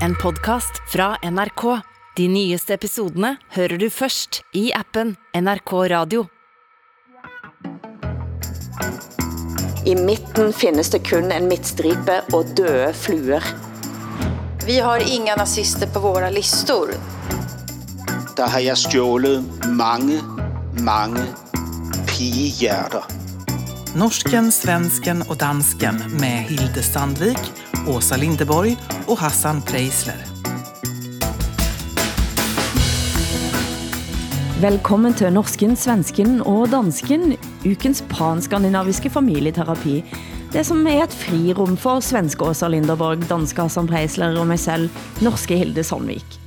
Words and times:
En 0.00 0.14
podcast 0.14 0.72
fra 0.92 1.16
NRK. 1.22 1.80
De 2.16 2.28
nyeste 2.28 2.74
episodene 2.74 3.36
hører 3.56 3.78
du 3.78 3.88
først 3.90 4.42
i 4.54 4.68
appen 4.76 5.16
NRK 5.34 5.72
Radio. 5.92 6.26
I 9.84 9.94
midten 9.98 10.52
finnes 10.56 10.90
det 10.94 11.02
kun 11.08 11.32
en 11.34 11.48
midtstripe 11.50 12.20
og 12.32 12.54
døde 12.56 12.92
fluer. 12.96 13.44
Vi 14.64 14.78
har 14.80 15.04
inga 15.04 15.36
nazister 15.36 15.86
på 15.86 16.00
våra 16.00 16.30
listor. 16.30 16.94
der 18.36 18.48
har 18.48 18.58
jeg 18.58 18.76
stjålet 18.76 19.44
mange, 19.68 20.18
mange 20.82 21.22
pigehjerter. 22.06 23.04
Norsken, 23.94 24.52
svensken 24.52 25.22
och 25.22 25.36
dansken 25.36 26.02
med 26.20 26.42
Hilde 26.48 26.82
Sandvik, 26.82 27.38
Åsa 27.86 28.16
Lindeborg 28.16 28.76
och 29.06 29.18
Hassan 29.18 29.62
Preisler. 29.62 30.24
Velkommen 34.60 35.14
til 35.14 35.32
Norsken, 35.32 35.76
Svensken 35.76 36.38
og 36.40 36.70
Dansken, 36.72 37.34
ukens 37.66 38.00
panskandinaviske 38.08 39.10
familieterapi. 39.10 39.98
Det 40.52 40.64
som 40.64 40.86
er 40.86 41.02
et 41.04 41.18
frirum 41.26 41.76
for 41.76 42.00
svenske 42.00 42.48
Åsa 42.48 42.70
Linderborg, 42.72 43.28
danske 43.28 43.68
Hassan 43.68 43.90
Preisler 43.90 44.40
og 44.40 44.48
mig 44.48 44.62
selv, 44.64 44.88
norske 45.20 45.60
Hilde 45.60 45.84
Sandvik. 45.84 46.43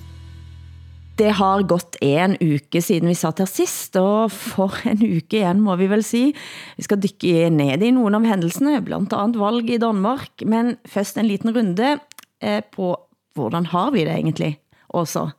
Det 1.17 1.31
har 1.33 1.63
gått 1.65 1.95
en 2.01 2.35
uke 2.37 2.81
siden 2.81 3.09
vi 3.09 3.15
satt 3.17 3.39
her 3.41 3.49
sist, 3.49 3.95
og 3.97 4.29
for 4.33 4.75
en 4.85 5.01
uke 5.01 5.39
igen 5.39 5.63
må 5.65 5.73
vi 5.79 5.87
vel 5.89 6.03
si. 6.05 6.29
Vi 6.77 6.85
skal 6.85 7.01
dykke 7.01 7.49
ned 7.53 7.81
i 7.81 7.89
nogle 7.95 8.19
av 8.19 8.27
hændelsene, 8.29 8.77
blandt 8.85 9.15
andet 9.17 9.39
valg 9.41 9.71
i 9.73 9.79
Danmark, 9.81 10.45
men 10.45 10.75
først 10.85 11.17
en 11.17 11.29
liten 11.29 11.55
runde 11.55 11.95
eh, 12.41 12.61
på 12.61 12.93
hvordan 13.37 13.65
har 13.73 13.91
vi 13.91 14.05
det 14.05 14.13
egentlig, 14.13 14.59
Åsa? 14.93 15.31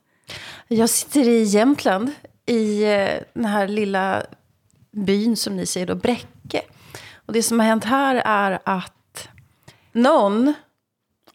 Jag 0.67 0.89
sitter 0.89 1.27
i 1.27 1.43
Jämtland, 1.43 2.11
i 2.45 2.83
eh, 2.83 3.23
den 3.33 3.45
här 3.45 3.67
lilla 3.67 4.23
byn 4.91 5.35
som 5.35 5.55
ni 5.55 5.65
säger 5.65 5.87
då, 5.87 5.95
Bräcke. 5.95 6.61
Och 7.25 7.33
det 7.33 7.43
som 7.43 7.59
har 7.59 7.67
hänt 7.67 7.83
här 7.83 8.21
är 8.25 8.59
att 8.63 9.29
någon 9.91 10.53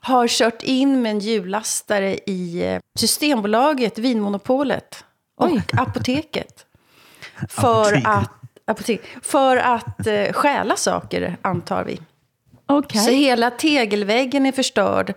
har 0.05 0.29
kört 0.29 0.63
in 0.63 1.03
med 1.03 1.11
en 1.11 1.19
hjullastare 1.19 2.19
i 2.27 2.65
eh, 2.65 2.81
Systembolaget, 2.99 3.99
Vinmonopolet 3.99 5.05
och 5.37 5.47
Oj. 5.47 5.63
apoteket. 5.73 6.67
För 7.49 8.07
att, 8.07 8.31
apotek, 8.65 9.01
för 9.23 9.57
att 9.57 10.07
eh, 10.07 10.33
stjäla 10.33 10.77
saker, 10.77 11.37
antar 11.43 11.85
vi. 11.85 12.01
Okay. 12.69 13.03
Så 13.03 13.11
hela 13.11 13.51
tegelväggen 13.51 14.47
är 14.47 14.53
förstörd. 14.53 15.15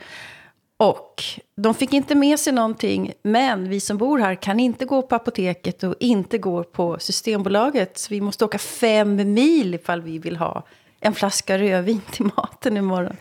Och 0.77 1.23
de 1.55 1.73
fick 1.73 1.93
inte 1.93 2.15
med 2.15 2.39
sig 2.39 2.53
någonting. 2.53 3.13
Men 3.23 3.69
vi 3.69 3.79
som 3.79 3.97
bor 3.97 4.19
här 4.19 4.35
kan 4.35 4.59
inte 4.59 4.85
gå 4.85 5.01
på 5.01 5.15
apoteket 5.15 5.83
och 5.83 5.95
inte 5.99 6.37
gå 6.37 6.63
på 6.63 6.99
Systembolaget. 6.99 7.97
Så 7.97 8.07
vi 8.09 8.21
måste 8.21 8.45
åka 8.45 8.57
fem 8.57 9.33
mil 9.33 9.73
ifall 9.73 10.01
vi 10.01 10.19
vill 10.19 10.37
ha 10.37 10.63
en 10.99 11.13
flaska 11.13 11.57
rödvin 11.57 12.01
till 12.11 12.25
maten 12.35 12.77
imorgon. 12.77 13.15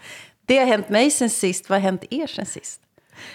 Det 0.49 0.59
har 0.59 0.67
hänt 0.67 0.91
mig 0.91 1.11
sen 1.11 1.31
sist. 1.31 1.71
Vad 1.71 1.81
har 1.81 1.91
hänt 1.91 2.05
er 2.11 2.27
sen 2.27 2.47
sist? 2.47 2.81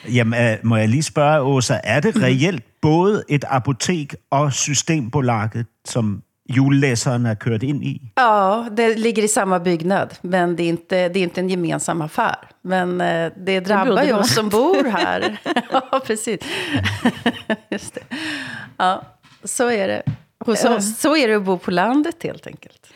Jamen, 0.10 0.40
øh, 0.40 0.58
må 0.64 0.78
jeg 0.78 0.90
lige 0.90 1.04
spørge, 1.04 1.42
Åsa, 1.42 1.80
er 1.84 2.00
det 2.00 2.16
reelt 2.24 2.64
både 2.82 3.24
et 3.30 3.46
apotek 3.48 4.16
og 4.30 4.54
Systembolaget, 4.54 5.66
som 5.86 6.24
julelæseren 6.50 7.26
er 7.26 7.34
kørt 7.34 7.64
ind 7.64 7.84
i? 7.84 8.02
Ja, 8.18 8.64
det 8.78 9.00
ligger 9.00 9.24
i 9.24 9.28
samma 9.28 9.60
byggnad, 9.60 10.08
men 10.22 10.56
det 10.56 10.64
är 10.64 10.70
inte, 10.70 11.10
det 11.10 11.20
är 11.20 11.24
inte 11.24 11.42
en 11.42 11.50
gemensam 11.50 12.02
affär. 12.02 12.36
Men 12.62 13.02
eh, 13.02 13.32
det 13.46 13.60
drabbar 13.60 14.04
ju 14.04 14.14
oss 14.14 14.34
som 14.34 14.50
bor 14.50 14.84
här. 14.84 15.38
ja, 15.72 16.02
precis. 16.06 16.40
Just 17.72 17.94
det. 17.94 18.04
Ja, 18.78 19.04
så 19.44 19.72
är 19.72 19.88
det 19.88 20.04
hos 20.46 20.66
oss. 20.66 21.00
Så 21.00 21.16
är 21.16 21.28
det 21.28 21.36
att 21.36 21.44
bo 21.44 21.58
på 21.58 21.72
landet 21.72 22.24
helt 22.24 22.48
enkelt. 22.48 22.88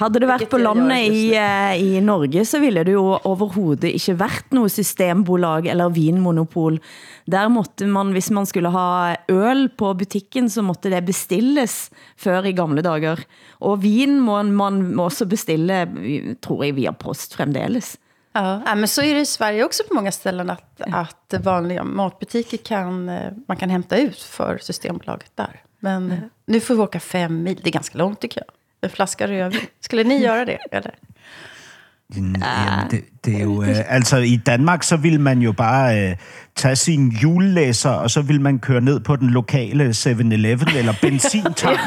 Hadde 0.00 0.20
det 0.22 0.28
været 0.30 0.48
på 0.48 0.56
landet 0.56 1.12
i, 1.12 1.34
i 1.76 2.00
Norge, 2.00 2.44
så 2.48 2.60
ville 2.62 2.84
det 2.88 2.94
jo 2.94 3.18
overhovedet 3.28 3.90
ikke 3.90 4.14
været 4.20 4.54
noget 4.56 4.72
systembolag 4.72 5.66
eller 5.68 5.92
vinmonopol. 5.92 6.78
Der 7.28 7.48
måtte 7.52 7.86
man, 7.86 8.14
hvis 8.16 8.30
man 8.32 8.46
skulle 8.48 8.70
ha 8.72 9.16
øl 9.28 9.66
på 9.68 9.92
butikken, 9.94 10.48
så 10.48 10.64
måtte 10.64 10.88
det 10.90 11.02
bestilles 11.04 11.90
før 12.16 12.48
i 12.48 12.54
gamle 12.56 12.80
dager. 12.82 13.20
Og 13.60 13.82
vin 13.82 14.16
må 14.24 14.40
man 14.42 14.80
må 14.96 15.10
også 15.10 15.26
bestille, 15.28 15.82
tror 16.40 16.64
jeg, 16.64 16.78
via 16.80 16.92
post 16.96 17.36
fremdeles. 17.36 17.98
Ja, 18.32 18.62
ja, 18.66 18.74
men 18.74 18.88
så 18.88 19.02
är 19.02 19.14
det 19.14 19.20
i 19.20 19.26
Sverige 19.26 19.64
också 19.64 19.82
på 19.88 19.94
många 19.94 20.12
ställen 20.12 20.50
att, 20.50 20.80
att 20.80 21.34
vanliga 21.44 21.84
matbutiker 21.84 22.56
kan, 22.56 23.04
man 23.48 23.56
kan 23.56 23.70
hämta 23.70 23.96
ut 23.96 24.18
för 24.18 24.58
Systembolaget 24.58 25.32
där. 25.34 25.62
Men 25.80 26.30
nu 26.46 26.60
får 26.60 26.74
vi 26.74 26.80
åka 26.80 27.00
fem 27.00 27.42
mil, 27.42 27.60
det 27.62 27.70
är 27.70 27.72
ganska 27.72 27.98
långt 27.98 28.20
tycker 28.20 28.40
jag. 28.40 28.54
En 28.82 28.90
flaska 28.90 29.26
rödvin. 29.26 29.66
Skulle 29.80 30.04
ni 30.04 30.18
göra 30.22 30.44
det? 30.44 30.58
Eller? 30.72 30.90
Jamen, 32.16 32.42
det, 32.90 33.00
det 33.24 33.36
er 33.36 33.42
jo, 33.42 33.62
øh, 33.62 33.76
altså 33.88 34.16
i 34.16 34.36
Danmark, 34.36 34.82
så 34.82 34.96
vil 34.96 35.20
man 35.20 35.38
jo 35.42 35.52
bare 35.52 36.10
øh, 36.10 36.16
tage 36.56 36.76
sin 36.76 37.08
julelæser, 37.08 37.90
og 37.90 38.10
så 38.10 38.22
vil 38.22 38.40
man 38.40 38.58
køre 38.58 38.80
ned 38.80 39.00
på 39.00 39.16
den 39.16 39.30
lokale 39.30 39.88
7-Eleven 39.90 40.68
eller 40.76 40.94
benzintank. 41.02 41.78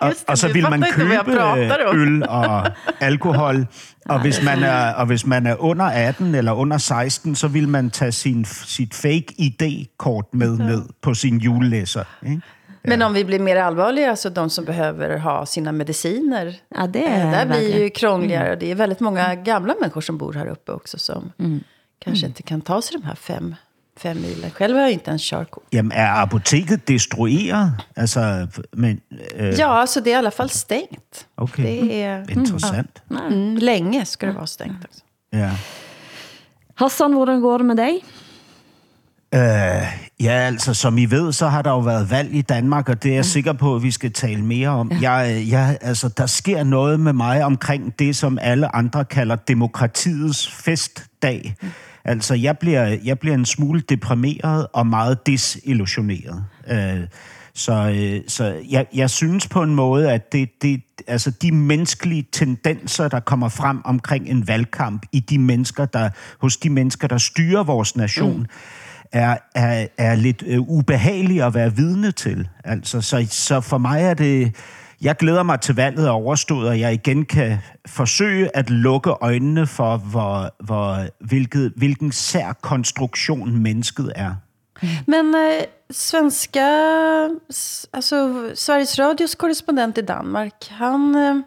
og, 0.00 0.10
det, 0.10 0.24
og 0.28 0.38
så 0.38 0.46
vi 0.46 0.52
vil 0.52 0.70
man 0.70 0.84
købe 0.92 1.40
om. 1.42 1.58
øh, 1.58 1.70
øl 1.92 2.28
og 2.28 2.70
alkohol. 3.00 3.66
Og 4.08 4.20
hvis, 4.20 4.42
man 4.44 4.62
er, 4.62 4.92
og 4.92 5.06
hvis 5.06 5.26
man 5.26 5.46
er 5.46 5.56
under 5.62 5.84
18 5.84 6.34
eller 6.34 6.52
under 6.52 6.78
16, 6.78 7.34
så 7.34 7.48
vil 7.48 7.68
man 7.68 7.90
tage 7.90 8.12
sin, 8.12 8.44
sit 8.44 8.94
fake 8.94 9.26
ID-kort 9.38 10.24
med 10.32 10.58
ned 10.58 10.82
på 11.02 11.14
sin 11.14 11.38
julelæser. 11.38 12.04
Ikke? 12.26 12.40
Men 12.82 13.02
om 13.02 13.12
vi 13.14 13.24
blir 13.24 13.38
mer 13.38 13.56
allvarliga, 13.56 14.10
alltså 14.10 14.30
de 14.30 14.50
som 14.50 14.64
behöver 14.64 15.16
ha 15.18 15.46
sina 15.46 15.72
mediciner. 15.72 16.54
Ja, 16.68 16.86
det 16.86 17.06
eh, 17.06 17.26
är 17.26 17.32
där 17.32 17.46
blir 17.46 17.82
ju 17.82 17.90
krångligare. 17.90 18.56
Det 18.56 18.70
är 18.70 18.74
väldigt 18.74 19.00
många 19.00 19.34
gamla 19.34 19.74
människor 19.80 20.00
som 20.00 20.18
bor 20.18 20.32
här 20.32 20.46
uppe 20.46 20.72
också. 20.72 20.98
Som 20.98 21.32
kanske 21.98 22.26
inte 22.26 22.42
kan 22.42 22.60
ta 22.60 22.82
sig 22.82 22.96
de 23.00 23.06
här 23.06 23.14
fem, 23.14 23.54
fem 23.96 24.20
milen. 24.22 24.50
Själv 24.50 24.74
har 24.76 24.82
jag 24.82 24.92
inte 24.92 25.10
ens 25.10 25.22
körkort. 25.30 25.64
Jamen, 25.70 25.92
er 25.92 26.22
apoteket 26.22 26.86
destrueret? 26.86 27.68
Altså, 27.96 28.48
men, 28.72 29.00
øh, 29.34 29.54
Ja, 29.58 29.66
alltså 29.66 30.00
det 30.00 30.10
är 30.10 30.14
i 30.14 30.18
alla 30.18 30.30
fall 30.30 30.50
stängt. 30.50 31.26
okay. 31.36 31.64
Det 31.64 32.02
är 32.02 32.30
Interessant. 32.30 33.02
mm, 33.10 33.56
länge 33.56 34.04
ska 34.06 34.26
det 34.26 34.32
vara 34.32 34.46
stängt. 34.46 34.84
Också. 34.84 35.00
Ja. 35.30 35.50
Hassan, 36.74 37.12
hvordan 37.12 37.40
går 37.40 37.58
det 37.58 37.64
med 37.64 37.76
dig? 37.76 38.04
Øh, 39.34 39.40
ja, 40.20 40.32
altså, 40.32 40.74
som 40.74 40.98
I 40.98 41.04
ved, 41.04 41.32
så 41.32 41.48
har 41.48 41.62
der 41.62 41.70
jo 41.70 41.78
været 41.78 42.10
valg 42.10 42.34
i 42.34 42.42
Danmark, 42.42 42.88
og 42.88 43.02
det 43.02 43.10
er 43.10 43.14
jeg 43.14 43.24
sikker 43.24 43.52
på, 43.52 43.76
at 43.76 43.82
vi 43.82 43.90
skal 43.90 44.12
tale 44.12 44.44
mere 44.44 44.68
om. 44.68 44.92
Jeg, 45.00 45.44
jeg, 45.48 45.78
altså, 45.80 46.08
der 46.08 46.26
sker 46.26 46.64
noget 46.64 47.00
med 47.00 47.12
mig 47.12 47.44
omkring 47.44 47.98
det, 47.98 48.16
som 48.16 48.38
alle 48.42 48.76
andre 48.76 49.04
kalder 49.04 49.36
demokratiets 49.36 50.50
festdag. 50.50 51.54
Altså, 52.04 52.34
jeg 52.34 52.58
bliver, 52.58 52.96
jeg 53.04 53.18
bliver 53.18 53.34
en 53.34 53.44
smule 53.44 53.80
deprimeret 53.80 54.66
og 54.72 54.86
meget 54.86 55.26
desillusioneret. 55.26 56.44
Øh, 56.68 57.00
så 57.54 57.72
øh, 57.72 58.20
så 58.28 58.62
jeg, 58.70 58.86
jeg 58.94 59.10
synes 59.10 59.48
på 59.48 59.62
en 59.62 59.74
måde, 59.74 60.12
at 60.12 60.32
det, 60.32 60.48
det, 60.62 60.82
altså 61.06 61.30
de 61.30 61.52
menneskelige 61.52 62.26
tendenser, 62.32 63.08
der 63.08 63.20
kommer 63.20 63.48
frem 63.48 63.80
omkring 63.84 64.28
en 64.28 64.48
valgkamp 64.48 65.06
i 65.12 65.20
de 65.20 65.38
mennesker, 65.38 65.84
der, 65.84 66.10
hos 66.40 66.56
de 66.56 66.70
mennesker, 66.70 67.08
der 67.08 67.18
styrer 67.18 67.62
vores 67.62 67.96
nation, 67.96 68.38
mm 68.38 68.46
er, 69.12 69.36
er, 69.54 69.86
er 69.98 70.14
lidt 70.14 70.42
øh, 70.46 70.60
ubehagelig 70.60 71.42
at 71.42 71.54
være 71.54 71.76
vidne 71.76 72.12
til. 72.12 72.48
Altså, 72.64 73.00
så, 73.00 73.26
så 73.30 73.60
for 73.60 73.78
mig 73.78 74.02
er 74.02 74.14
det... 74.14 74.56
Jeg 75.02 75.16
glæder 75.16 75.42
mig 75.42 75.60
til 75.60 75.74
valget 75.74 76.06
er 76.06 76.10
overstået, 76.10 76.68
og 76.68 76.80
jeg 76.80 76.92
igen 76.92 77.24
kan 77.24 77.58
forsøge 77.86 78.56
at 78.56 78.70
lukke 78.70 79.10
øjnene 79.10 79.66
for, 79.66 79.96
hvor, 79.96 80.54
hvor, 80.64 81.06
hvilket, 81.20 81.72
hvilken 81.76 82.12
sær 82.12 82.52
konstruktion 82.52 83.58
mennesket 83.58 84.12
er. 84.16 84.34
Men 85.06 85.34
øh, 85.34 85.64
svenska, 85.90 86.68
alltså 87.92 88.46
Sveriges 88.54 88.98
Radios 88.98 89.34
korrespondent 89.34 89.98
i 89.98 90.00
Danmark, 90.00 90.52
han 90.70 91.16
øh, 91.16 91.44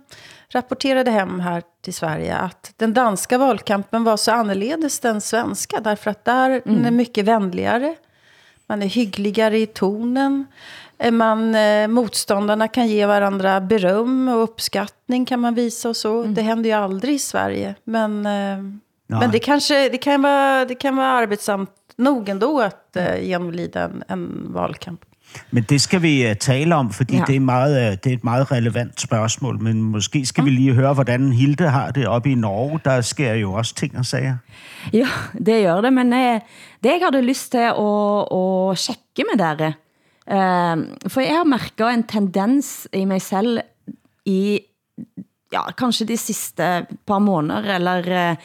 rapporterade 0.55 1.11
hem 1.11 1.39
här 1.39 1.61
till 1.83 1.93
Sverige 1.93 2.37
att 2.37 2.73
den 2.77 2.93
danska 2.93 3.37
valkampen 3.37 4.03
var 4.03 4.17
så 4.17 4.31
annorledes 4.31 4.99
den 4.99 5.21
svenska. 5.21 5.79
Därför 5.79 6.11
att 6.11 6.25
där 6.25 6.61
den 6.65 6.85
är 6.85 6.91
mycket 6.91 7.25
vänligare, 7.25 7.95
man 8.67 8.81
är 8.81 8.87
hyggligare 8.87 9.59
i 9.59 9.65
tonen. 9.65 10.45
Eh, 10.97 11.11
Man, 11.11 11.55
eh, 11.55 11.87
motståndarna 11.87 12.67
kan 12.67 12.87
ge 12.87 13.05
varandra 13.05 13.61
beröm 13.61 14.27
och 14.27 14.43
uppskattning 14.43 15.25
kan 15.25 15.39
man 15.39 15.55
visa 15.55 15.89
och 15.89 15.97
så. 15.97 16.23
Det 16.23 16.41
händer 16.41 16.69
ju 16.69 16.75
aldrig 16.75 17.15
i 17.15 17.19
Sverige. 17.19 17.75
Men, 17.83 18.25
eh, 18.25 18.63
men 19.07 19.31
det, 19.31 19.39
kanske, 19.39 19.89
det, 19.89 19.97
kan 19.97 20.21
vara, 20.21 20.65
det 20.65 20.75
kan 20.75 20.95
vara 20.95 21.07
arbetsamt 21.07 21.71
nog 21.95 22.29
ändå 22.29 22.61
att 22.61 22.95
eh, 22.95 23.23
genomlida 23.23 23.81
en, 23.83 24.03
en 24.07 24.53
valkamp. 24.53 25.01
Men 25.51 25.63
det 25.63 25.81
skal 25.81 26.01
vi 26.01 26.29
uh, 26.29 26.35
tale 26.39 26.75
om, 26.75 26.91
fordi 26.91 27.13
Ja. 27.13 27.19
ja. 27.19 27.25
det, 27.25 27.35
er 27.35 27.39
meget, 27.39 27.91
uh, 27.91 27.97
det 28.03 28.11
er 28.11 28.13
et 28.13 28.23
meget 28.23 28.51
relevant 28.51 29.01
spørgsmål. 29.01 29.59
Men 29.61 29.83
måske 29.83 30.25
skal 30.25 30.45
vi 30.45 30.49
lige 30.49 30.73
høre, 30.73 30.93
hvordan 30.93 31.31
Hilde 31.31 31.69
har 31.69 31.91
det 31.91 32.07
oppe 32.07 32.31
i 32.31 32.35
Norge. 32.35 32.79
Der 32.85 33.01
sker 33.01 33.33
jo 33.33 33.53
også 33.53 33.75
ting 33.75 33.97
og 33.97 34.05
sager. 34.05 34.37
Ja, 34.93 35.07
det 35.45 35.63
gør 35.63 35.81
det, 35.81 35.93
men 35.93 36.13
eh, 36.13 36.41
det 36.83 36.89
jeg 36.89 36.99
hadde 37.03 37.21
lyst 37.21 37.51
til 37.51 37.57
at, 37.57 37.73
at 37.73 38.77
tjekke 38.77 39.23
med 39.31 39.37
dere, 39.39 39.73
for 41.07 41.21
jeg 41.21 41.35
har 41.37 41.43
mærket 41.43 41.93
en 41.93 42.03
tendens 42.03 42.87
i 42.93 43.05
mig 43.05 43.21
selv 43.21 43.59
i, 44.25 44.59
ja, 45.53 45.71
kanskje 45.71 46.07
de 46.07 46.17
sidste 46.17 46.85
par 47.07 47.19
måneder, 47.19 47.75
eller 47.75 48.35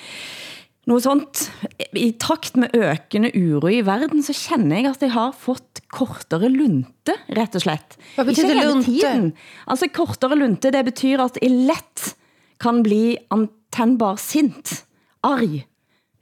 noget 0.89 1.05
sånt. 1.05 1.45
I 1.93 2.13
takt 2.21 2.57
med 2.57 2.69
økende 2.75 3.31
uro 3.37 3.69
i 3.73 3.83
verden, 3.87 4.23
så 4.25 4.33
kender 4.33 4.77
jeg, 4.77 4.91
at 4.91 5.03
jeg 5.03 5.13
har 5.13 5.35
fået 5.37 5.63
kortere 5.93 6.51
lunte, 6.53 7.15
rett 7.37 7.57
og 7.57 7.65
slett. 7.65 7.97
Hvad 8.17 8.29
betyder 8.29 8.51
Ikke 8.51 8.59
hele 8.59 8.73
lunte? 8.73 8.93
Tiden. 8.93 9.31
Altså 9.67 9.89
kortere 9.93 10.37
lunte, 10.37 10.73
det 10.75 10.85
betyder, 10.91 11.25
at 11.25 11.41
jeg 11.43 11.55
let 11.69 12.13
kan 12.61 12.83
bli 12.85 13.17
antennbar 13.35 14.21
sint, 14.21 14.83
arg. 15.25 15.63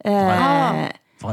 Eh. 0.07 0.87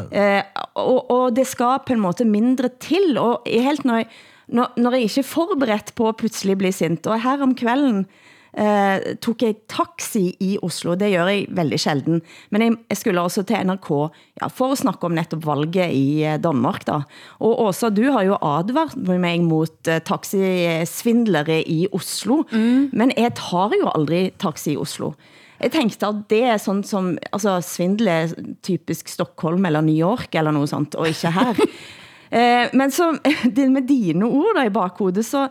Eh, 0.09 0.44
og, 0.80 1.12
og 1.12 1.25
det 1.35 1.45
skal 1.45 1.83
på 1.85 1.94
en 1.94 2.03
måte 2.03 2.25
mindre 2.25 2.71
til, 2.81 3.18
og 3.21 3.45
helt 3.45 3.85
når, 3.85 4.03
jeg, 4.03 4.09
når, 4.47 4.77
når 4.79 4.97
jeg 4.97 5.09
ikke 5.09 5.24
er 5.25 5.31
forberedt 5.33 5.95
på 6.00 6.07
at 6.09 6.21
pludselig 6.21 6.57
bli 6.57 6.71
sint, 6.74 7.07
og 7.07 7.21
her 7.21 7.44
om 7.45 7.53
kvelden 7.59 8.06
eh, 8.07 8.23
tog 8.53 9.41
jeg 9.41 9.55
taxi 9.67 10.27
i 10.45 10.57
Oslo, 10.61 10.94
det 10.94 11.09
gør 11.09 11.29
jeg 11.31 11.47
veldig 11.57 11.79
sjelden, 11.81 12.21
men 12.53 12.61
jeg, 12.61 12.75
jeg 12.91 13.00
skulle 13.00 13.21
også 13.21 13.44
til 13.50 13.65
NRK 13.65 13.89
ja, 14.41 14.50
for 14.50 14.73
at 14.73 14.81
snakke 14.81 15.07
om 15.07 15.15
netop 15.17 15.45
valget 15.47 15.94
i 15.94 16.23
eh, 16.23 16.39
Danmark 16.41 16.85
da. 16.88 17.01
Og 17.39 17.65
Åsa, 17.65 17.89
du 17.89 18.03
har 18.11 18.25
jo 18.27 18.38
advart 18.41 18.95
mig 18.97 19.41
mot 19.44 19.89
eh, 19.89 20.01
taxisvindlere 20.05 21.61
i 21.67 21.88
Oslo, 21.94 22.44
mm. 22.51 22.89
men 22.94 23.13
jeg 23.17 23.33
tar 23.39 23.73
jo 23.79 23.91
aldrig 23.94 24.33
taxi 24.39 24.73
i 24.73 24.77
Oslo. 24.77 25.13
Jeg 25.63 25.71
tænkte 25.71 26.07
at 26.07 26.23
det 26.29 26.44
er 26.44 26.57
sådan 26.57 26.83
som, 26.83 27.13
altså 27.31 27.61
svindel 27.61 28.07
er 28.07 28.33
typisk 28.63 29.07
Stockholm 29.07 29.65
eller 29.65 29.81
New 29.81 29.95
York 29.95 30.35
eller 30.35 30.51
noget 30.51 30.69
sånt, 30.69 30.95
og 30.95 31.07
ikke 31.07 31.31
her. 31.31 31.53
eh, 32.38 32.67
men 32.73 32.91
så, 32.91 33.13
med 33.75 33.88
dine 33.88 34.25
ord 34.25 34.57
da 34.57 34.67
i 34.67 34.73
bakhodet, 34.73 35.25
så 35.25 35.47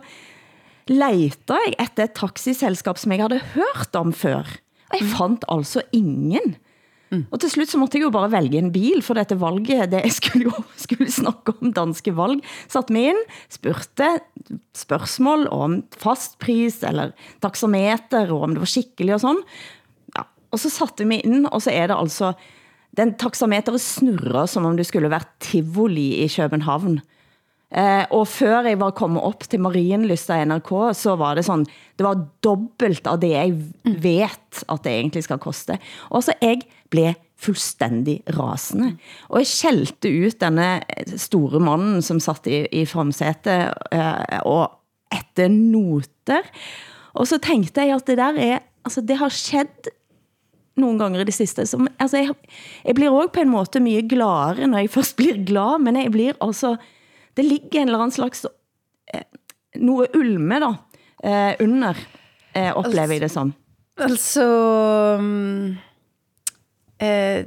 leter 0.87 1.57
jeg 1.65 1.75
efter 1.79 2.03
et 2.03 2.17
taxiselskab, 2.17 2.97
som 2.97 3.11
jeg 3.11 3.23
havde 3.23 3.41
hørt 3.53 3.95
om 3.95 4.13
før. 4.13 4.43
Og 4.91 4.99
jeg 4.99 5.07
fandt 5.17 5.45
altså 5.49 5.81
ingen. 5.93 6.55
Og 7.29 7.37
til 7.37 7.51
slut 7.53 7.69
så 7.69 7.77
måtte 7.77 7.99
jeg 7.99 8.07
jo 8.07 8.13
bare 8.13 8.31
vælge 8.33 8.57
en 8.57 8.71
bil, 8.73 9.03
for 9.05 9.13
dette 9.17 9.37
valget, 9.37 9.91
det 9.91 10.13
skulle 10.13 10.49
jo 10.49 10.63
skulle 10.77 11.11
snakke 11.11 11.53
om 11.61 11.73
danske 11.75 12.13
valg. 12.17 12.41
Satt 12.71 12.89
mig 12.89 13.13
ind, 13.13 13.21
spurgte 13.53 14.07
spørgsmål 14.73 15.45
om 15.53 15.83
fastpris 15.93 16.81
eller 16.83 17.13
taxameter, 17.43 18.31
og 18.31 18.41
om 18.47 18.55
det 18.55 18.63
var 18.63 18.71
skikkelig 18.71 19.13
og 19.13 19.21
sådan. 19.21 19.43
Ja, 20.17 20.25
og 20.51 20.59
så 20.59 20.73
satte 20.73 21.05
jeg 21.05 21.11
mig 21.11 21.21
ind, 21.25 21.45
og 21.45 21.61
så 21.61 21.71
er 21.71 21.87
det 21.87 21.97
altså, 21.99 22.33
den 22.97 23.13
taxameteret 23.13 23.81
snurrer, 23.81 24.45
som 24.45 24.65
om 24.65 24.77
det 24.77 24.85
skulle 24.89 25.09
være 25.09 25.29
Tivoli 25.39 26.25
i 26.25 26.27
København. 26.27 27.01
Eh, 27.73 28.05
og 28.13 28.27
før 28.29 28.67
jeg 28.67 28.77
var 28.79 28.93
kommet 28.93 29.23
op 29.25 29.45
til 29.49 29.61
Marienlyst 29.63 30.29
af 30.29 30.45
NRK, 30.47 30.71
så 30.93 31.15
var 31.17 31.35
det 31.35 31.45
sådan, 31.45 31.65
det 31.97 32.05
var 32.05 32.21
dobbelt 32.45 33.07
av 33.09 33.17
det 33.21 33.31
jeg 33.33 33.55
vet, 33.83 34.63
at 34.69 34.83
det 34.85 34.93
egentlig 34.93 35.23
skal 35.25 35.41
koste. 35.41 35.79
Og 36.13 36.23
så 36.23 36.37
jeg 36.41 36.61
blev 36.93 37.17
fuldstændig 37.43 38.21
rasende. 38.37 38.93
Og 39.29 39.41
jeg 39.41 39.49
skældte 39.49 40.11
ut 40.27 40.39
denne 40.41 40.69
store 41.17 41.59
mannen, 41.59 42.01
som 42.05 42.21
satt 42.21 42.47
i, 42.47 42.63
i 42.71 42.85
fremsætet, 42.85 43.73
eh, 43.91 44.39
og 44.45 44.69
etter 45.13 45.49
noter. 45.49 46.45
Og 47.13 47.27
så 47.29 47.41
tænkte 47.41 47.81
jeg, 47.81 47.95
at 47.95 48.07
det 48.07 48.17
der 48.21 48.37
er, 48.37 48.63
altså 48.85 49.01
det 49.01 49.17
har 49.17 49.33
skjedd 49.33 49.91
nogle 50.77 50.99
gange 50.99 51.21
i 51.21 51.25
det 51.25 51.33
sidste. 51.33 51.65
Som, 51.65 51.87
altså 51.99 52.17
jeg, 52.17 52.33
jeg 52.85 52.95
blir 52.95 53.09
også 53.09 53.33
på 53.33 53.43
en 53.43 53.53
måte 53.53 53.81
mye 53.83 54.05
gladere, 54.09 54.67
når 54.67 54.85
jeg 54.85 54.93
først 54.93 55.17
blir 55.17 55.41
glad, 55.45 55.81
men 55.81 55.97
jeg 55.97 56.11
blir 56.11 56.37
altså, 56.41 56.75
det 57.35 57.43
ligger 57.43 57.79
en 57.81 57.87
eller 57.87 57.99
anden 57.99 58.11
slags, 58.11 58.45
eh, 59.13 59.21
noget 59.75 60.15
ulme 60.15 60.59
da, 60.59 60.75
eh, 61.23 61.55
under, 61.59 61.97
eh, 62.53 62.77
oplever 62.77 63.13
jeg 63.13 63.21
det 63.21 63.29
som. 63.31 63.53
Alltså... 64.01 64.43
mm, 65.19 65.75
Eh, 66.97 67.45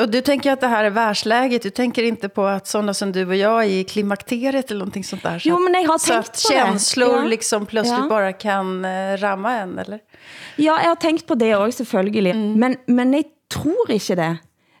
och, 0.00 0.08
du 0.08 0.20
tänker 0.20 0.52
att 0.52 0.60
det 0.60 0.66
här 0.66 0.84
är 0.84 0.90
världsläget. 0.90 1.62
Du 1.62 1.70
tänker 1.70 2.02
inte 2.02 2.28
på 2.28 2.46
att 2.46 2.66
sådana 2.66 2.94
som 2.94 3.12
du 3.12 3.26
och 3.26 3.36
jag 3.36 3.64
är 3.64 3.68
i 3.68 3.84
klimakteriet 3.84 4.70
eller 4.70 4.78
någonting 4.78 5.04
sånt 5.04 5.22
där. 5.22 5.38
Så 5.38 5.48
Jo, 5.48 5.58
men 5.58 5.72
jag 5.82 5.88
har 5.88 5.98
så 5.98 6.12
tänkt 6.12 6.28
att 6.28 6.42
på 6.48 6.52
det. 6.52 6.58
känslor 6.58 7.16
Ja. 7.16 7.24
liksom 7.24 7.66
plötsligt 7.66 7.98
Ja. 7.98 8.08
bara 8.08 8.32
kan 8.32 8.84
eh, 8.84 9.16
ramma 9.16 9.52
en, 9.52 9.78
eller? 9.78 9.98
Ja, 10.56 10.78
jeg 10.80 10.88
har 10.88 10.94
tænkt 10.94 11.26
på 11.26 11.34
det 11.34 11.56
også 11.56 11.76
selvfølgelig, 11.76 12.34
mm. 12.34 12.52
men, 12.60 12.76
men 12.86 13.14
jeg 13.14 13.24
tror 13.50 13.90
ikke 13.90 14.14
det. 14.16 14.36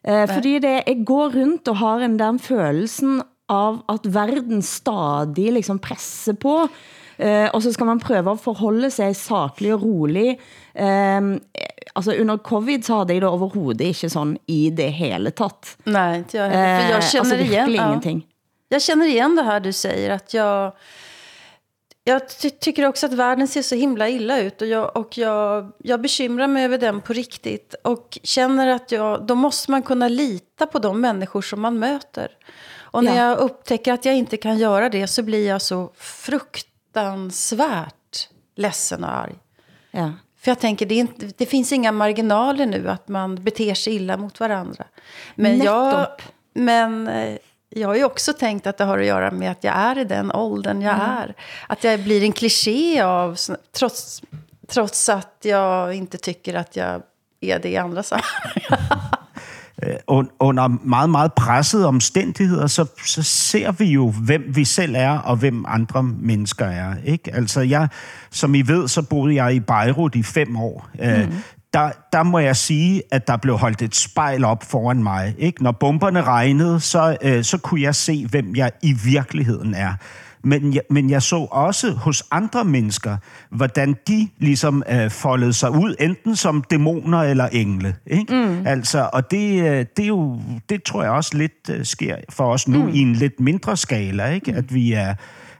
Eh, 0.08 0.34
fordi 0.34 0.58
det, 0.58 0.82
jeg 0.86 1.04
går 1.06 1.30
rundt 1.30 1.68
og 1.68 1.76
har 1.76 2.00
en 2.00 2.18
den 2.18 2.38
følelsen 2.38 3.22
av 3.52 3.82
at 3.92 4.08
verden 4.08 4.62
stadig 4.64 5.50
liksom 5.58 5.78
presser 5.82 6.36
på, 6.40 6.56
eh, 7.16 7.48
og 7.52 7.60
så 7.62 7.72
skal 7.74 7.90
man 7.92 8.02
prøve 8.02 8.32
at 8.32 8.42
forholde 8.42 8.90
sig 8.90 9.16
saklig 9.18 9.74
og 9.76 9.84
rolig. 9.84 10.38
Eh, 10.74 11.20
altså 11.94 12.16
under 12.20 12.36
covid 12.36 12.82
så 12.82 13.02
havde 13.02 13.14
jeg 13.14 13.22
det 13.22 13.28
overhovedet 13.28 13.92
ikke 13.92 14.08
sådan 14.10 14.36
i 14.46 14.70
det 14.70 14.92
hele 14.92 15.30
tatt. 15.30 15.76
Nej, 15.84 16.18
inte 16.18 16.36
jag 16.36 16.50
heller. 16.50 16.80
För 16.80 16.92
jag 16.94 17.04
känner 17.04 17.40
igen... 17.40 17.74
ja. 17.74 17.86
ingenting. 17.86 18.26
Jag 18.68 18.82
känner 18.82 19.06
igen 19.06 19.36
det 19.36 19.42
här 19.42 19.60
du 19.60 19.72
säger. 19.72 20.10
Att 20.10 20.34
jag, 20.34 20.72
jag 22.04 22.28
ty 22.38 22.50
tycker 22.50 22.86
också 22.86 23.06
att 23.06 23.12
världen 23.12 23.48
ser 23.48 23.62
så 23.62 23.74
himla 23.74 24.08
illa 24.08 24.40
ut. 24.40 24.62
Och, 24.62 24.68
jag, 24.68 24.96
och 24.96 25.18
jag, 25.18 25.72
jag 25.78 26.00
bekymrar 26.00 26.46
mig 26.46 26.64
över 26.64 26.78
den 26.78 27.00
på 27.00 27.12
riktigt. 27.12 27.74
Och 27.84 28.18
känner 28.22 28.66
att 28.66 28.92
jag, 28.92 29.26
då 29.26 29.34
måste 29.34 29.70
man 29.70 29.82
kunna 29.82 30.08
lita 30.08 30.66
på 30.66 30.78
de 30.78 31.00
människor 31.00 31.42
som 31.42 31.60
man 31.60 31.78
möter. 31.78 32.28
Och 32.92 33.04
när 33.04 33.16
Ja. 33.16 33.22
jag 33.28 33.38
upptäcker 33.38 33.92
att 33.92 34.04
jag 34.04 34.14
inte 34.16 34.36
kan 34.36 34.58
göra 34.58 34.88
det 34.88 35.06
så 35.06 35.22
blir 35.22 35.48
jag 35.48 35.62
så 35.62 35.90
fruktansvärt 35.96 38.28
ledsen 38.56 39.04
och 39.04 39.16
arg. 39.16 39.34
Ja. 39.90 40.12
För 40.40 40.50
jag 40.50 40.58
tänker, 40.58 40.86
det, 40.86 40.94
inte, 40.94 41.26
det 41.36 41.46
finns 41.46 41.72
inga 41.72 41.92
marginaler 41.92 42.66
nu 42.66 42.90
att 42.90 43.08
man 43.08 43.44
beter 43.44 43.74
sig 43.74 43.94
illa 43.94 44.16
mot 44.16 44.40
varandra. 44.40 44.84
Men, 45.34 45.62
jag, 45.62 46.06
men 46.54 47.08
eh, 47.08 47.36
jag 47.68 47.88
har 47.88 47.94
ju 47.94 48.04
också 48.04 48.32
tänkt 48.32 48.66
att 48.66 48.78
det 48.78 48.84
har 48.84 48.98
att 48.98 49.06
göra 49.06 49.30
med 49.30 49.50
att 49.50 49.64
jag 49.64 49.76
är 49.76 49.98
i 49.98 50.04
den 50.04 50.32
åldern 50.32 50.82
jag 50.82 50.96
är. 51.00 51.34
Att 51.68 51.84
jag 51.84 52.00
blir 52.00 52.22
en 52.22 52.32
kliché 52.32 53.00
av, 53.00 53.38
trots, 53.72 54.22
trots 54.68 55.08
att 55.08 55.36
jag 55.42 55.94
inte 55.94 56.18
tycker 56.18 56.54
att 56.54 56.76
jag 56.76 57.02
är 57.40 57.58
det 57.58 57.68
i 57.68 57.76
andra 57.76 58.02
sammanhang. 58.02 58.62
Un- 60.10 60.36
under 60.40 60.68
meget, 60.68 61.10
meget 61.10 61.32
pressede 61.32 61.86
omstændigheder, 61.86 62.66
så, 62.66 62.86
så 63.06 63.22
ser 63.22 63.72
vi 63.72 63.84
jo, 63.84 64.10
hvem 64.10 64.42
vi 64.48 64.64
selv 64.64 64.94
er, 64.98 65.18
og 65.18 65.36
hvem 65.36 65.64
andre 65.68 66.02
mennesker 66.02 66.66
er. 66.66 66.94
Ikke? 67.04 67.34
Altså, 67.34 67.60
jeg, 67.60 67.88
som 68.30 68.54
I 68.54 68.62
ved, 68.62 68.88
så 68.88 69.02
boede 69.02 69.34
jeg 69.34 69.54
i 69.54 69.60
Beirut 69.60 70.14
i 70.14 70.22
fem 70.22 70.56
år. 70.56 70.88
Mm. 70.94 71.34
Der, 71.72 71.90
der 72.12 72.22
må 72.22 72.38
jeg 72.38 72.56
sige, 72.56 73.02
at 73.10 73.26
der 73.26 73.36
blev 73.36 73.58
holdt 73.58 73.82
et 73.82 73.94
spejl 73.94 74.44
op 74.44 74.64
foran 74.64 75.02
mig. 75.02 75.34
Ikke? 75.38 75.62
Når 75.62 75.72
bomberne 75.72 76.22
regnede, 76.22 76.80
så, 76.80 77.16
øh, 77.22 77.44
så 77.44 77.58
kunne 77.58 77.82
jeg 77.82 77.94
se, 77.94 78.26
hvem 78.26 78.56
jeg 78.56 78.70
i 78.82 78.92
virkeligheden 78.92 79.74
er. 79.74 79.92
Men 80.44 80.74
jeg, 80.74 80.82
men 80.90 81.10
jeg 81.10 81.22
så 81.22 81.36
også 81.36 81.92
hos 81.92 82.22
andre 82.30 82.64
mennesker, 82.64 83.16
hvordan 83.50 83.96
de 84.08 84.28
ligesom 84.38 84.82
øh, 84.90 85.10
foldede 85.10 85.52
sig 85.52 85.70
ud, 85.70 85.94
enten 86.00 86.36
som 86.36 86.64
dæmoner 86.70 87.18
eller 87.18 87.46
engle. 87.46 87.94
Ikke? 88.06 88.34
Mm. 88.34 88.66
Altså, 88.66 89.10
og 89.12 89.30
det, 89.30 89.62
øh, 89.62 89.86
det, 89.96 90.02
er 90.02 90.06
jo, 90.06 90.40
det 90.68 90.82
tror 90.82 91.02
jeg 91.02 91.12
også 91.12 91.36
lidt 91.38 91.70
øh, 91.70 91.84
sker 91.84 92.16
for 92.30 92.52
os 92.52 92.68
nu 92.68 92.82
mm. 92.82 92.88
i 92.88 92.98
en 92.98 93.12
lidt 93.12 93.40
mindre 93.40 93.76
skala. 93.76 94.30
Ikke? 94.30 94.52
At 94.52 94.74
vi 94.74 94.92
er, 94.92 95.14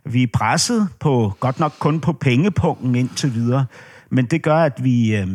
vi 0.05 0.23
er 0.23 0.29
presset 0.33 0.89
på, 1.01 1.33
godt 1.41 1.61
nok 1.61 1.73
kun 1.79 2.01
på 2.01 2.13
pengepunkten 2.13 2.95
indtil 2.95 3.35
videre, 3.35 3.67
men 4.11 4.25
det 4.25 4.43
gør, 4.43 4.57
at 4.57 4.85
vi, 4.85 5.17
øh, 5.17 5.29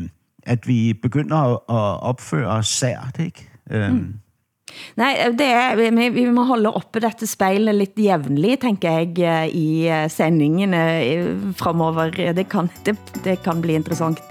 at 0.43 0.67
vi 0.67 0.93
begynder 1.01 1.37
at, 1.37 1.53
at 1.69 2.03
opføre 2.03 2.47
os 2.47 2.67
sært. 2.67 3.19
Ikke? 3.19 3.49
Mm. 3.91 4.13
Nej, 4.97 5.13
eh, 5.19 5.33
det 5.37 5.47
er, 5.47 5.77
vi, 5.79 6.09
vi 6.15 6.25
må 6.31 6.47
holde 6.49 6.73
oppe 6.75 7.01
dette 7.03 7.27
spejlet 7.29 7.75
lidt 7.75 8.01
jævnligt, 8.07 8.61
tænker 8.65 8.99
jeg, 8.99 9.13
eh, 9.19 9.47
i 9.55 9.67
eh, 9.87 10.09
sendingene 10.11 10.83
eh, 11.03 11.31
fremover. 11.57 12.11
Det 12.33 12.49
kan, 12.49 12.69
det, 12.85 12.97
det 13.23 13.39
kan 13.45 13.61
bli 13.61 13.79
interessant. 13.79 14.21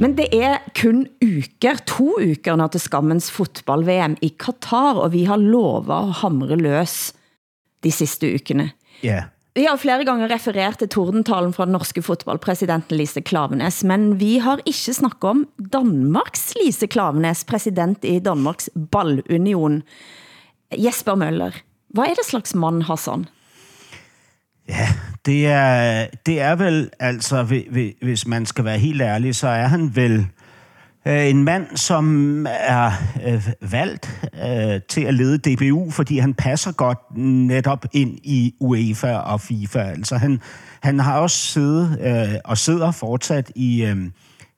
Men 0.00 0.14
det 0.16 0.30
er 0.32 0.62
kun 0.72 1.02
uker, 1.20 1.82
to 1.84 2.14
uker 2.24 2.56
når 2.56 2.72
til 2.72 2.80
skammens 2.80 3.26
fotball-VM 3.34 4.14
i 4.24 4.30
Katar, 4.40 4.96
og 4.96 5.12
vi 5.12 5.26
har 5.28 5.36
lovet 5.36 5.92
at 5.92 6.14
hamre 6.22 6.56
løs 6.56 6.94
de 7.84 7.92
sidste 7.92 8.30
ukene. 8.32 8.70
Ja. 9.04 9.26
Vi 9.54 9.66
har 9.66 9.76
flere 9.76 10.04
gange 10.04 10.28
refereret 10.30 10.78
til 10.78 10.88
tordentalen 10.88 11.52
fra 11.52 11.64
den 11.66 11.72
norske 11.74 12.02
fodboldpræsidenten 12.02 12.96
Lise 12.96 13.20
Klavenes, 13.20 13.82
men 13.84 14.20
vi 14.20 14.38
har 14.38 14.60
ikke 14.66 14.94
snakket 14.94 15.30
om 15.30 15.46
Danmarks 15.72 16.54
Lise 16.54 16.86
Klavenes, 16.86 17.44
præsident 17.44 18.04
i 18.04 18.18
Danmarks 18.18 18.70
Ballunion. 18.92 19.82
Jesper 20.78 21.14
Møller, 21.14 21.50
hvad 21.90 22.04
er 22.04 22.14
det 22.14 22.26
slags 22.28 22.54
mand, 22.54 22.82
Hassan? 22.82 23.26
Ja, 24.68 24.88
det 25.26 25.46
er, 25.46 26.06
det 26.26 26.40
er 26.40 26.54
vel, 26.54 26.90
altså, 27.00 27.42
hvis 28.02 28.26
man 28.26 28.46
skal 28.46 28.64
være 28.64 28.78
helt 28.78 29.02
ærlig, 29.02 29.34
så 29.34 29.48
er 29.48 29.66
han 29.66 29.96
vel 29.96 30.12
øh, 30.12 30.39
en 31.06 31.44
mand, 31.44 31.76
som 31.76 32.46
er 32.50 32.92
øh, 33.26 33.48
valgt 33.60 34.26
øh, 34.46 34.80
til 34.88 35.00
at 35.00 35.14
lede 35.14 35.38
DBU, 35.38 35.90
fordi 35.90 36.18
han 36.18 36.34
passer 36.34 36.72
godt 36.72 36.98
netop 37.16 37.86
ind 37.92 38.18
i 38.22 38.54
UEFA 38.60 39.16
og 39.16 39.40
FIFA. 39.40 39.78
Altså 39.78 40.16
han, 40.16 40.40
han 40.80 40.98
har 40.98 41.18
også 41.18 41.36
siddet 41.36 41.98
øh, 42.00 42.34
og 42.44 42.58
sidder 42.58 42.90
fortsat 42.90 43.52
i, 43.54 43.84
øh, 43.84 43.96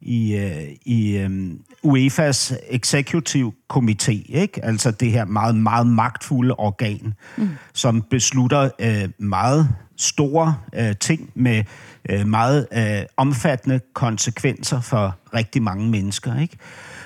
i, 0.00 0.37
øh, 0.37 0.68
i 0.84 1.16
øh, 1.16 1.50
UEFA's 1.87 2.56
executive 2.70 3.52
komité, 3.72 4.22
ikke? 4.28 4.64
altså 4.64 4.90
det 4.90 5.11
her 5.11 5.25
meget, 5.25 5.56
meget 5.56 5.87
magtfulde 5.87 6.54
organ, 6.54 7.14
mm. 7.37 7.49
som 7.75 8.02
beslutter 8.11 8.70
øh, 8.78 9.08
meget 9.18 9.68
store 9.96 10.54
øh, 10.75 10.96
ting 11.00 11.30
med 11.34 11.64
øh, 12.11 12.26
meget 12.26 12.66
øh, 12.73 13.02
omfattende 13.16 13.80
konsekvenser 13.94 14.80
for 14.80 15.16
rigtig 15.35 15.62
mange 15.62 15.90
mennesker. 15.90 16.40
Ikke? 16.40 16.56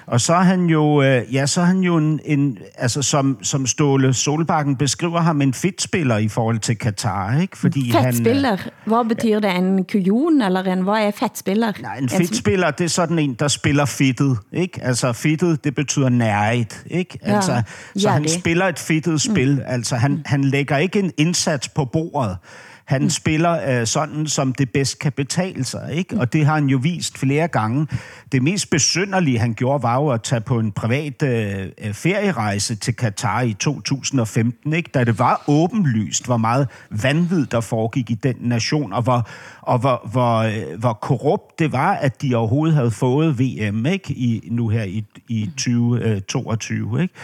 Og 0.07 0.21
så 0.21 0.35
er 0.35 0.43
han 0.43 0.65
jo, 0.65 1.03
øh, 1.03 1.35
ja, 1.35 1.47
så 1.47 1.61
er 1.61 1.65
han 1.65 1.81
jo 1.81 1.97
en, 1.97 2.21
en 2.25 2.59
altså 2.79 3.03
som, 3.03 3.39
som 3.43 3.67
Ståle 3.67 4.15
Solbakken 4.15 4.77
beskriver 4.77 5.21
ham, 5.21 5.43
en 5.43 5.55
fedtspiller 5.55 6.17
i 6.17 6.29
forhold 6.29 6.59
til 6.59 6.77
Katar, 6.77 7.41
ikke? 7.41 7.59
Fordi 7.59 7.93
fedtspiller? 7.93 8.57
Han, 8.57 8.71
hvad 8.85 9.09
betyder 9.09 9.41
det? 9.41 9.57
En 9.57 9.85
kujon, 9.85 10.43
eller 10.43 10.63
en, 10.63 10.81
hvad 10.81 10.95
er 10.95 11.11
fedtspiller? 11.11 11.73
Nej, 11.83 11.97
en 11.97 12.09
fedtspiller, 12.09 12.71
det 12.71 12.85
er 12.85 12.89
sådan 12.89 13.19
en, 13.19 13.35
der 13.35 13.49
spiller 13.49 13.85
fedtet, 13.85 14.39
ikke? 14.53 14.83
Altså 14.83 15.13
fedtet, 15.13 15.65
det 15.65 15.75
betyder 15.75 16.09
nærigt, 16.09 16.85
ikke? 16.91 17.19
Altså, 17.23 17.53
ja, 17.53 17.63
så 17.97 18.09
han 18.09 18.23
det. 18.23 18.31
spiller 18.31 18.67
et 18.67 18.79
fedtet 18.79 19.21
spil, 19.21 19.55
mm. 19.55 19.63
altså 19.67 19.97
han, 19.97 20.23
han 20.27 20.45
lægger 20.45 20.77
ikke 20.77 20.99
en 20.99 21.13
indsats 21.17 21.69
på 21.69 21.85
bordet. 21.85 22.37
Han 22.85 23.03
mm. 23.03 23.11
spiller 23.11 23.81
øh, 23.81 23.87
sådan, 23.87 24.27
som 24.27 24.55
det 24.55 24.71
bedst 24.87 24.99
kan 24.99 25.13
betale 25.13 25.65
sig, 25.65 25.93
ikke? 25.93 26.21
Og 26.21 26.33
det 26.33 26.47
har 26.47 26.55
han 26.55 26.67
jo 26.67 26.79
vist 26.83 27.19
flere 27.19 27.49
gange. 27.49 27.87
Det 28.33 28.43
mest 28.43 28.71
besynderlige, 28.71 29.39
han 29.39 29.55
gjorde, 29.55 29.83
var 29.83 29.95
jo 29.95 30.09
at 30.09 30.23
tage 30.23 30.41
på 30.41 30.59
en 30.59 30.73
privat 30.73 31.23
øh, 31.23 31.69
øh 31.79 31.95
ferierejse 31.95 32.75
til 32.75 32.95
Katar 32.95 33.41
i 33.41 33.53
2015, 33.53 34.73
ikke? 34.73 34.91
Da 34.95 35.05
det 35.05 35.19
var 35.19 35.45
åbenlyst, 35.49 36.27
hvor 36.27 36.37
meget 36.37 36.69
vanvid, 36.91 37.47
der 37.47 37.61
foregik 37.61 38.11
i 38.11 38.15
den 38.15 38.37
nation, 38.41 38.93
og 38.93 39.03
hvor, 39.03 39.29
og 39.63 39.79
hvor, 39.79 40.09
hvor, 40.13 40.39
øh, 40.39 40.79
hvor 40.79 40.93
korrupt 40.93 41.59
det 41.59 41.73
var, 41.73 41.93
at 41.93 42.23
de 42.23 42.35
overhovedet 42.35 42.77
havde 42.77 42.91
fået 42.91 43.39
VM, 43.39 43.87
ikke? 43.87 44.13
I, 44.13 44.49
nu 44.51 44.69
her 44.69 44.83
i, 44.83 45.05
i 45.29 45.51
2022, 45.57 46.97
øh, 46.97 47.03
ikke? 47.03 47.15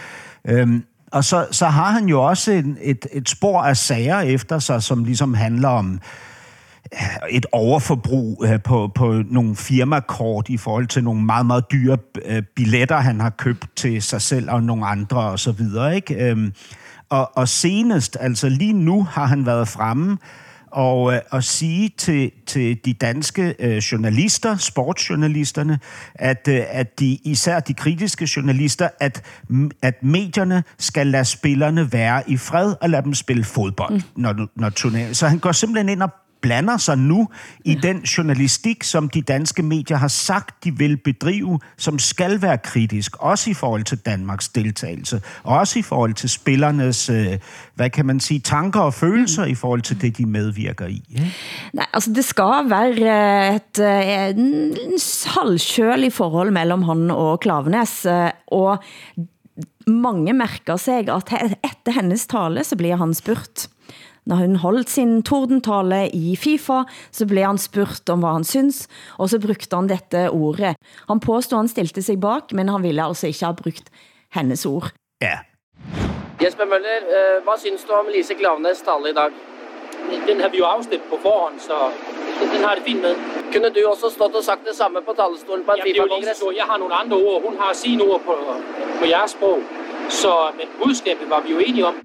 Øhm, 0.61 0.83
og 1.11 1.23
så, 1.23 1.47
så 1.51 1.65
har 1.65 1.91
han 1.91 2.05
jo 2.05 2.23
også 2.23 2.51
en, 2.51 2.77
et, 2.81 3.07
et 3.13 3.29
spor 3.29 3.61
af 3.61 3.77
sager 3.77 4.19
efter 4.19 4.59
sig, 4.59 4.83
som 4.83 5.03
ligesom 5.03 5.33
handler 5.33 5.69
om 5.69 5.93
øh, 5.93 5.99
et 7.29 7.45
overforbrug 7.51 8.45
øh, 8.47 8.61
på, 8.63 8.91
på 8.95 9.23
nogle 9.29 9.55
firmakort 9.55 10.49
i 10.49 10.57
forhold 10.57 10.87
til 10.87 11.03
nogle 11.03 11.23
meget, 11.23 11.45
meget 11.45 11.71
dyre 11.71 11.97
øh, 12.25 12.43
billetter, 12.55 12.97
han 12.97 13.21
har 13.21 13.29
købt 13.29 13.65
til 13.75 14.01
sig 14.01 14.21
selv 14.21 14.51
og 14.51 14.63
nogle 14.63 14.85
andre 14.85 15.17
og 15.17 15.39
så 15.39 15.51
videre. 15.51 15.95
Ikke? 15.95 16.29
Øhm, 16.29 16.53
og, 17.09 17.37
og 17.37 17.47
senest, 17.47 18.17
altså 18.19 18.49
lige 18.49 18.73
nu 18.73 19.03
har 19.03 19.25
han 19.25 19.45
været 19.45 19.67
fremme 19.67 20.17
og, 20.73 21.13
øh, 21.13 21.19
og 21.31 21.43
sige 21.43 21.89
til, 21.97 22.31
til 22.47 22.79
de 22.85 22.93
danske 22.93 23.55
øh, 23.59 23.77
journalister, 23.77 24.57
sportsjournalisterne, 24.57 25.79
at, 26.15 26.47
øh, 26.49 26.61
at 26.67 26.99
de, 26.99 27.17
især 27.23 27.59
de 27.59 27.73
kritiske 27.73 28.29
journalister, 28.35 28.89
at, 28.99 29.23
at 29.81 30.03
medierne 30.03 30.63
skal 30.77 31.07
lade 31.07 31.25
spillerne 31.25 31.93
være 31.93 32.29
i 32.29 32.37
fred 32.37 32.75
og 32.81 32.89
lade 32.89 33.03
dem 33.03 33.13
spille 33.13 33.43
fodbold, 33.43 33.93
mm. 33.93 34.01
når, 34.15 34.47
når 34.55 34.69
turneringen. 34.69 35.15
Så 35.15 35.27
han 35.27 35.39
går 35.39 35.51
simpelthen 35.51 35.89
ind 35.89 36.01
og 36.01 36.09
blander 36.43 36.77
sig 36.77 36.97
nu 36.97 37.27
i 37.65 37.75
den 37.75 37.97
journalistik, 37.97 38.83
som 38.83 39.09
de 39.09 39.21
danske 39.21 39.63
medier 39.63 39.97
har 39.97 40.07
sagt, 40.07 40.63
de 40.63 40.77
vil 40.77 40.97
bedrive, 40.97 41.59
som 41.77 41.99
skal 41.99 42.41
være 42.41 42.57
kritisk, 42.57 43.15
også 43.19 43.49
i 43.49 43.53
forhold 43.53 43.83
til 43.83 43.97
Danmarks 43.97 44.49
deltagelse, 44.49 45.21
og 45.43 45.57
også 45.57 45.79
i 45.79 45.81
forhold 45.81 46.13
til 46.13 46.29
spillernes, 46.29 47.09
øh, 47.09 47.39
hvad 47.75 47.89
kan 47.89 48.05
man 48.05 48.19
sige, 48.19 48.39
tanker 48.39 48.79
og 48.79 48.93
følelser 48.93 49.45
i 49.45 49.55
forhold 49.55 49.81
til 49.81 50.01
det, 50.01 50.17
de 50.17 50.25
medvirker 50.25 50.87
i. 50.87 51.01
Ja? 51.11 51.27
Nej, 51.73 51.85
altså 51.93 52.13
det 52.13 52.25
skal 52.25 52.69
være 52.69 53.55
et, 53.55 53.79
et 54.29 54.37
en 54.37 54.99
halvkjølig 55.25 56.13
forhold 56.13 56.51
mellem 56.51 56.81
han 56.81 57.11
og 57.11 57.39
Klavenes, 57.39 58.05
øh, 58.05 58.29
og 58.47 58.83
mange 59.87 60.33
mærker 60.33 60.77
sig, 60.77 60.93
at 60.93 61.57
efter 61.63 61.91
hendes 61.91 62.27
tale, 62.27 62.63
så 62.63 62.75
bliver 62.75 62.95
han 62.95 63.13
spurt 63.13 63.67
når 64.25 64.35
hun 64.35 64.55
holdt 64.55 64.89
sin 64.89 65.23
tordentale 65.23 66.09
i 66.13 66.35
FIFA, 66.35 66.83
så 67.11 67.27
blev 67.27 67.43
han 67.43 67.57
spurgt 67.57 68.09
om 68.09 68.19
hvad 68.23 68.37
han 68.39 68.43
synes, 68.43 68.87
og 69.17 69.29
så 69.29 69.39
brugte 69.39 69.75
han 69.75 69.89
dette 69.89 70.29
ordet. 70.29 70.75
Han 71.07 71.19
påstod, 71.19 71.57
han 71.57 71.67
stilte 71.67 72.01
sig 72.01 72.19
bak, 72.19 72.53
men 72.53 72.69
han 72.69 72.83
ville 72.83 73.03
altså 73.03 73.27
ikke 73.27 73.45
ha 73.45 73.51
brugt 73.51 73.89
hennes 74.33 74.65
ord. 74.65 74.91
Ja. 75.21 75.37
Jesper 76.41 76.65
Møller, 76.65 76.97
øh, 77.15 77.43
hvad 77.43 77.57
synes 77.59 77.83
du 77.87 77.91
om 77.93 78.05
Lise 78.15 78.33
Glavnes 78.33 78.81
tale 78.81 79.09
i 79.09 79.13
dag? 79.13 79.31
Den 80.27 80.41
har 80.41 80.49
vi 80.49 80.57
jo 80.57 80.65
afstemt 80.65 81.05
på 81.09 81.17
forhånd, 81.21 81.59
så 81.59 81.75
den 82.53 82.63
har 82.63 82.75
det 82.75 82.83
fint 82.83 83.01
med. 83.01 83.15
Kunne 83.53 83.69
du 83.75 83.79
også 83.87 84.09
stått 84.09 84.35
og 84.35 84.43
sagt 84.43 84.67
det 84.69 84.75
samme 84.75 85.01
på 85.07 85.13
talerstolen 85.19 85.63
på 85.65 85.71
en 85.71 85.81
FIFA-kongress? 85.85 86.43
Jeg 86.61 86.65
har 86.71 86.77
nogle 86.77 86.95
andre 87.01 87.17
ord, 87.17 87.41
hun 87.47 87.55
har 87.59 87.73
sine 87.73 88.03
ord 88.03 88.21
på, 88.27 88.35
på 88.99 89.05
jeres 89.13 89.31
sprog. 89.31 89.59
Så, 90.09 90.33
men 90.57 90.67
budskabet 90.83 91.29
var 91.29 91.41
vi 91.41 91.51
jo 91.51 91.59
enige 91.59 91.85
om. 91.87 91.95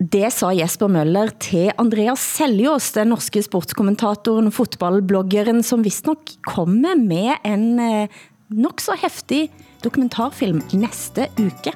Det 0.00 0.30
sa 0.32 0.48
Jesper 0.56 0.88
Møller 0.88 1.28
til 1.44 1.66
Andreas 1.76 2.22
Seljås, 2.38 2.86
den 2.94 3.10
norske 3.12 3.42
sportskommentatoren, 3.44 4.48
fotballbloggeren, 4.48 5.60
som 5.60 5.84
vist 5.84 6.08
nok 6.08 6.32
kommer 6.48 6.96
med 6.96 7.34
en 7.44 7.66
eh, 7.84 8.22
nok 8.48 8.80
så 8.80 8.96
heftig 8.96 9.50
dokumentarfilm 9.84 10.62
næste 10.72 11.28
uke. 11.36 11.74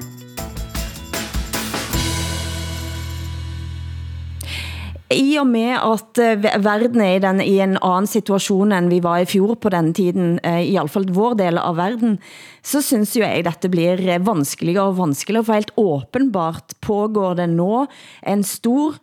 I 5.12 5.36
og 5.36 5.46
med 5.50 5.74
at 5.76 6.18
eh, 6.22 6.46
verden 6.64 7.02
er 7.04 7.18
i, 7.18 7.20
den, 7.20 7.40
i 7.44 7.58
en 7.60 7.76
anden 7.76 8.08
situation 8.08 8.72
end 8.72 8.88
vi 8.88 9.02
var 9.04 9.20
i 9.20 9.28
fjor 9.28 9.54
på 9.60 9.68
den 9.68 9.92
tiden, 9.94 10.38
eh, 10.40 10.62
i 10.64 10.78
alle 10.80 10.88
fall 10.88 11.04
vår 11.12 11.36
del 11.42 11.60
av 11.60 11.76
verden, 11.76 12.16
så 12.64 12.80
synes 12.80 13.12
jo 13.16 13.20
jeg 13.20 13.44
dette 13.44 13.68
blir 13.68 14.00
eh, 14.00 14.22
vanskeligere 14.24 14.88
og 14.88 14.98
vanskeligere, 15.02 15.44
for 15.44 15.60
helt 15.60 15.74
åbenbart 15.76 16.76
pågår 16.80 17.36
det 17.42 17.50
nå 17.52 17.84
en 18.24 18.44
stor 18.48 18.96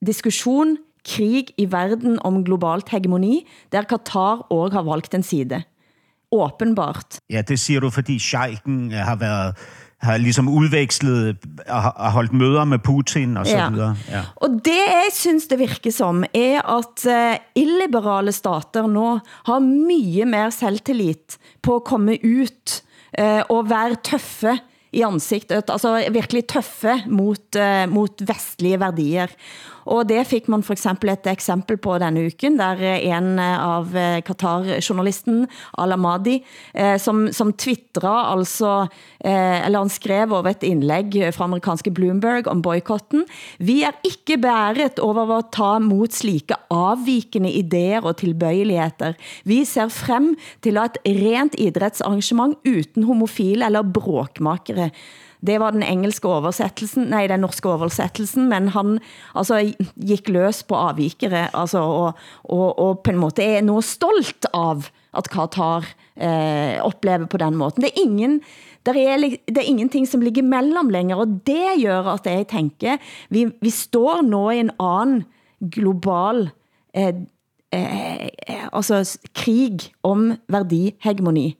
diskussion, 0.00 0.78
krig 1.06 1.52
i 1.60 1.68
verden 1.70 2.16
om 2.26 2.40
globalt 2.42 2.88
hegemoni, 2.90 3.44
der 3.70 3.86
Katar 3.86 4.46
også 4.50 4.80
har 4.80 4.86
valgt 4.88 5.14
en 5.14 5.22
side. 5.22 5.62
Åbenbart. 6.32 7.20
Ja, 7.30 7.44
det 7.46 7.60
siger 7.60 7.80
du, 7.80 7.90
fordi 7.90 8.18
Scheiken 8.18 8.90
har 8.90 9.16
været 9.16 9.54
har 10.04 10.20
ligesom 10.20 10.48
udvekslet 10.52 11.40
og 11.64 11.82
har 11.82 12.10
holdt 12.14 12.34
møder 12.36 12.64
med 12.68 12.82
Putin 12.84 13.36
og 13.40 13.46
så 13.48 13.56
ja. 13.56 13.68
videre. 13.72 13.96
Ja. 14.12 14.22
Og 14.36 14.60
det 14.64 14.76
jeg 14.76 15.12
synes 15.16 15.48
det 15.48 15.58
virker 15.58 15.94
som, 15.94 16.24
er 16.34 16.60
at 16.60 17.06
uh, 17.08 17.36
illiberale 17.56 18.34
stater 18.36 18.88
nå 18.90 19.18
har 19.48 19.64
mye 19.64 20.28
mer 20.28 20.52
selvtillit 20.54 21.38
på 21.64 21.80
at 21.80 21.86
komme 21.88 22.18
ut 22.20 22.80
uh, 23.18 23.42
og 23.48 23.70
være 23.70 24.00
tøffe 24.04 24.58
i 24.96 25.02
ansiktet, 25.04 25.72
altså 25.72 25.96
virkelig 26.12 26.46
tøffe 26.52 27.00
mot, 27.08 27.58
uh, 27.58 27.84
mot 27.90 28.22
vestlige 28.28 28.80
værdier. 28.80 29.32
Og 29.86 30.06
det 30.10 30.24
fik 30.26 30.48
man 30.52 30.64
for 30.66 30.74
eksempel 30.76 31.12
et 31.12 31.28
eksempel 31.30 31.78
på 31.82 31.96
denne 32.02 32.26
uken, 32.26 32.58
der 32.58 32.82
en 32.96 33.38
av 33.40 33.92
eh, 33.96 34.18
Qatar-journalisten, 34.26 35.44
Al-Amadi, 35.78 36.40
eh, 36.74 36.96
som, 37.02 37.26
som 37.34 37.52
twittra 37.54 38.14
altså, 38.32 38.88
eh, 39.20 39.62
eller 39.66 39.84
han 39.84 39.92
skrev 39.92 40.34
over 40.34 40.50
et 40.52 40.66
indlæg 40.66 41.18
fra 41.36 41.46
amerikanske 41.46 41.92
Bloomberg 41.94 42.50
om 42.50 42.62
boykotten. 42.64 43.26
Vi 43.58 43.80
er 43.86 43.96
ikke 44.06 44.40
bæret 44.42 45.00
over 45.02 45.36
at 45.38 45.52
ta 45.56 45.76
mot 45.82 46.12
slike 46.12 46.58
avvikende 46.72 47.52
idéer 47.54 48.02
og 48.02 48.18
tilbøjeligheder. 48.22 49.14
Vi 49.46 49.62
ser 49.68 49.92
frem 49.92 50.32
til 50.64 50.80
et 50.82 50.98
rent 51.06 51.54
idrætsarrangement 51.58 52.58
uden 52.66 53.06
homofile 53.06 53.66
eller 53.66 53.86
bråkmakere 53.86 54.90
det 55.46 55.58
var 55.62 55.74
den 55.74 55.84
engelske 55.86 56.28
oversættelsen, 56.28 57.08
nej, 57.12 57.26
den 57.30 57.44
norske 57.44 57.68
oversættelsen, 57.70 58.48
men 58.50 58.68
han 58.74 58.98
altså, 59.34 59.60
gik 59.96 60.28
løs 60.28 60.62
på 60.66 60.78
avvikere, 60.90 61.48
altså, 61.54 61.78
og, 61.78 62.12
og, 62.44 62.78
og 62.78 63.00
på 63.04 63.14
en 63.14 63.22
måte 63.22 63.44
er 63.44 63.64
nu 63.64 63.80
stolt 63.84 64.48
av 64.54 64.88
at 65.16 65.30
Qatar 65.32 65.86
eh, 66.16 66.76
oplever 66.84 67.26
på 67.26 67.40
den 67.40 67.56
måten. 67.56 67.84
Det 67.84 67.92
er 67.92 68.02
ingen, 68.04 68.40
der 68.86 68.92
er, 68.92 69.16
det 69.48 69.58
er 69.58 69.68
ingenting 69.68 70.08
som 70.08 70.20
ligger 70.20 70.42
mellem 70.42 70.88
længere, 70.92 71.24
og 71.24 71.40
det 71.46 71.82
gør 71.82 72.12
at 72.12 72.26
jeg 72.26 72.46
tænker, 72.48 72.96
vi, 73.30 73.46
vi 73.60 73.70
står 73.70 74.22
nu 74.22 74.50
i 74.50 74.60
en 74.60 74.70
anden 74.80 75.24
global 75.72 76.50
eh, 76.94 77.14
eh, 77.72 78.26
eh, 78.48 78.66
altså 78.72 79.18
krig 79.34 79.78
om 80.02 80.32
værdihegemoni 80.48 81.56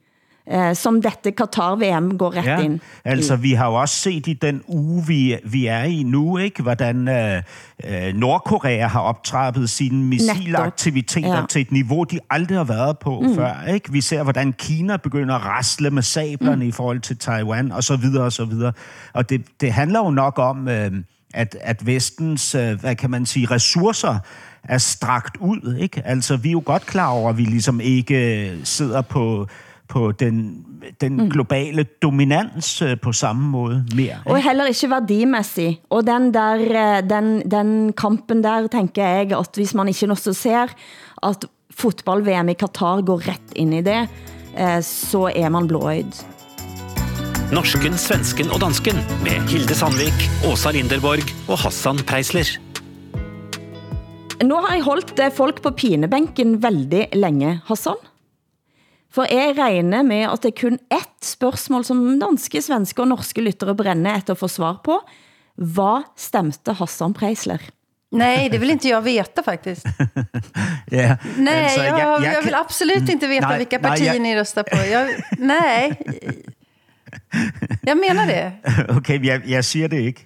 eh, 0.51 0.75
som 0.75 1.01
dette 1.01 1.31
Qatar-VM 1.31 2.17
går 2.17 2.37
ret 2.37 2.45
ja, 2.45 2.59
ind 2.59 2.79
altså 3.17 3.35
vi 3.35 3.53
har 3.53 3.67
jo 3.67 3.73
også 3.73 3.95
set 3.95 4.27
i 4.27 4.33
den 4.33 4.61
uge, 4.67 5.07
vi, 5.07 5.37
vi 5.43 5.65
er 5.65 5.83
i 5.83 6.03
nu, 6.03 6.37
ikke, 6.37 6.63
hvordan 6.63 7.07
øh, 7.07 7.41
øh, 7.85 8.13
Nordkorea 8.13 8.87
har 8.87 8.99
optrappet 8.99 9.69
sine 9.69 10.03
missilaktiviteter 10.03 11.37
ja. 11.37 11.45
til 11.49 11.61
et 11.61 11.71
niveau, 11.71 12.03
de 12.03 12.19
aldrig 12.29 12.57
har 12.57 12.63
været 12.63 12.99
på 12.99 13.21
mm. 13.21 13.35
før. 13.35 13.63
Ikke? 13.73 13.91
Vi 13.91 14.01
ser, 14.01 14.23
hvordan 14.23 14.53
Kina 14.53 14.97
begynder 14.97 15.35
at 15.35 15.45
rasle 15.45 15.89
med 15.89 16.01
sablerne 16.01 16.63
mm. 16.63 16.69
i 16.69 16.71
forhold 16.71 16.99
til 16.99 17.17
Taiwan, 17.17 17.71
og 17.71 17.83
så 17.83 17.95
videre, 17.95 18.23
og 18.23 18.31
så 18.31 18.45
videre. 18.45 18.73
Og 19.13 19.29
det, 19.29 19.45
det 19.61 19.73
handler 19.73 19.99
jo 19.99 20.09
nok 20.09 20.39
om, 20.39 20.67
øh, 20.67 20.91
at, 21.33 21.57
at 21.61 21.85
vestens, 21.85 22.55
øh, 22.55 22.79
hvad 22.79 22.95
kan 22.95 23.11
man 23.11 23.25
sige, 23.25 23.45
ressourcer 23.45 24.19
er 24.63 24.77
strakt 24.77 25.37
ud. 25.39 25.75
Ikke? 25.79 26.01
Altså, 26.05 26.37
vi 26.37 26.47
er 26.47 26.51
jo 26.51 26.63
godt 26.65 26.85
klar 26.85 27.07
over, 27.07 27.29
at 27.29 27.37
vi 27.37 27.43
ligesom 27.43 27.79
ikke 27.79 28.51
sidder 28.63 29.01
på 29.01 29.47
på 29.89 30.11
den, 30.11 30.65
den 31.01 31.17
mm. 31.17 31.29
globale 31.29 31.83
dominans 32.01 32.81
uh, 32.81 32.95
på 33.01 33.11
samme 33.11 33.49
måde 33.49 33.85
mere. 33.95 34.19
Og 34.25 34.41
heller 34.43 34.65
ikke 34.65 34.89
værdimæssigt. 34.89 35.81
Og 35.89 36.07
den, 36.07 36.33
der, 36.33 36.53
øh, 36.55 37.09
den, 37.09 37.51
den 37.51 37.93
kampen 37.93 38.43
der, 38.43 38.67
tænker 38.67 39.07
jeg, 39.07 39.31
at 39.31 39.49
hvis 39.55 39.73
man 39.73 39.87
ikke 39.87 40.11
også 40.11 40.33
ser, 40.33 40.67
at 41.23 41.45
fotball-VM 41.71 42.49
i 42.49 42.53
Qatar 42.53 43.01
går 43.01 43.27
ret 43.27 43.55
ind 43.55 43.73
i 43.73 43.81
det, 43.81 44.07
uh, 44.53 44.81
så 44.81 45.31
er 45.35 45.49
man 45.49 45.67
blåøyd. 45.67 46.11
Norsken, 47.47 47.93
svensken 47.95 48.49
og 48.51 48.59
dansken 48.59 48.97
med 49.23 49.39
Hilde 49.47 49.75
Sandvik, 49.75 50.25
Åsa 50.43 50.71
Linderborg 50.71 51.23
og 51.47 51.57
Hassan 51.57 52.01
Preisler. 52.07 52.59
Nu 54.43 54.55
har 54.55 54.75
jeg 54.75 54.83
holdt 54.83 55.21
folk 55.33 55.61
på 55.61 55.71
pinebænken 55.71 56.63
veldig 56.63 57.07
længe, 57.13 57.61
Hassan. 57.65 57.95
For 59.13 59.29
jeg 59.31 59.55
regner 59.57 60.03
med, 60.03 60.27
at 60.27 60.43
det 60.43 60.51
er 60.51 60.61
kun 60.61 60.79
ett 60.93 61.25
spørgsmål, 61.25 61.85
som 61.87 62.19
danske, 62.19 62.61
svenske 62.61 63.01
og 63.01 63.07
norske 63.07 63.41
lyttere 63.41 63.75
brænder 63.75 64.17
efter 64.17 64.35
at 64.35 64.41
få 64.41 64.47
svar 64.51 64.81
på. 64.83 64.99
Hvad 65.55 66.05
stemte 66.17 66.75
Hassan 66.77 67.13
Preisler? 67.13 67.63
Nej, 68.11 68.47
det 68.51 68.61
vill 68.61 68.69
inte 68.71 68.87
jag 68.87 69.01
veta 69.01 69.43
faktiskt. 69.43 69.85
ja, 70.91 71.17
nej, 71.37 71.63
alltså, 71.63 71.83
jag, 71.83 71.99
jag, 71.99 72.23
jag, 72.23 72.33
jag 72.33 72.41
vill 72.41 72.55
absolut 72.55 73.09
inte 73.09 73.27
veta 73.27 73.49
nej, 73.49 73.57
vilka 73.57 73.79
partier 73.79 74.05
nej, 74.05 74.15
jag... 74.15 74.21
ni 74.21 74.35
röstar 74.35 74.63
på. 74.63 74.77
Jag, 74.77 75.09
nej, 75.37 75.97
jeg 77.81 77.97
mener 77.97 78.25
det. 78.25 78.51
Okay, 78.97 79.25
jeg, 79.25 79.41
jeg 79.45 79.65
siger 79.65 79.87
det 79.87 80.01
ikke. 80.01 80.25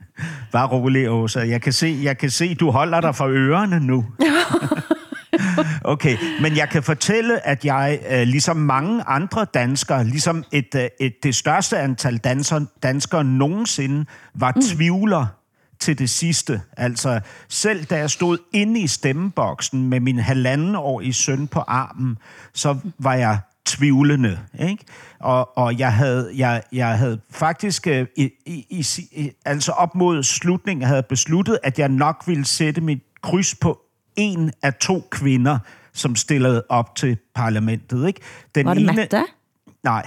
Bare 0.52 0.66
rolig, 0.66 1.10
Åsa. 1.10 1.40
Jeg 1.40 1.62
kan 1.62 1.72
se, 1.72 1.98
jeg 2.02 2.18
kan 2.18 2.30
se 2.30 2.54
du 2.54 2.70
holder 2.70 3.00
dig 3.00 3.14
for 3.14 3.26
ørerne 3.28 3.80
nu. 3.80 4.04
Okay, 5.84 6.16
men 6.40 6.56
jeg 6.56 6.68
kan 6.68 6.82
fortælle, 6.82 7.46
at 7.46 7.64
jeg, 7.64 7.98
øh, 8.10 8.22
ligesom 8.22 8.56
mange 8.56 9.02
andre 9.06 9.46
danskere, 9.54 10.04
ligesom 10.04 10.44
et, 10.52 10.74
øh, 10.76 10.88
et, 11.00 11.14
det 11.22 11.34
største 11.34 11.78
antal 11.78 12.16
danser, 12.16 12.60
danskere 12.82 13.24
nogensinde, 13.24 14.04
var 14.34 14.52
mm. 14.56 14.62
tvivler 14.62 15.26
til 15.80 15.98
det 15.98 16.10
sidste. 16.10 16.60
Altså, 16.76 17.20
selv 17.48 17.84
da 17.84 17.96
jeg 17.96 18.10
stod 18.10 18.38
inde 18.52 18.80
i 18.80 18.86
stemmeboksen 18.86 19.88
med 19.88 20.00
min 20.00 20.18
halvandenårige 20.18 21.12
søn 21.12 21.48
på 21.48 21.60
armen, 21.60 22.18
så 22.54 22.78
var 22.98 23.14
jeg 23.14 23.38
tvivlende. 23.66 24.38
Ikke? 24.58 24.84
Og, 25.20 25.58
og 25.58 25.78
jeg, 25.78 25.92
havde, 25.92 26.32
jeg, 26.36 26.62
jeg 26.72 26.98
havde 26.98 27.20
faktisk 27.30 27.86
øh, 27.86 28.06
i, 28.16 28.30
i, 28.46 28.86
i, 29.12 29.30
altså 29.44 29.72
op 29.72 29.94
mod 29.94 30.22
slutningen 30.22 30.86
havde 30.86 31.02
besluttet, 31.02 31.58
at 31.62 31.78
jeg 31.78 31.88
nok 31.88 32.22
ville 32.26 32.44
sætte 32.44 32.80
mit 32.80 33.02
kryds 33.22 33.54
på 33.54 33.85
en 34.16 34.52
af 34.62 34.74
to 34.74 35.08
kvinder, 35.10 35.58
som 35.92 36.16
stillede 36.16 36.64
op 36.68 36.96
til 36.96 37.16
parlamentet. 37.34 38.06
Ikke? 38.06 38.20
Den 38.54 38.66
var 38.66 38.74
det 38.74 38.82
ene, 38.82 38.92
Mette? 38.92 39.24
Nej, 39.84 40.06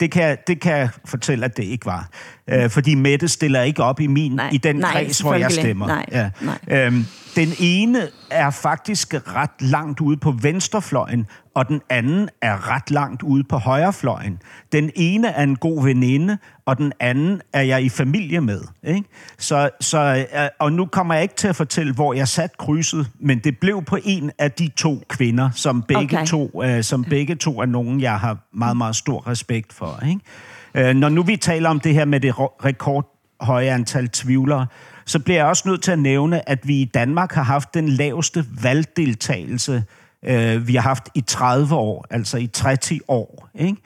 det 0.00 0.10
kan, 0.10 0.38
det 0.46 0.60
kan 0.60 0.76
jeg 0.76 0.88
fortælle, 1.04 1.44
at 1.44 1.56
det 1.56 1.64
ikke 1.64 1.86
var. 1.86 2.08
Øh, 2.48 2.70
fordi 2.70 2.94
Mette 2.94 3.28
stiller 3.28 3.62
ikke 3.62 3.82
op 3.82 4.00
i 4.00 4.06
min 4.06 4.32
nej, 4.32 4.50
i 4.52 4.56
den 4.56 4.76
nej, 4.76 4.92
kreds, 4.92 5.20
hvor 5.20 5.34
jeg 5.34 5.52
stemmer. 5.52 5.86
Nej, 5.86 6.06
ja. 6.12 6.30
nej. 6.40 6.58
Øhm, 6.68 7.04
den 7.36 7.48
ene 7.58 8.08
er 8.30 8.50
faktisk 8.50 9.14
ret 9.14 9.50
langt 9.60 10.00
ude 10.00 10.16
på 10.16 10.30
venstrefløjen, 10.30 11.26
og 11.56 11.68
den 11.68 11.80
anden 11.90 12.28
er 12.42 12.70
ret 12.70 12.90
langt 12.90 13.22
ude 13.22 13.44
på 13.44 13.56
højrefløjen. 13.56 14.38
Den 14.72 14.90
ene 14.94 15.28
er 15.28 15.42
en 15.42 15.56
god 15.56 15.84
veninde, 15.84 16.38
og 16.66 16.78
den 16.78 16.92
anden 17.00 17.40
er 17.52 17.62
jeg 17.62 17.82
i 17.82 17.88
familie 17.88 18.40
med. 18.40 18.60
Ikke? 18.82 19.04
Så, 19.38 19.70
så, 19.80 20.26
øh, 20.34 20.48
og 20.58 20.72
nu 20.72 20.86
kommer 20.86 21.14
jeg 21.14 21.22
ikke 21.22 21.34
til 21.34 21.48
at 21.48 21.56
fortælle, 21.56 21.94
hvor 21.94 22.14
jeg 22.14 22.28
sat 22.28 22.58
krydset, 22.58 23.10
men 23.20 23.38
det 23.38 23.58
blev 23.58 23.84
på 23.84 23.98
en 24.04 24.30
af 24.38 24.52
de 24.52 24.68
to 24.68 25.02
kvinder, 25.08 25.50
som 25.50 25.82
begge, 25.82 26.16
okay. 26.16 26.26
to, 26.26 26.50
uh, 26.54 26.80
som 26.80 27.04
begge 27.04 27.34
to 27.34 27.60
er 27.60 27.66
nogen, 27.66 28.00
jeg 28.00 28.20
har 28.20 28.38
meget, 28.52 28.76
meget 28.76 28.96
stor 28.96 29.28
respekt 29.28 29.72
for. 29.72 30.00
Ikke? 30.08 30.90
Uh, 30.90 30.96
når 30.96 31.08
nu 31.08 31.22
vi 31.22 31.36
taler 31.36 31.68
om 31.70 31.80
det 31.80 31.94
her 31.94 32.04
med 32.04 32.20
det 32.20 32.34
rekordhøje 32.38 33.70
antal 33.70 34.08
tvivlere, 34.08 34.66
så 35.06 35.18
bliver 35.18 35.38
jeg 35.38 35.46
også 35.46 35.68
nødt 35.68 35.82
til 35.82 35.92
at 35.92 35.98
nævne, 35.98 36.48
at 36.48 36.68
vi 36.68 36.80
i 36.80 36.84
Danmark 36.84 37.32
har 37.32 37.42
haft 37.42 37.74
den 37.74 37.88
laveste 37.88 38.44
valgdeltagelse, 38.62 39.84
øh, 40.26 40.68
vi 40.68 40.74
har 40.74 40.82
haft 40.82 41.08
i 41.14 41.20
30 41.20 41.74
år, 41.74 42.06
altså 42.10 42.36
i 42.38 42.46
30 42.46 43.00
år. 43.08 43.48
Ikke? 43.54 43.76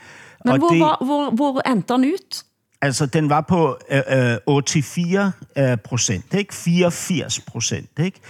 Men 0.44 0.52
og 0.52 0.58
hvor, 0.58 0.68
det, 0.68 0.78
hvor, 0.78 1.04
hvor, 1.04 1.52
hvor 1.52 1.70
endte 1.70 1.94
den 1.94 2.04
ud? 2.04 2.42
Altså, 2.82 3.06
den 3.06 3.28
var 3.30 3.40
på 3.40 3.78
øh, 3.90 4.62
84 4.66 5.32
øh, 5.56 5.76
procent, 5.76 6.34
ikke? 6.34 6.54
84 6.54 7.40
procent, 7.40 7.90
ikke? 7.98 8.20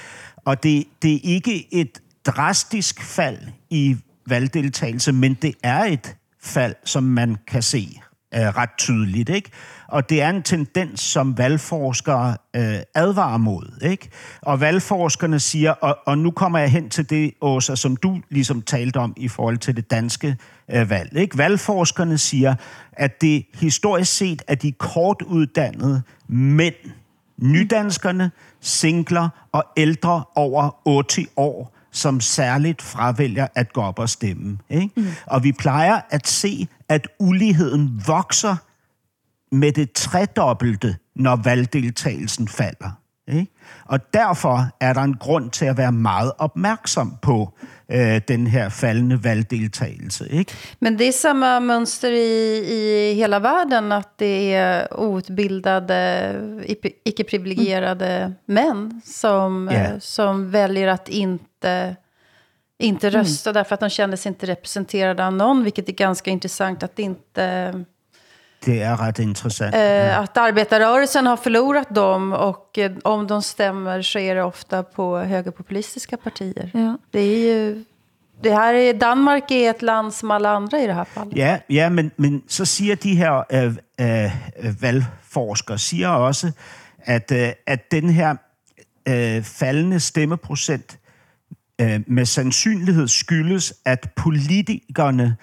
Og 0.44 0.62
det, 0.62 0.85
det 1.03 1.14
er 1.14 1.20
ikke 1.23 1.75
et 1.75 1.99
drastisk 2.27 3.03
fald 3.03 3.38
i 3.70 3.96
valgdeltagelse, 4.27 5.12
men 5.12 5.35
det 5.35 5.55
er 5.62 5.85
et 5.85 6.16
fald, 6.42 6.75
som 6.85 7.03
man 7.03 7.37
kan 7.46 7.62
se 7.62 8.01
øh, 8.35 8.40
ret 8.40 8.71
tydeligt, 8.79 9.29
ikke? 9.29 9.51
Og 9.88 10.11
det 10.11 10.23
er 10.23 10.31
en 10.31 10.43
tendens, 10.43 11.01
som 11.01 11.38
valgforskere 11.38 12.37
øh, 12.57 12.79
advarer 12.95 13.37
mod, 13.37 13.79
ikke? 13.83 14.09
Og 14.43 14.61
valgforskerne 14.61 15.40
siger, 15.40 15.71
og, 15.71 15.99
og 16.07 16.19
nu 16.19 16.31
kommer 16.31 16.59
jeg 16.59 16.71
hen 16.71 16.90
til 16.90 17.11
det, 17.11 17.33
Åsa, 17.40 17.75
som 17.75 17.97
du 17.97 18.21
ligesom 18.29 18.62
talte 18.62 18.97
om 18.97 19.14
i 19.16 19.29
forhold 19.29 19.59
til 19.59 19.77
det 19.77 19.90
danske 19.90 20.37
øh, 20.71 20.90
valg, 20.90 21.16
ikke? 21.16 21.38
Valgforskerne 21.38 22.19
siger, 22.19 22.55
at 22.93 23.21
det 23.21 23.47
historisk 23.55 24.16
set 24.16 24.43
er 24.49 24.55
de 24.55 24.73
kortuddannede 24.73 26.03
mænd, 26.29 26.75
nydanskerne, 27.37 28.31
singler 28.61 29.29
og 29.53 29.64
ældre 29.77 30.25
over 30.35 30.71
80 31.11 31.29
år, 31.37 31.80
som 31.92 32.20
særligt 32.20 32.83
fravælger 32.83 33.46
at 33.55 33.72
gå 33.72 33.81
op 33.81 33.98
og 33.98 34.09
stemme. 34.09 34.59
Ikke? 34.70 34.90
Mm. 34.96 35.07
Og 35.26 35.44
vi 35.44 35.53
plejer 35.53 36.00
at 36.11 36.26
se, 36.26 36.68
at 36.88 37.09
uligheden 37.18 38.03
vokser 38.07 38.57
med 39.53 39.72
det 39.72 39.92
tredobbelte, 39.92 40.96
når 41.16 41.37
valgdeltagelsen 41.37 42.48
falder. 42.48 42.99
Ikke? 43.33 43.53
Og 43.85 43.99
derfor 44.14 44.69
er 44.81 44.93
der 44.93 45.01
en 45.01 45.16
grund 45.16 45.51
til 45.51 45.64
at 45.64 45.77
være 45.77 45.93
meget 45.93 46.33
opmærksom 46.38 47.16
på 47.23 47.53
øh, 47.88 48.21
den 48.29 48.47
her 48.47 48.69
faldende 48.69 49.25
valgdeltagelse. 49.25 50.29
Ikke? 50.31 50.53
Men 50.81 50.99
det 50.99 51.09
är 51.09 51.12
samma 51.12 51.61
mönster 51.61 52.11
i, 52.11 52.59
i 52.69 53.14
hela 53.14 53.38
världen, 53.38 53.93
att 53.93 54.19
det 54.19 54.55
är 54.55 55.01
outbildade, 55.01 56.35
icke-privilegierade 57.05 58.07
mm. 58.07 58.35
män 58.47 59.01
som, 59.05 59.71
yeah. 59.73 59.99
som 59.99 60.51
väljer 60.51 60.88
att 60.88 61.09
inte, 61.09 61.97
inte 62.79 63.09
mm. 63.09 63.21
rösta 63.21 63.51
mm. 63.51 63.55
därför 63.55 63.75
att 63.75 63.81
de 63.81 63.90
känner 63.90 64.16
sig 64.16 64.29
inte 64.29 64.47
representerade 64.47 65.27
av 65.27 65.33
någon, 65.33 65.64
vilket 65.64 65.88
är 65.88 65.93
ganska 65.93 66.31
intressant 66.31 66.83
att 66.83 66.99
inte 66.99 67.85
det 68.64 68.83
är 68.83 68.96
rätt 68.96 69.18
intressant. 69.18 69.75
Eh, 69.75 70.18
att 70.18 70.37
arbetarrörelsen 70.37 71.27
har 71.27 71.37
förlorat 71.37 71.94
dem 71.94 72.33
och 72.33 72.79
eh, 72.79 72.92
om 73.05 73.27
de 73.27 73.42
stämmer 73.42 74.03
så 74.03 74.18
är 74.18 74.35
det 74.35 74.42
ofta 74.42 74.83
på 74.83 75.18
högerpopulistiska 75.18 76.16
partier. 76.16 76.70
Ja. 76.75 76.99
Det 77.11 77.20
är 77.20 77.38
ju... 77.38 77.85
Det 78.42 78.55
här 78.55 78.75
är, 78.75 78.94
Danmark 78.94 79.51
är 79.51 79.70
ett 79.70 79.83
land 79.83 80.14
som 80.14 80.31
alla 80.31 80.51
andra 80.51 80.79
i 80.79 80.87
det 80.87 80.92
här 80.92 81.05
fallet. 81.05 81.37
Ja, 81.37 81.59
ja 81.68 81.90
men, 81.90 82.11
men 82.16 82.42
så 82.49 82.64
siger 82.64 82.96
de 82.96 83.14
her 83.14 83.44
øh, 83.53 83.75
øh, 84.01 84.83
valgforskere 84.83 85.79
siger 85.79 86.09
også, 86.09 86.53
at, 86.99 87.33
øh, 87.33 87.49
at 87.66 87.90
den 87.90 88.11
her 88.11 88.37
øh, 89.09 89.42
faldende 89.42 90.01
stemmeprocent 90.01 90.99
øh, 91.81 92.01
med 92.07 92.25
sandsynlighed 92.25 93.09
skyldes, 93.09 93.75
at 93.85 94.11
politikerne 94.16 95.37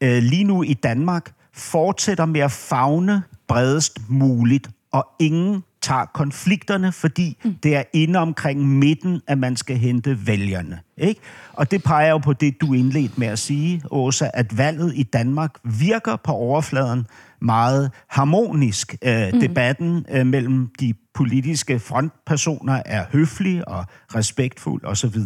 øh, 0.00 0.22
lige 0.22 0.44
nu 0.44 0.62
i 0.62 0.74
Danmark 0.74 1.32
fortsætter 1.54 2.24
med 2.24 2.40
at 2.40 2.50
fagne 2.50 3.22
bredest 3.48 4.00
muligt, 4.08 4.70
og 4.92 5.08
ingen 5.18 5.62
tager 5.82 6.04
konflikterne, 6.04 6.92
fordi 6.92 7.38
mm. 7.44 7.54
det 7.62 7.76
er 7.76 7.82
inde 7.92 8.18
omkring 8.18 8.68
midten, 8.68 9.20
at 9.26 9.38
man 9.38 9.56
skal 9.56 9.76
hente 9.76 10.26
vælgerne. 10.26 10.80
Ikke? 10.96 11.20
Og 11.52 11.70
det 11.70 11.82
peger 11.82 12.10
jo 12.10 12.18
på 12.18 12.32
det, 12.32 12.60
du 12.60 12.72
indledte 12.74 13.14
med 13.16 13.26
at 13.26 13.38
sige, 13.38 13.82
Åsa, 13.90 14.30
at 14.34 14.58
valget 14.58 14.92
i 14.96 15.02
Danmark 15.02 15.54
virker 15.64 16.16
på 16.16 16.32
overfladen 16.32 17.06
meget 17.40 17.90
harmonisk. 18.08 18.96
Øh, 19.02 19.32
mm. 19.32 19.40
Debatten 19.40 20.06
øh, 20.10 20.26
mellem 20.26 20.68
de 20.80 20.94
politiske 21.14 21.78
frontpersoner 21.78 22.82
er 22.86 23.04
høflig 23.12 23.68
og 23.68 23.84
respektfuld 24.14 24.84
osv. 24.84 25.16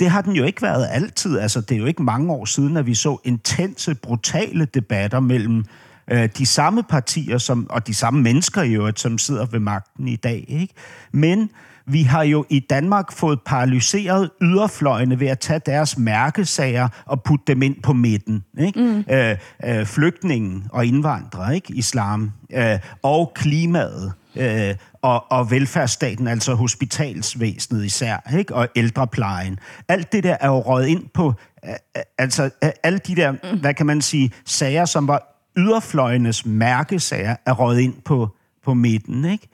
Det 0.00 0.10
har 0.10 0.20
den 0.20 0.32
jo 0.32 0.44
ikke 0.44 0.62
været 0.62 0.88
altid. 0.90 1.38
Altså, 1.38 1.60
det 1.60 1.74
er 1.74 1.78
jo 1.78 1.86
ikke 1.86 2.02
mange 2.02 2.32
år 2.32 2.44
siden, 2.44 2.76
at 2.76 2.86
vi 2.86 2.94
så 2.94 3.18
intense, 3.24 3.94
brutale 3.94 4.64
debatter 4.64 5.20
mellem 5.20 5.64
øh, 6.10 6.28
de 6.38 6.46
samme 6.46 6.82
partier 6.82 7.38
som, 7.38 7.66
og 7.70 7.86
de 7.86 7.94
samme 7.94 8.22
mennesker 8.22 8.62
i 8.62 8.74
øvrigt, 8.74 9.00
som 9.00 9.18
sidder 9.18 9.46
ved 9.46 9.60
magten 9.60 10.08
i 10.08 10.16
dag. 10.16 10.44
Ikke? 10.48 10.74
Men 11.12 11.50
vi 11.86 12.02
har 12.02 12.22
jo 12.22 12.44
i 12.50 12.60
Danmark 12.60 13.12
fået 13.12 13.40
paralyseret 13.46 14.30
yderfløjene 14.42 15.20
ved 15.20 15.26
at 15.26 15.38
tage 15.38 15.60
deres 15.66 15.98
mærkesager 15.98 16.88
og 17.04 17.22
putte 17.22 17.44
dem 17.46 17.62
ind 17.62 17.82
på 17.82 17.92
midten. 17.92 18.44
Ikke? 18.58 18.80
Mm. 18.80 19.14
Øh, 19.14 19.36
øh, 19.64 19.86
flygtningen 19.86 20.64
og 20.72 20.86
indvandrere, 20.86 21.54
ikke? 21.54 21.74
islam, 21.74 22.32
øh, 22.52 22.78
og 23.02 23.32
klimaet. 23.34 24.12
Øh, 24.36 24.74
og, 25.02 25.32
og 25.32 25.50
velfærdsstaten, 25.50 26.28
altså 26.28 26.54
hospitalsvæsenet 26.54 27.84
især, 27.84 28.32
ikke? 28.38 28.54
og 28.54 28.68
ældreplejen. 28.76 29.58
Alt 29.88 30.12
det 30.12 30.24
der 30.24 30.36
er 30.40 30.48
jo 30.48 30.58
røget 30.60 30.86
ind 30.86 31.04
på, 31.14 31.34
øh, 31.64 31.70
øh 31.96 32.02
altså 32.18 32.50
øh, 32.64 32.70
alle 32.82 32.98
de 32.98 33.16
der, 33.16 33.32
mm. 33.32 33.60
hvad 33.60 33.74
kan 33.74 33.86
man 33.86 34.02
sige, 34.02 34.32
sager, 34.44 34.84
som 34.84 35.08
var 35.08 35.36
yderfløjenes 35.56 36.46
mærkesager 36.46 37.36
er 37.46 37.52
røget 37.52 37.80
ind 37.80 37.94
på, 38.04 38.28
på 38.64 38.74
midten. 38.74 39.24
Ikke? 39.24 39.48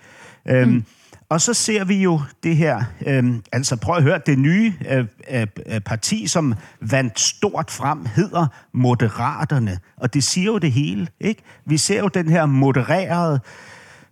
Øhm, 0.48 0.70
mm. 0.70 0.84
Og 1.32 1.40
så 1.40 1.54
ser 1.54 1.84
vi 1.84 2.02
jo 2.02 2.20
det 2.42 2.56
her, 2.56 2.84
øhm, 3.06 3.42
altså 3.52 3.76
prøv 3.76 3.96
at 3.96 4.02
høre, 4.02 4.20
det 4.26 4.38
nye 4.38 4.74
øh, 4.90 5.06
øh, 5.30 5.80
parti, 5.80 6.26
som 6.26 6.54
vandt 6.80 7.20
stort 7.20 7.70
frem, 7.70 8.06
hedder 8.16 8.46
Moderaterne. 8.72 9.78
Og 9.96 10.14
det 10.14 10.24
siger 10.24 10.46
jo 10.46 10.58
det 10.58 10.72
hele, 10.72 11.08
ikke? 11.20 11.42
Vi 11.66 11.76
ser 11.76 11.98
jo 11.98 12.08
den 12.08 12.28
her 12.28 12.46
modererede, 12.46 13.40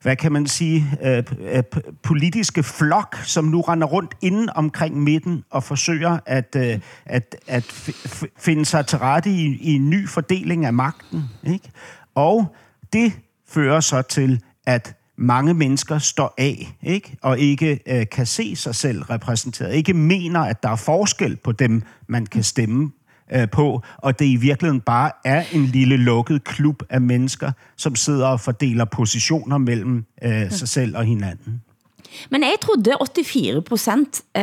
hvad 0.02 0.16
kan 0.16 0.32
man 0.32 0.46
sige, 0.46 0.98
øh, 1.02 1.24
øh, 1.40 1.62
politiske 2.02 2.62
flok, 2.62 3.16
som 3.24 3.44
nu 3.44 3.60
render 3.60 3.86
rundt 3.86 4.14
inden 4.20 4.50
omkring 4.54 5.02
midten 5.02 5.44
og 5.50 5.64
forsøger 5.64 6.18
at, 6.26 6.56
øh, 6.56 6.78
at, 7.06 7.36
at 7.46 7.64
finde 8.38 8.64
sig 8.64 8.86
til 8.86 8.98
rette 8.98 9.30
i, 9.30 9.58
i 9.60 9.74
en 9.74 9.90
ny 9.90 10.08
fordeling 10.08 10.64
af 10.64 10.72
magten. 10.72 11.24
Ikke? 11.46 11.70
Og 12.14 12.56
det 12.92 13.12
fører 13.48 13.80
så 13.80 14.02
til, 14.02 14.42
at 14.66 14.96
mange 15.16 15.54
mennesker 15.54 15.98
står 15.98 16.34
af, 16.38 16.76
ikke? 16.82 17.16
og 17.22 17.38
ikke 17.38 17.80
øh, 17.86 18.06
kan 18.12 18.26
se 18.26 18.56
sig 18.56 18.74
selv 18.74 19.02
repræsenteret, 19.02 19.74
ikke 19.74 19.94
mener, 19.94 20.40
at 20.40 20.62
der 20.62 20.68
er 20.68 20.76
forskel 20.76 21.36
på 21.36 21.52
dem, 21.52 21.82
man 22.06 22.26
kan 22.26 22.42
stemme 22.42 22.90
øh, 23.32 23.50
på, 23.50 23.82
og 23.96 24.18
det 24.18 24.24
i 24.24 24.36
virkeligheden 24.36 24.80
bare 24.80 25.10
er 25.24 25.44
en 25.52 25.64
lille 25.64 25.96
lukket 25.96 26.44
klub 26.44 26.82
af 26.90 27.00
mennesker, 27.00 27.52
som 27.76 27.96
sidder 27.96 28.26
og 28.26 28.40
fordeler 28.40 28.84
positioner 28.84 29.58
mellem 29.58 30.04
øh, 30.24 30.50
sig 30.50 30.68
selv 30.68 30.96
og 30.96 31.04
hinanden. 31.04 31.62
Men 32.30 32.42
jeg 32.42 32.54
trodde 32.60 33.24
84 33.24 33.64
procent, 33.68 34.22
øh, 34.36 34.42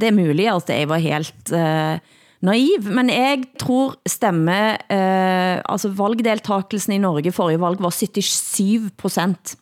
det 0.00 0.02
er 0.02 0.12
muligt 0.12 0.52
at 0.52 0.80
jeg 0.80 0.88
var 0.88 0.98
helt 0.98 1.52
øh, 1.52 1.98
naiv, 2.42 2.82
men 2.94 3.10
jeg 3.10 3.42
tror 3.58 3.94
stemme, 4.06 4.72
øh, 4.72 5.62
altså 5.68 5.88
valgdeltakelsen 5.88 6.92
i 6.92 6.98
Norge 6.98 7.32
forrige 7.32 7.60
valg 7.60 7.76
var 7.80 7.90
77 7.90 8.90
procent. 8.98 9.56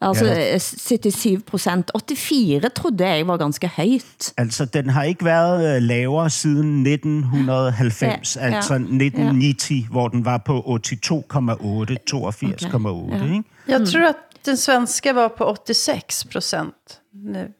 Altså 0.00 0.24
ja. 0.24 0.58
77 0.58 1.42
procent. 1.46 1.90
84 1.94 2.70
trodde 2.74 3.06
jeg 3.06 3.26
var 3.26 3.36
ganske 3.36 3.70
højt. 3.76 4.32
Altså, 4.36 4.64
den 4.64 4.90
har 4.90 5.02
ikke 5.02 5.24
været 5.24 5.76
øh, 5.76 5.82
lavere 5.82 6.30
siden 6.30 6.86
1990, 6.86 8.36
ja. 8.36 8.40
altså 8.40 8.74
ja. 8.74 8.80
1990, 8.80 9.70
ja. 9.70 9.88
hvor 9.90 10.08
den 10.08 10.24
var 10.24 10.38
på 10.38 10.58
82,8, 10.58 10.76
82,8. 12.14 12.88
Okay. 12.88 13.18
Ja. 13.18 13.24
Ikke? 13.24 13.44
Jag 13.68 13.88
tror 13.88 14.04
att 14.04 14.16
den 14.44 14.56
svenska 14.56 15.12
var 15.12 15.28
på 15.28 15.44
86 15.44 16.24
procent 16.24 17.00
nu. 17.12 17.52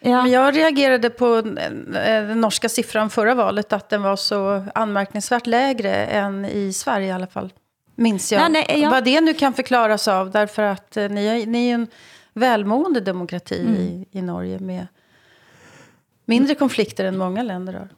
Ja. 0.00 0.22
Men 0.22 0.32
jag 0.32 0.56
reagerade 0.56 1.10
på 1.10 1.36
eh, 1.36 2.28
den 2.28 2.40
norska 2.40 2.68
siffran 2.68 3.10
förra 3.10 3.34
valet, 3.34 3.72
att 3.72 3.90
den 3.90 4.02
var 4.02 4.16
så 4.16 4.64
anmärkningsvärt 4.74 5.46
lägre 5.46 6.06
än 6.06 6.44
i 6.44 6.72
Sverige 6.72 7.06
i 7.06 7.12
alla 7.12 7.26
fall 7.26 7.52
minns 7.94 8.32
jag. 8.32 8.52
Nej, 8.52 8.64
nej, 8.68 8.80
ja. 8.80 8.90
Vad 8.90 9.04
det 9.04 9.20
nu 9.20 9.34
kan 9.34 9.54
förklaras 9.54 10.08
av, 10.08 10.30
därför 10.30 10.62
att 10.62 10.96
eh, 10.96 11.08
ni, 11.08 11.26
är, 11.26 11.46
ni 11.46 11.68
är 11.68 11.74
en 11.74 11.86
välmående 12.32 13.00
demokrati 13.00 13.60
mm. 13.60 13.74
i, 13.74 14.06
i 14.10 14.22
Norge 14.22 14.58
med 14.58 14.86
mindre 16.24 16.54
konflikter 16.54 17.04
än 17.04 17.18
många 17.18 17.42
länder 17.42 17.72
har. 17.72 17.88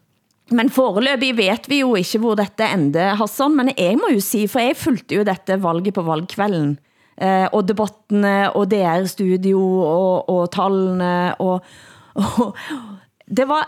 Men 0.48 0.70
foreløbig 0.70 1.32
vet 1.35 1.64
vi 1.66 1.80
jo 1.80 1.96
ikke, 1.98 2.20
hvor 2.22 2.37
dette 2.38 2.68
ender, 2.70 3.16
Hassan, 3.18 3.56
men 3.59 3.72
jeg 3.74 3.96
må 3.98 4.12
jo 4.14 4.20
si, 4.22 4.44
for 4.50 4.62
jeg 4.62 4.78
fulgte 4.78 5.18
jo 5.18 5.24
dette 5.26 5.56
valget 5.59 5.96
på 5.96 6.04
valgkvelden, 6.06 6.76
eh, 7.18 7.48
og 7.50 7.66
debattene, 7.66 8.52
og 8.54 8.68
DR-studio, 8.70 9.59
og, 9.59 10.30
og 10.30 10.44
tallene, 10.54 11.35
og, 11.42 11.66
og 12.22 12.54
det 13.26 13.48
var 13.50 13.66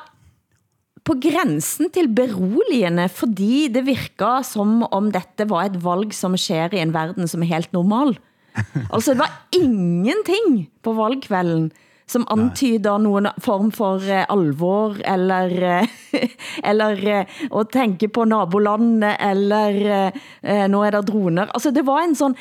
på 1.09 1.17
grænsen 1.25 1.89
til 1.95 2.11
beroligende, 2.13 3.09
fordi 3.09 3.69
det 3.73 3.87
virker 3.87 4.45
som 4.45 4.83
om 4.93 5.11
dette 5.15 5.47
var 5.49 5.69
et 5.71 5.79
valg, 5.85 6.13
som 6.13 6.37
sker 6.37 6.75
i 6.77 6.83
en 6.83 6.93
verden, 6.95 7.29
som 7.29 7.45
er 7.45 7.55
helt 7.55 7.73
normal. 7.73 8.17
Altså, 8.95 9.15
det 9.15 9.21
var 9.21 9.33
ingenting 9.55 10.67
på 10.83 10.93
valgkvelden, 10.97 11.71
som 12.09 12.25
antyder 12.33 12.99
nogen 12.99 13.29
form 13.39 13.71
for 13.73 14.03
uh, 14.03 14.25
alvor, 14.33 14.97
eller, 15.05 15.83
uh, 15.83 15.89
eller 16.71 16.97
uh, 17.21 17.61
at 17.61 17.71
tænke 17.73 18.09
på 18.09 18.25
nabolandet, 18.25 19.15
eller 19.21 20.11
uh, 20.43 20.67
nu 20.73 20.83
er 20.83 20.91
der 20.91 21.07
droner. 21.07 21.47
Altså, 21.55 21.71
det 21.71 21.87
var 21.87 22.03
en 22.03 22.15
sådan, 22.15 22.37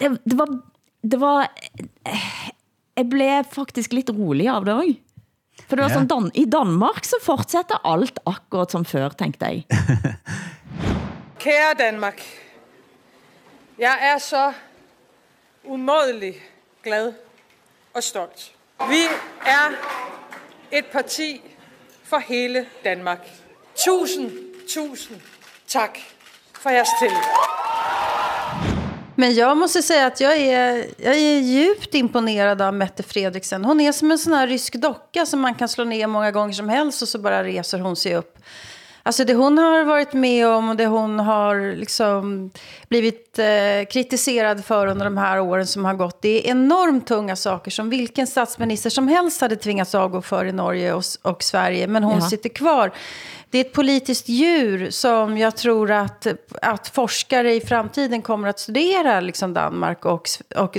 det, 0.00 0.18
det 0.24 0.38
var, 0.38 0.48
det 1.02 1.20
var, 1.20 1.48
jeg 2.96 3.08
blev 3.10 3.44
faktisk 3.50 3.92
lidt 3.92 4.10
rolig 4.10 4.48
av 4.48 4.66
det 4.66 4.74
også. 4.74 5.07
For 5.68 5.76
det 5.76 5.82
var 5.82 5.88
ja. 5.88 5.94
sådan, 5.94 6.08
Dan 6.08 6.30
i 6.34 6.44
Danmark 6.44 7.04
så 7.04 7.16
fortsætter 7.22 7.86
alt 7.92 8.20
akkurat 8.26 8.72
som 8.72 8.84
før, 8.84 9.08
tænkte 9.08 9.46
jeg. 9.46 9.64
Kære 11.44 11.74
Danmark, 11.78 12.22
jeg 13.78 13.98
er 14.00 14.18
så 14.18 14.52
umådelig 15.64 16.34
glad 16.82 17.12
og 17.94 18.02
stolt. 18.02 18.52
Vi 18.88 19.02
er 19.46 19.68
et 20.72 20.86
parti 20.86 21.40
for 22.04 22.18
hele 22.18 22.66
Danmark. 22.84 23.28
Tusind, 23.76 24.32
tusind 24.68 25.20
tak 25.66 25.98
for 26.52 26.70
jeres 26.70 26.88
tillid. 27.00 27.57
Men 29.20 29.34
jag 29.34 29.56
måste 29.56 29.82
säga 29.82 30.06
att 30.06 30.20
jag 30.20 30.36
är, 30.36 30.86
jag 30.96 31.14
är 31.14 31.38
djupt 31.38 31.94
imponerad 31.94 32.62
av 32.62 32.74
Mette 32.74 33.02
Fredriksen. 33.02 33.64
Hon 33.64 33.80
är 33.80 33.92
som 33.92 34.10
en 34.10 34.18
sån 34.18 34.32
här 34.32 34.46
rysk 34.46 34.74
docka 34.74 35.26
som 35.26 35.40
man 35.40 35.54
kan 35.54 35.68
slå 35.68 35.84
ner 35.84 36.06
många 36.06 36.30
gånger 36.30 36.52
som 36.52 36.68
helst 36.68 37.02
och 37.02 37.08
så 37.08 37.18
bara 37.18 37.44
reser 37.44 37.78
hon 37.78 37.96
sig 37.96 38.16
upp. 38.16 38.38
Alltså 39.02 39.24
det 39.24 39.34
hon 39.34 39.58
har 39.58 39.84
varit 39.84 40.12
med 40.12 40.46
om 40.48 40.68
och 40.68 40.76
det 40.76 40.86
hon 40.86 41.20
har 41.20 41.76
liksom 41.76 42.50
blivit 42.88 43.38
eh, 43.38 43.88
kritiserad 43.90 44.64
för 44.64 44.86
under 44.86 45.04
de 45.04 45.16
här 45.16 45.40
åren 45.40 45.66
som 45.66 45.84
har 45.84 45.94
gått. 45.94 46.22
Det 46.22 46.28
är 46.46 46.50
enormt 46.50 47.06
tunga 47.06 47.36
saker 47.36 47.70
som 47.70 47.90
vilken 47.90 48.26
statsminister 48.26 48.90
som 48.90 49.08
helst 49.08 49.40
hade 49.40 49.56
tvingats 49.56 49.94
avgå 49.94 50.22
för 50.22 50.44
i 50.44 50.52
Norge 50.52 50.92
och, 50.92 51.04
och 51.22 51.42
Sverige. 51.42 51.86
Men 51.86 52.04
hon 52.04 52.18
ja. 52.18 52.30
sitter 52.30 52.48
kvar 52.48 52.92
det 53.50 53.58
är 53.58 53.64
ett 53.64 53.72
politiskt 53.72 54.28
djur 54.28 54.90
som 54.90 55.38
jag 55.38 55.56
tror 55.56 55.90
att, 55.90 56.26
att 56.62 56.88
forskare 56.88 57.54
i 57.54 57.60
framtiden 57.60 58.22
kommer 58.22 58.48
att 58.48 58.58
studera 58.58 59.20
liksom 59.20 59.54
Danmark 59.54 60.04
och, 60.04 60.28
och 60.56 60.76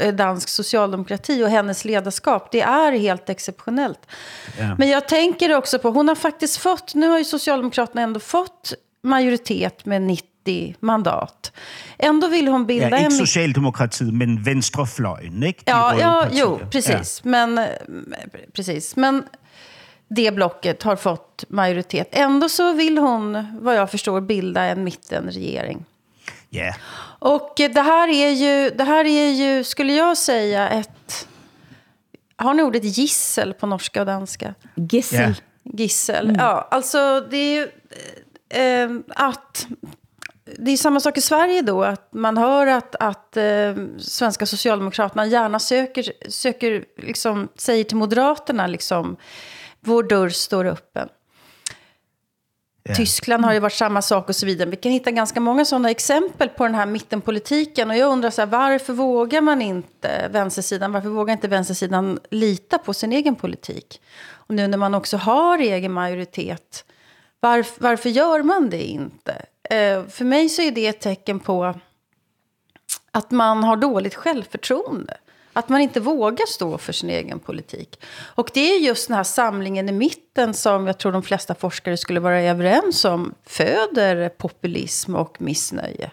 eh, 0.00 0.14
dansk 0.14 0.48
socialdemokrati 0.48 1.44
och 1.44 1.48
hennes 1.48 1.84
ledarskap. 1.84 2.48
Det 2.52 2.60
är 2.60 2.92
helt 2.92 3.28
exceptionellt. 3.28 4.00
Yeah. 4.58 4.74
Men 4.78 4.88
jag 4.88 5.08
tänker 5.08 5.54
också 5.54 5.78
på, 5.78 5.90
hon 5.90 6.08
har 6.08 6.14
faktiskt 6.14 6.56
fått, 6.56 6.94
nu 6.94 7.08
har 7.08 7.18
ju 7.18 7.24
Socialdemokraterna 7.24 8.02
ändå 8.02 8.20
fått 8.20 8.74
majoritet 9.02 9.84
med 9.86 10.02
90 10.02 10.76
mandat. 10.80 11.52
Ändå 11.98 12.28
vill 12.28 12.48
hon 12.48 12.66
bilda 12.66 12.90
ja, 12.90 12.96
en... 12.96 13.10
socialdemokrati, 13.10 14.04
men 14.04 14.42
venstrefløjen, 14.42 15.42
ikke? 15.42 15.62
ja, 15.66 15.94
ja 15.98 16.26
jo, 16.30 16.60
precis. 16.70 17.20
Ja. 17.24 17.30
Men, 17.30 17.60
precis. 18.52 18.96
Men 18.96 19.22
det 20.14 20.34
blocket 20.34 20.82
har 20.82 20.96
fått 20.96 21.44
majoritet. 21.48 22.08
Ändå 22.12 22.48
så 22.48 22.72
vill 22.72 22.98
hon, 22.98 23.46
vad 23.60 23.76
jag 23.76 23.90
förstår, 23.90 24.20
bilda 24.20 24.62
en 24.62 24.84
mittenregering. 24.84 25.84
Yeah. 26.50 26.76
Och 27.18 27.52
det 27.56 27.80
här 27.80 28.08
är 28.08 28.30
ju, 28.30 28.70
det 28.70 28.84
här 28.84 29.04
är 29.04 29.30
ju, 29.30 29.64
skulle 29.64 29.92
jag 29.92 30.18
säga, 30.18 30.68
ett... 30.68 31.28
Har 32.36 32.54
ni 32.54 32.62
ordet 32.62 32.84
gissel 32.84 33.54
på 33.54 33.66
norska 33.66 34.00
och 34.00 34.06
danska? 34.06 34.54
Gissel. 34.74 35.20
Yeah. 35.20 35.34
Gissel, 35.62 36.24
mm. 36.24 36.40
ja. 36.40 36.68
Alltså, 36.70 37.20
det 37.30 37.36
är 37.36 37.54
ju... 37.54 37.68
Eh, 38.48 38.90
att 39.08 39.66
det 40.44 40.70
är 40.70 40.76
samma 40.76 41.00
sak 41.00 41.18
i 41.18 41.20
Sverige 41.20 41.62
då, 41.62 41.84
att 41.84 42.12
man 42.12 42.36
hör 42.36 42.66
att, 42.66 42.94
att 42.94 43.36
eh, 43.36 43.74
svenska 43.98 44.46
socialdemokraterna 44.46 45.26
gärna 45.26 45.58
söker, 45.58 46.12
söker 46.28 46.84
liksom, 46.96 47.48
säger 47.56 47.84
till 47.84 47.96
Moderaterna 47.96 48.66
liksom, 48.66 49.16
vår 49.84 50.02
dörr 50.02 50.28
står 50.28 50.64
öppen. 50.64 51.08
Ja. 52.84 52.94
Tyskland 52.94 53.44
har 53.44 53.52
ju 53.52 53.60
varit 53.60 53.72
samma 53.72 54.02
sak 54.02 54.28
och 54.28 54.36
så 54.36 54.46
vidare. 54.46 54.70
Vi 54.70 54.76
kan 54.76 54.92
hitta 54.92 55.10
ganska 55.10 55.40
många 55.40 55.64
sådana 55.64 55.90
exempel 55.90 56.48
på 56.48 56.64
den 56.64 56.74
här 56.74 56.86
mittenpolitiken. 56.86 57.90
Och 57.90 57.96
jag 57.96 58.12
undrar 58.12 58.30
så 58.30 58.42
här, 58.42 58.46
varför 58.46 58.92
vågar 58.92 59.40
man 59.40 59.62
inte 59.62 60.28
vänstersidan, 60.32 60.92
varför 60.92 61.08
vågar 61.08 61.32
inte 61.32 61.48
vänstersidan 61.48 62.18
lita 62.30 62.78
på 62.78 62.94
sin 62.94 63.12
egen 63.12 63.34
politik? 63.36 64.00
Och 64.30 64.54
nu 64.54 64.66
när 64.66 64.78
man 64.78 64.94
också 64.94 65.16
har 65.16 65.58
egen 65.58 65.92
majoritet, 65.92 66.84
varf, 67.40 67.74
varför 67.78 68.10
gör 68.10 68.42
man 68.42 68.70
det 68.70 68.82
inte? 68.82 69.32
Eh, 69.70 70.06
för 70.06 70.24
mig 70.24 70.48
så 70.48 70.62
är 70.62 70.70
det 70.70 70.86
ett 70.86 71.00
tecken 71.00 71.40
på 71.40 71.74
att 73.10 73.30
man 73.30 73.64
har 73.64 73.76
dåligt 73.76 74.14
självförtroende. 74.14 75.16
Att 75.52 75.68
man 75.68 75.80
inte 75.80 76.00
vågar 76.00 76.46
stå 76.46 76.78
för 76.78 76.92
sin 76.92 77.10
egen 77.10 77.38
politik. 77.38 78.00
Och 78.34 78.50
det 78.54 78.74
är 78.74 78.78
just 78.80 79.08
den 79.08 79.16
här 79.16 79.24
samlingen 79.24 79.88
i 79.88 79.92
mitten 79.92 80.54
som 80.54 80.86
jag 80.86 80.98
tror 80.98 81.12
de 81.12 81.22
flesta 81.22 81.54
forskare 81.54 81.96
skulle 81.96 82.20
vara 82.20 82.42
överens 82.42 83.04
om 83.04 83.34
föder 83.46 84.28
populism 84.28 85.14
och 85.14 85.40
missnöje. 85.40 86.10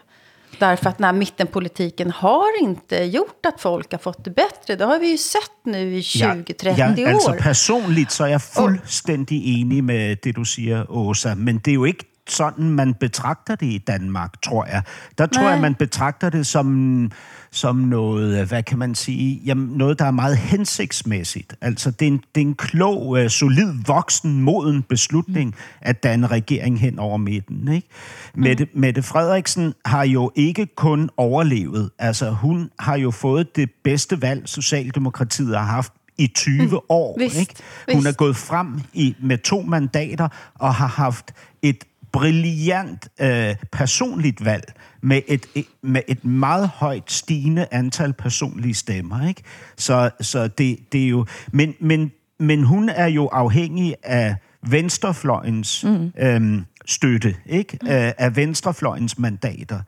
Därför 0.59 0.89
att 0.89 0.97
den 0.97 1.05
här 1.05 1.13
mittenpolitiken 1.13 2.11
har 2.11 2.61
inte 2.61 2.95
gjort 2.95 3.45
att 3.45 3.61
folk 3.61 3.91
har 3.91 3.99
fått 3.99 4.25
det 4.25 4.31
bättre. 4.31 4.75
Det 4.75 4.85
har 4.85 4.99
vi 4.99 5.07
ju 5.07 5.17
sett 5.17 5.65
nu 5.65 5.95
i 5.95 6.01
20-30 6.01 6.73
ja, 6.77 7.03
år. 7.03 7.13
Altså 7.13 7.33
personligt 7.39 8.11
så 8.11 8.23
er 8.23 8.27
jeg 8.27 8.41
fuldstændig 8.41 9.39
enig 9.59 9.83
med 9.83 10.17
det, 10.23 10.35
du 10.35 10.45
siger, 10.45 10.91
Åsa. 10.91 11.35
Men 11.35 11.57
det 11.57 11.71
er 11.71 11.75
jo 11.75 11.85
ikke 11.85 12.08
sådan, 12.31 12.69
man 12.69 12.93
betragter 12.93 13.55
det 13.55 13.65
i 13.65 13.77
Danmark, 13.77 14.41
tror 14.41 14.65
jeg. 14.65 14.81
Der 15.17 15.25
tror 15.25 15.43
Nej. 15.43 15.51
jeg, 15.51 15.61
man 15.61 15.75
betragter 15.75 16.29
det 16.29 16.47
som, 16.47 17.11
som 17.51 17.75
noget, 17.75 18.47
hvad 18.47 18.63
kan 18.63 18.77
man 18.77 18.95
sige, 18.95 19.41
jamen 19.45 19.67
noget, 19.67 19.99
der 19.99 20.05
er 20.05 20.11
meget 20.11 20.37
hensigtsmæssigt. 20.37 21.55
Altså, 21.61 21.91
det 21.91 22.07
er 22.07 22.11
en, 22.11 22.23
det 22.35 22.41
er 22.41 22.45
en 22.45 22.55
klog, 22.55 23.19
øh, 23.19 23.29
solid, 23.29 23.73
voksen, 23.85 24.41
moden 24.41 24.81
beslutning 24.81 25.55
at 25.81 26.03
danne 26.03 26.27
regering 26.27 26.79
hen 26.79 26.99
over 26.99 27.17
midten. 27.17 27.67
Ikke? 27.73 27.87
Mette, 28.35 28.67
Mette 28.73 29.03
Frederiksen 29.03 29.73
har 29.85 30.03
jo 30.03 30.31
ikke 30.35 30.67
kun 30.75 31.09
overlevet. 31.17 31.89
Altså, 31.99 32.29
hun 32.29 32.69
har 32.79 32.97
jo 32.97 33.11
fået 33.11 33.55
det 33.55 33.69
bedste 33.83 34.21
valg, 34.21 34.49
Socialdemokratiet 34.49 35.57
har 35.57 35.65
haft 35.65 35.93
i 36.19 36.27
20 36.27 36.65
mm, 36.65 36.77
år. 36.89 37.17
vist, 37.17 37.39
ikke? 37.39 37.53
Hun 37.91 37.97
vist. 37.97 38.07
er 38.07 38.11
gået 38.11 38.35
frem 38.35 38.81
i, 38.93 39.15
med 39.21 39.37
to 39.37 39.61
mandater 39.61 40.27
og 40.55 40.75
har 40.75 40.87
haft 40.87 41.33
et 41.61 41.83
brilliant 42.11 43.07
øh, 43.21 43.55
personligt 43.71 44.45
valg 44.45 44.73
med 45.01 45.21
et, 45.27 45.45
med 45.83 46.01
et 46.07 46.25
meget 46.25 46.67
højt 46.67 47.11
stigende 47.11 47.67
antal 47.71 48.13
personlige 48.13 48.73
stemmer. 48.73 49.27
Ikke? 49.27 49.41
Så, 49.77 50.09
så 50.21 50.47
det, 50.47 50.79
det 50.91 51.03
er 51.03 51.09
jo... 51.09 51.25
Men, 51.51 51.73
men, 51.79 52.11
men 52.39 52.63
hun 52.63 52.89
er 52.89 53.07
jo 53.07 53.27
afhængig 53.27 53.95
af 54.03 54.35
venstrefløjens 54.61 55.83
mm. 55.83 56.11
øhm, 56.19 56.65
støtte, 56.85 57.35
ikke? 57.45 57.77
Mm. 57.81 57.87
Øh, 57.87 58.11
af 58.17 58.35
venstrefløjens 58.35 59.19
mandater. 59.19 59.79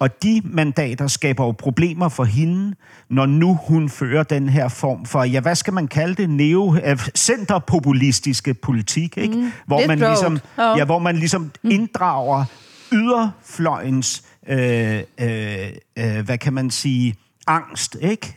Og 0.00 0.22
de 0.22 0.42
mandater 0.44 1.06
skaber 1.06 1.44
jo 1.44 1.52
problemer 1.52 2.08
for 2.08 2.24
hende, 2.24 2.74
når 3.10 3.26
nu 3.26 3.58
hun 3.68 3.88
fører 3.88 4.22
den 4.22 4.48
her 4.48 4.68
form 4.68 5.04
for, 5.06 5.24
ja, 5.24 5.40
hvad 5.40 5.54
skal 5.54 5.72
man 5.72 5.88
kalde 5.88 6.14
det, 6.14 6.30
neo, 6.30 6.76
øh, 6.84 6.98
centerpopulistiske 7.16 8.54
politik, 8.54 9.16
ikke? 9.16 9.36
Mm. 9.36 9.52
Hvor, 9.66 9.86
man 9.86 9.98
ligesom, 9.98 10.38
Ja. 10.58 10.76
ja, 10.76 10.84
hvor 10.84 10.98
man 10.98 11.16
ligesom 11.16 11.50
inddrager 11.64 12.44
yderfløjens, 12.92 14.24
øh, 14.48 15.02
øh, 15.20 15.68
øh, 15.98 16.24
hvad 16.24 16.38
kan 16.38 16.52
man 16.52 16.70
sige, 16.70 17.14
angst, 17.46 17.96
ikke? 18.00 18.34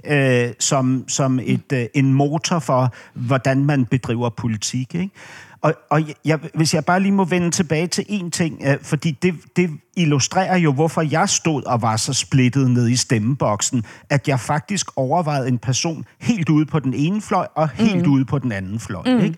Øh, 0.48 0.54
som, 0.60 1.06
som 1.08 1.40
et, 1.44 1.72
øh, 1.74 1.86
en 1.94 2.14
motor 2.14 2.60
for, 2.60 2.94
hvordan 3.14 3.66
man 3.66 3.86
bedriver 3.86 4.30
politik, 4.30 4.96
ikke? 4.96 5.10
Og, 5.64 5.74
og 5.90 6.02
jeg, 6.26 6.40
hvis 6.54 6.74
jeg 6.74 6.86
bare 6.86 7.00
lige 7.00 7.12
må 7.12 7.26
vende 7.26 7.52
tilbage 7.52 7.88
til 7.88 8.06
en 8.08 8.32
ting, 8.32 8.62
øh, 8.66 8.78
fordi 8.82 9.12
det, 9.12 9.36
det 9.56 9.70
illustrerer 9.96 10.58
jo, 10.58 10.74
hvorfor 10.74 11.02
jeg 11.02 11.30
stod 11.30 11.64
og 11.64 11.82
var 11.82 11.98
så 11.98 12.14
splittet 12.14 12.72
ned 12.72 12.90
i 12.90 12.96
stemmeboksen, 12.96 13.86
at 14.10 14.28
jeg 14.28 14.40
faktisk 14.40 14.88
overvejede 14.96 15.48
en 15.48 15.58
person 15.58 16.06
helt 16.20 16.50
ude 16.50 16.66
på 16.66 16.80
den 16.80 16.94
ene 16.94 17.22
fløj 17.22 17.48
og 17.56 17.70
helt 17.70 18.06
mm. 18.06 18.12
ude 18.12 18.26
på 18.26 18.40
den 18.40 18.52
anden 18.52 18.80
fløj. 18.80 19.04
Mm. 19.06 19.24
Ikke? 19.24 19.38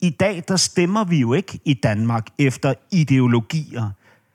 I 0.00 0.10
dag, 0.10 0.42
der 0.48 0.56
stemmer 0.56 1.04
vi 1.04 1.18
jo 1.18 1.32
ikke 1.32 1.60
i 1.64 1.74
Danmark 1.74 2.26
efter 2.38 2.74
ideologier. 2.92 3.90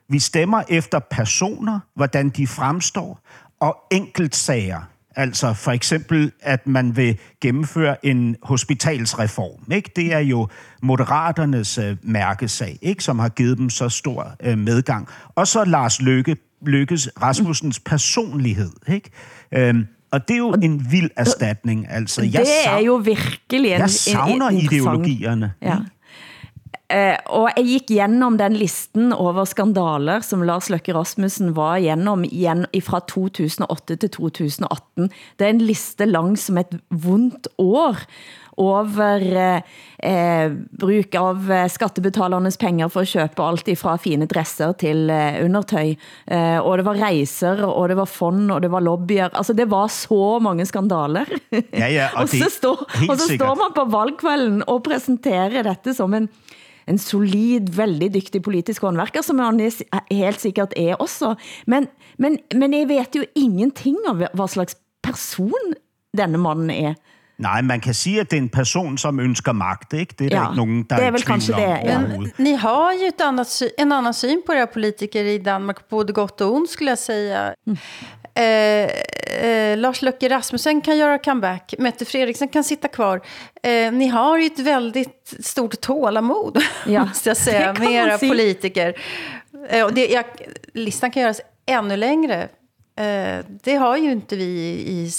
Vi 0.09 0.19
stemmer 0.19 0.63
efter 0.69 0.99
personer, 0.99 1.79
hvordan 1.95 2.29
de 2.29 2.47
fremstår, 2.47 3.19
og 3.59 3.77
enkeltsager. 3.91 4.81
Altså 5.15 5.53
for 5.53 5.71
eksempel, 5.71 6.31
at 6.41 6.67
man 6.67 6.97
vil 6.97 7.17
gennemføre 7.41 8.05
en 8.05 8.35
hospitalsreform. 8.43 9.71
Ikke? 9.71 9.91
Det 9.95 10.13
er 10.13 10.19
jo 10.19 10.47
moderaternes 10.81 11.77
øh, 11.77 11.97
mærkesag, 12.03 12.77
ikke? 12.81 13.03
som 13.03 13.19
har 13.19 13.29
givet 13.29 13.57
dem 13.57 13.69
så 13.69 13.89
stor 13.89 14.35
øh, 14.43 14.57
medgang. 14.57 15.07
Og 15.35 15.47
så 15.47 15.63
Lars 15.65 16.01
Løkke, 16.01 16.35
Lykkes 16.65 17.09
Rasmussens 17.21 17.79
personlighed. 17.79 18.71
Ikke? 18.87 19.09
Øhm, 19.51 19.87
og 20.11 20.27
det 20.27 20.33
er 20.33 20.37
jo 20.37 20.51
en 20.51 20.85
vild 20.91 21.09
erstatning. 21.15 21.85
Altså, 21.89 22.21
jeg 22.21 22.31
det 22.31 22.39
er 22.41 22.69
sav- 22.77 22.85
jo 22.85 22.95
virkelig 22.95 23.71
en, 23.71 23.79
jeg 23.79 23.89
savner 23.89 24.47
en, 24.47 24.57
ideologierne. 24.57 25.51
Ja. 25.61 25.75
Eh, 26.93 27.17
og 27.33 27.49
jeg 27.55 27.65
gik 27.65 27.95
gjennom 27.97 28.37
den 28.37 28.57
listen 28.59 29.09
over 29.15 29.47
skandaler, 29.49 30.21
som 30.25 30.43
Lars 30.45 30.69
Løkke 30.69 30.93
Rasmussen 30.93 31.55
var 31.57 31.79
gjennom 31.81 32.25
igjen 32.27 32.65
fra 32.85 33.01
2008 33.09 33.97
til 34.03 34.13
2018. 34.19 35.09
Det 35.39 35.47
er 35.47 35.53
en 35.55 35.65
liste 35.65 36.05
lang 36.09 36.35
som 36.37 36.61
et 36.61 36.75
vondt 36.93 37.49
år 37.61 38.05
over 38.61 39.23
eh, 39.35 39.61
eh, 39.97 40.51
bruk 40.79 41.15
av 41.19 41.49
skattebetalernes 41.71 42.57
penger 42.57 42.91
for 42.91 43.03
at 43.03 43.33
købe 43.35 43.47
alt 43.49 43.71
fra 43.79 43.95
fine 43.99 44.27
dresser 44.31 44.71
til 44.79 45.09
eh, 45.11 45.41
undertøj. 45.43 45.95
Eh, 46.31 46.59
og 46.61 46.79
det 46.79 46.87
var 46.87 47.01
rejser, 47.01 47.63
og 47.67 47.89
det 47.91 47.97
var 47.99 48.09
fond, 48.09 48.47
og 48.51 48.61
det 48.63 48.71
var 48.71 48.85
lobbyer. 48.85 49.33
Altså, 49.33 49.57
det 49.57 49.67
var 49.71 49.89
så 49.91 50.37
mange 50.43 50.67
skandaler. 50.69 51.29
Ja, 51.51 51.89
ja, 51.89 52.09
og 52.15 52.21
og, 52.29 52.31
så 52.31 52.49
står, 52.51 52.85
og 52.85 53.15
så 53.17 53.25
sikkert. 53.25 53.41
står 53.41 53.59
man 53.59 53.75
på 53.75 53.87
valgkvelden 53.91 54.63
og 54.71 54.83
præsenterer 54.87 55.65
dette 55.67 55.95
som 55.97 56.13
en, 56.15 56.29
en 56.87 56.99
solid, 57.01 57.71
veldig 57.75 58.11
dygtig 58.13 58.41
politisk 58.45 58.85
håndværker, 58.85 59.25
som 59.25 59.41
han 59.41 59.59
helt 60.11 60.41
sikkert 60.41 60.75
er 60.77 60.95
også. 61.01 61.33
Men, 61.67 61.87
men, 62.21 62.37
men 62.55 62.73
jeg 62.73 62.89
vet 62.91 63.17
jo 63.17 63.25
ingenting 63.35 63.97
om 64.09 64.21
hvad 64.21 64.51
slags 64.53 64.77
person 65.05 65.75
denne 66.17 66.39
mannen 66.41 66.69
er. 66.71 66.95
Nej, 67.37 67.61
man 67.61 67.79
kan 67.79 67.93
sige, 67.93 68.19
at 68.21 68.29
det 68.31 68.37
er 68.37 68.41
en 68.41 68.49
person, 68.49 68.97
som 68.97 69.19
ønsker 69.19 69.51
magt. 69.51 69.93
Ikke? 69.93 70.15
Det 70.19 70.25
er 70.25 70.29
der 70.29 70.37
Ja, 70.37 70.43
ikke 70.49 70.57
nogen, 70.57 70.83
der 70.89 70.95
det 70.95 71.05
er 71.05 71.15
i 71.17 71.21
kanskje 71.21 71.53
om 71.53 71.59
det, 71.61 71.95
overhovedet. 71.95 72.39
Ni 72.39 72.53
har 72.53 72.91
ju 72.93 73.07
ett 73.07 73.21
annat, 73.21 73.47
sy- 73.49 73.73
en 73.77 73.91
annan 73.91 74.13
syn 74.13 74.41
på 74.45 74.53
era 74.53 74.65
politiker 74.65 75.23
i 75.23 75.37
Danmark, 75.37 75.89
både 75.89 76.13
gott 76.13 76.41
och 76.41 76.53
ont 76.55 76.69
skulle 76.69 76.91
jag 76.91 76.99
säga. 76.99 77.53
Eh, 78.35 78.89
eh, 79.49 79.77
Lars 79.77 80.01
Løkke 80.01 80.29
Rasmussen 80.29 80.81
kan 80.81 80.97
göra 80.97 81.17
comeback, 81.19 81.73
Mette 81.79 82.05
Fredriksen 82.05 82.47
kan 82.47 82.63
sitta 82.63 82.87
kvar. 82.87 83.21
Eh, 83.63 83.91
ni 83.93 84.07
har 84.07 84.37
ju 84.37 84.45
ett 84.45 84.59
väldigt 84.59 85.33
stort 85.39 85.81
tålamod, 85.81 86.57
Ja, 86.87 87.05
måste 87.05 87.29
jag 87.29 87.37
säga, 87.37 87.73
med 87.79 87.91
era 87.91 88.17
säga. 88.17 88.29
politiker. 88.31 88.93
Eh, 89.69 89.83
och 89.85 89.93
det, 89.93 90.07
jag, 90.07 90.25
listan 90.73 91.11
kan 91.11 91.21
göras 91.23 91.41
ännu 91.65 91.97
längre. 91.97 92.43
Eh, 92.97 93.45
det 93.63 93.75
har 93.75 93.97
ju 93.97 94.11
inte 94.11 94.35
vi 94.35 94.43
i, 94.87 95.09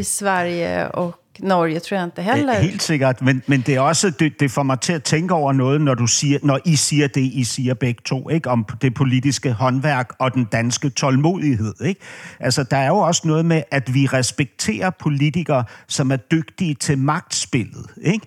i 0.00 0.04
Sverige 0.04 0.88
och 0.88 1.16
Norge, 1.40 1.80
tror 1.80 1.96
jeg 1.96 2.06
ikke 2.18 2.32
heller. 2.32 2.60
Helt 2.60 2.82
sikkert, 2.82 3.22
men, 3.22 3.42
men 3.46 3.60
det 3.60 3.74
er 3.74 3.80
også 3.80 4.10
det, 4.10 4.40
det 4.40 4.50
får 4.50 4.62
mig 4.62 4.80
til 4.80 4.92
at 4.92 5.02
tænke 5.02 5.34
over 5.34 5.52
noget, 5.52 5.80
når 5.80 5.94
du 5.94 6.06
siger, 6.06 6.38
når 6.42 6.60
I 6.64 6.76
siger 6.76 7.06
det, 7.08 7.20
I 7.20 7.44
siger 7.44 7.74
begge 7.74 8.00
to, 8.04 8.28
ikke, 8.28 8.50
om 8.50 8.66
det 8.82 8.94
politiske 8.94 9.52
håndværk 9.52 10.12
og 10.18 10.34
den 10.34 10.44
danske 10.44 10.90
tålmodighed, 10.90 11.74
ikke? 11.84 12.00
Altså, 12.40 12.62
der 12.62 12.76
er 12.76 12.88
jo 12.88 12.98
også 12.98 13.22
noget 13.24 13.44
med, 13.44 13.62
at 13.70 13.94
vi 13.94 14.06
respekterer 14.06 14.90
politikere, 14.90 15.64
som 15.86 16.10
er 16.10 16.16
dygtige 16.16 16.74
til 16.74 16.98
magtspillet, 16.98 17.86
ikke? 18.02 18.26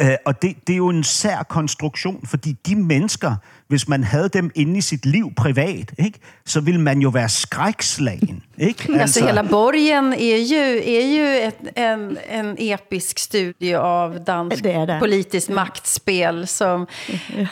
Øh, 0.00 0.16
og 0.26 0.42
det, 0.42 0.56
det 0.66 0.72
er 0.72 0.76
jo 0.76 0.88
en 0.88 1.04
sær 1.04 1.42
konstruktion, 1.42 2.26
fordi 2.26 2.52
de 2.66 2.76
mennesker, 2.76 3.36
hvis 3.70 3.88
man 3.88 4.04
havde 4.04 4.28
dem 4.28 4.50
inde 4.54 4.78
i 4.78 4.80
sit 4.80 5.06
liv 5.06 5.32
privat, 5.36 5.92
ikke, 5.98 6.18
så 6.46 6.60
ville 6.60 6.80
man 6.80 7.00
jo 7.00 7.08
være 7.08 7.28
skrækslagen. 7.28 8.42
Ikke? 8.58 9.00
Alltså, 9.00 9.24
hela 9.26 9.42
Borgen 9.42 10.12
är 10.12 10.36
ju, 10.36 10.82
är 10.84 11.06
ju 11.16 11.46
ett, 11.48 11.58
en, 11.76 12.18
en 12.30 12.56
episk 12.58 13.18
studie 13.18 13.78
av 13.78 14.24
dansk 14.26 14.62
Det 14.62 14.72
är 14.72 14.86
det. 14.86 14.98
politiskt 15.00 15.48
maktspel. 15.48 16.46
Som, 16.46 16.86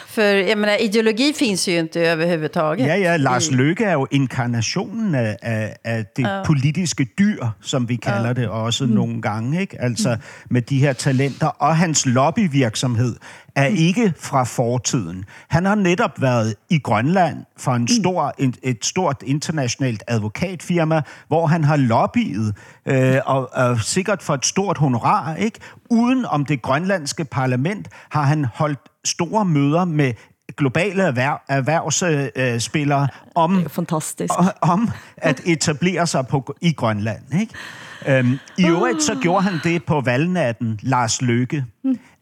för 0.07 0.23
jag 0.23 0.59
menar, 0.59 0.83
ideologi 0.83 1.33
finns 1.33 1.69
ju 1.69 1.79
inte 1.79 2.01
överhuvudtaget. 2.01 2.87
Ja, 2.87 2.97
ja, 2.97 3.17
Lars 3.17 3.51
Løkke 3.51 3.85
er 3.85 3.93
jo 3.93 4.07
inkarnationen 4.11 5.15
af, 5.15 5.37
af, 5.43 5.77
af 5.85 6.05
det 6.17 6.23
ja. 6.23 6.43
politiske 6.47 7.07
dyr, 7.19 7.47
som 7.61 7.89
vi 7.89 7.97
kalder 7.97 8.27
ja. 8.29 8.33
det 8.33 8.49
også 8.49 8.85
mm. 8.85 8.93
nogle 8.93 9.23
gange, 9.23 9.61
ikke? 9.61 9.83
Altså 9.83 10.17
med 10.51 10.63
de 10.63 10.79
her 10.79 10.93
talenter, 10.93 11.47
og 11.47 11.77
hans 11.77 12.07
lobbyvirksomhed 12.07 13.17
er 13.57 13.67
ikke 13.67 14.15
fra 14.21 14.45
fortiden. 14.45 15.25
Han 15.49 15.65
har 15.65 15.75
netop 15.75 16.21
været 16.21 16.55
i 16.71 16.79
Grønland 16.79 17.45
for 17.57 17.73
en 17.73 17.89
stor, 17.89 18.35
et, 18.39 18.59
et 18.63 18.85
stort 18.85 19.23
internationalt 19.27 20.03
advokatfirma, 20.07 21.03
hvor 21.29 21.47
han 21.47 21.65
har 21.65 21.77
lobbyet, 21.77 22.55
øh, 22.87 23.17
og, 23.27 23.49
og 23.53 23.81
sikkert 23.81 24.23
for 24.23 24.35
et 24.35 24.47
stort 24.47 24.79
honorar, 24.79 25.35
ikke? 25.35 25.59
Uden 25.91 26.25
om 26.25 26.45
det 26.45 26.63
grønlandske 26.63 27.25
parlament 27.25 27.89
har 28.11 28.23
han 28.23 28.45
holdt 28.45 28.81
store 29.05 29.45
møder 29.45 29.85
med 29.85 30.13
globale 30.57 31.03
erhverv, 31.03 31.41
erhvervsspillere 31.49 33.09
om, 33.35 33.67
Fantastisk. 33.69 34.35
om 34.61 34.91
at 35.17 35.41
etablere 35.47 36.07
sig 36.07 36.27
på, 36.27 36.57
i 36.61 36.73
Grønland. 36.73 37.23
Ikke? 37.41 37.55
Øhm, 38.07 38.39
I 38.59 38.67
øvrigt 38.67 39.03
så 39.03 39.15
gjorde 39.23 39.43
han 39.43 39.61
det 39.65 39.85
på 39.85 40.01
valgnatten, 40.01 40.79
Lars 40.83 41.23
Løkke, 41.23 41.65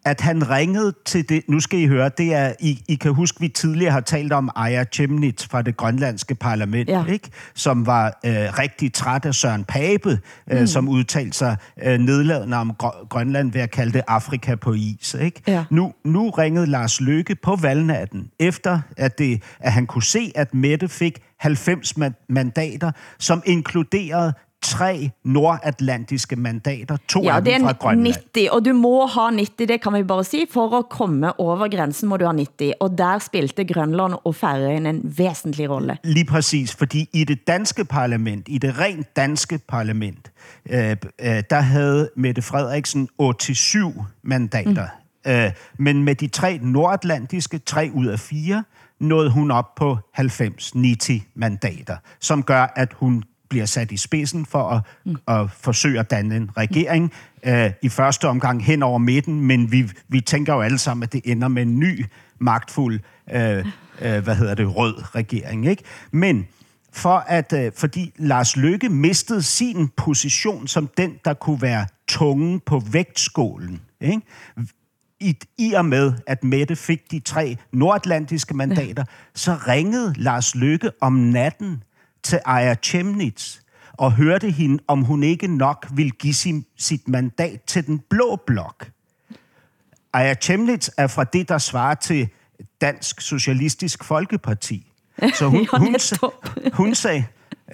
at 0.07 0.21
han 0.21 0.51
ringede 0.51 0.93
til 1.07 1.29
det, 1.29 1.43
nu 1.49 1.61
skal 1.61 1.79
I 1.81 1.87
høre, 1.87 2.11
det 2.19 2.35
er, 2.35 2.53
I, 2.61 2.83
I 2.89 2.95
kan 2.95 3.15
huske, 3.15 3.41
vi 3.41 3.49
tidligere 3.49 3.93
har 3.93 4.01
talt 4.01 4.33
om 4.33 4.51
Aya 4.57 4.85
Chemnitz 4.93 5.47
fra 5.49 5.63
det 5.63 5.77
grønlandske 5.77 6.35
parlament, 6.35 6.89
Ja. 6.89 7.05
ikke? 7.05 7.31
som 7.55 7.87
var 7.87 8.07
øh, 8.27 8.33
rigtig 8.33 8.93
træt 8.93 9.25
af 9.27 9.35
Søren 9.35 9.65
Pape, 9.65 10.19
øh, 10.53 10.61
mm. 10.61 10.67
som 10.67 10.89
udtalte 10.89 11.39
sig 11.39 11.57
øh, 11.85 11.99
nedladende 11.99 12.57
om 12.57 12.73
Gr- 12.83 13.07
Grønland 13.09 13.53
ved 13.53 13.61
at 13.61 13.71
kalde 13.71 13.93
det 13.93 14.03
Afrika 14.09 14.55
på 14.55 14.73
is. 14.73 15.15
Ikke? 15.21 15.43
Ja. 15.47 15.65
Nu, 15.71 15.93
nu 16.05 16.31
ringede 16.31 16.67
Lars 16.67 17.01
Løkke 17.01 17.35
på 17.43 17.57
valgnatten, 17.63 18.29
efter 18.41 18.81
at, 18.97 19.19
det, 19.19 19.43
at 19.61 19.73
han 19.73 19.87
kunne 19.87 20.03
se, 20.03 20.33
at 20.35 20.55
Mette 20.55 20.89
fik 20.89 21.19
90 21.41 21.93
ma- 21.93 22.27
mandater, 22.29 22.91
som 23.19 23.43
inkluderede 23.47 24.33
tre 24.67 25.11
nordatlantiske 25.25 26.37
mandater, 26.37 26.97
to 27.09 27.23
Ja, 27.23 27.37
af 27.37 27.45
dem 27.45 27.63
fra 27.63 27.73
Grønland. 27.73 28.15
90, 28.15 28.49
og 28.49 28.65
du 28.65 28.73
må 28.73 29.07
ha 29.07 29.21
90, 29.21 29.69
det 29.69 29.81
kan 29.83 29.95
vi 29.95 30.03
bare 30.03 30.25
sige. 30.25 30.47
For 30.51 30.79
at 30.79 30.89
komme 30.89 31.41
over 31.41 31.69
grænsen 31.77 32.09
må 32.09 32.17
du 32.17 32.25
ha 32.25 32.33
90, 32.33 32.73
og 32.81 32.99
der 32.99 33.19
spilte 33.19 33.65
Grønland 33.65 34.15
og 34.25 34.35
Færøen 34.35 34.87
en 34.87 35.01
væsentlig 35.19 35.71
rolle. 35.71 35.99
Lige 36.05 36.25
præcis, 36.25 36.75
fordi 36.75 37.09
i 37.13 37.25
det 37.25 37.47
danske 37.47 37.85
parlament, 37.85 38.47
i 38.49 38.59
det 38.59 38.79
rent 38.79 39.17
danske 39.17 39.59
parlament, 39.69 40.33
øh, 40.71 40.91
øh, 41.21 41.43
der 41.51 41.61
havde 41.61 42.11
Mette 42.17 42.43
Frederiksen 42.43 43.09
87 43.19 43.95
mandater. 44.23 44.87
Mm. 45.27 45.33
Øh, 45.33 45.53
men 45.79 46.05
med 46.05 46.15
de 46.15 46.27
tre 46.27 46.59
nordatlantiske, 46.63 47.59
tre 47.59 47.91
ud 47.95 48.07
af 48.07 48.21
fire, 48.21 48.65
nåede 49.01 49.31
hun 49.31 49.51
op 49.51 49.75
på 49.75 49.99
90-90 50.19 51.33
mandater, 51.35 51.97
som 52.21 52.43
gør, 52.43 52.73
at 52.77 52.93
hun 52.93 53.23
bliver 53.49 53.67
sat 53.67 53.93
i 53.93 53.97
spidsen 53.97 54.47
for 54.47 54.69
at, 54.69 54.83
mm. 55.05 55.17
at 55.29 55.51
forsøge 55.51 56.01
at 56.01 56.11
danne 56.11 56.37
en 56.37 56.51
regering. 56.57 57.13
Øh, 57.47 57.71
I 57.83 57.89
første 57.89 58.29
omgang 58.29 58.65
hen 58.65 58.83
over 58.83 58.99
midten, 58.99 59.41
men 59.41 59.73
vi, 59.73 59.91
vi 60.09 60.21
tænker 60.21 60.55
jo 60.55 60.61
alle 60.61 60.79
sammen, 60.79 61.03
at 61.03 61.13
det 61.13 61.21
ender 61.25 61.49
med 61.49 61.63
en 61.63 61.79
ny 61.79 62.07
magtfuld, 62.39 63.01
øh, 63.33 63.59
øh, 64.03 64.25
hvad 64.25 64.37
hedder 64.37 64.55
det, 64.55 64.77
rød 64.77 65.15
regering. 65.15 65.67
Ikke? 65.67 65.83
Men 66.11 66.47
for 66.93 67.17
at, 67.17 67.53
øh, 67.53 67.73
fordi 67.77 68.13
Lars 68.17 68.57
Løkke 68.57 68.89
mistede 68.89 69.43
sin 69.43 69.89
position 69.97 70.69
som 70.69 70.89
den, 70.97 71.15
der 71.25 71.35
kunne 71.35 71.63
være 71.63 71.87
tungen 72.09 72.61
på 72.61 72.83
vægtskålen. 72.93 73.81
Ikke? 74.01 74.21
I, 75.21 75.37
I 75.59 75.73
og 75.73 75.85
med, 75.85 76.13
at 76.27 76.45
Mette 76.45 76.77
fik 76.77 77.11
de 77.11 77.21
tre 77.21 77.57
nordatlantiske 77.73 78.57
mandater, 78.57 79.05
så 79.35 79.55
ringede 79.69 80.15
Lars 80.17 80.55
Løkke 80.55 80.91
om 81.01 81.13
natten 81.13 81.83
til 82.27 82.41
Aya 82.45 82.75
Chemnitz 82.83 83.59
og 83.93 84.13
hørte 84.13 84.51
hende, 84.51 84.83
om 84.89 85.03
hun 85.03 85.23
ikke 85.23 85.47
nok 85.47 85.87
ville 85.93 86.11
give 86.11 86.35
sin, 86.35 86.67
sit 86.77 87.09
mandat 87.09 87.63
til 87.63 87.87
den 87.87 87.99
blå 88.11 88.37
blok. 88.47 88.91
Aya 90.13 90.35
Chemnitz 90.35 90.89
er 90.97 91.07
fra 91.07 91.25
det, 91.25 91.49
der 91.49 91.59
svarer 91.59 91.95
til 91.95 92.29
Dansk 92.81 93.21
Socialistisk 93.21 94.05
Folkeparti. 94.05 94.93
Så 95.35 95.49
hun, 95.49 95.67
hun, 95.79 95.93
netop. 95.93 96.49
hun, 96.81 96.95
sagde, 96.95 97.25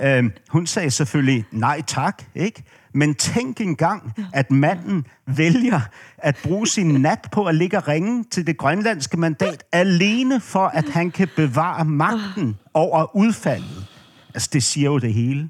øh, 0.01 0.25
hun 0.49 0.67
sagde 0.67 0.91
selvfølgelig 0.91 1.45
nej 1.51 1.83
tak, 1.87 2.23
ikke? 2.35 2.63
Men 2.95 3.15
tænk 3.15 3.61
engang, 3.61 4.15
at 4.33 4.51
manden 4.51 5.07
vælger 5.27 5.81
at 6.19 6.37
bruge 6.43 6.67
sin 6.67 6.87
nat 6.87 7.29
på 7.33 7.45
at 7.45 7.55
ligge 7.55 7.77
og 7.77 7.89
ringe 7.89 8.25
til 8.31 8.47
det 8.47 8.57
grønlandske 8.59 9.17
mandat, 9.17 9.65
alene 9.73 10.41
for 10.41 10.67
at 10.67 10.89
han 10.89 11.11
kan 11.11 11.29
bevare 11.37 11.85
magten 11.85 12.59
over 12.75 13.17
udfaldet. 13.17 13.92
Altså, 14.35 14.51
det 14.53 14.63
siger 14.63 14.91
jo 14.91 14.99
det 14.99 15.13
hele. 15.15 15.49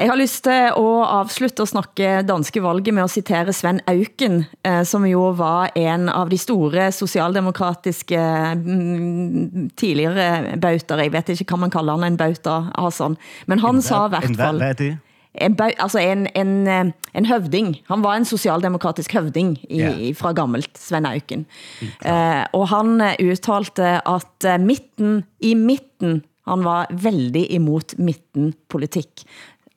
Jeg 0.00 0.08
har 0.08 0.16
lyst 0.16 0.44
til 0.46 0.54
at 0.70 0.78
afslutte 1.12 1.62
at 1.62 1.68
snakke 1.68 2.22
danske 2.24 2.62
valget 2.64 2.94
med 2.94 3.04
at 3.04 3.12
citere 3.12 3.52
Sven 3.52 3.82
Auken, 3.90 4.44
eh, 4.64 4.80
som 4.88 5.04
jo 5.04 5.26
var 5.36 5.74
en 5.76 6.08
av 6.08 6.30
de 6.30 6.38
store 6.40 6.86
socialdemokratiske 6.92 8.20
mm, 8.64 9.68
tidligere 9.76 10.56
bauter. 10.62 11.02
Jeg 11.04 11.12
vet 11.12 11.34
ikke, 11.34 11.44
kan 11.52 11.60
man 11.60 11.74
kalde 11.74 11.92
han 11.92 12.12
en 12.12 12.16
bauta, 12.16 12.62
Hassan. 12.78 13.18
Men 13.46 13.60
han 13.60 13.82
sa 13.82 14.06
i 14.06 14.08
En 14.08 14.10
hvert 14.14 14.36
fall... 14.40 14.62
hvad 14.62 14.68
er 14.68 14.80
det? 14.80 14.98
En, 15.34 15.54
altså 15.62 15.98
en, 15.98 16.26
en, 16.34 16.66
eh, 16.66 16.92
en 17.14 17.26
høvding. 17.26 17.76
Han 17.88 18.02
var 18.02 18.16
en 18.16 18.24
socialdemokratisk 18.24 19.12
høvding 19.14 19.58
i, 19.68 19.78
ja. 19.78 19.92
fra 20.18 20.32
gammelt, 20.32 20.78
Sven 20.78 21.06
Auken. 21.06 21.46
Eh, 21.82 22.44
og 22.52 22.68
han 22.68 23.00
eh, 23.00 23.14
udtalte 23.20 24.00
at 24.08 24.60
midten, 24.60 25.24
i 25.40 25.54
midten, 25.54 26.22
han 26.50 26.64
var 26.66 26.90
veldig 27.02 27.46
imot 27.56 27.94
midtenpolitik. 27.98 29.24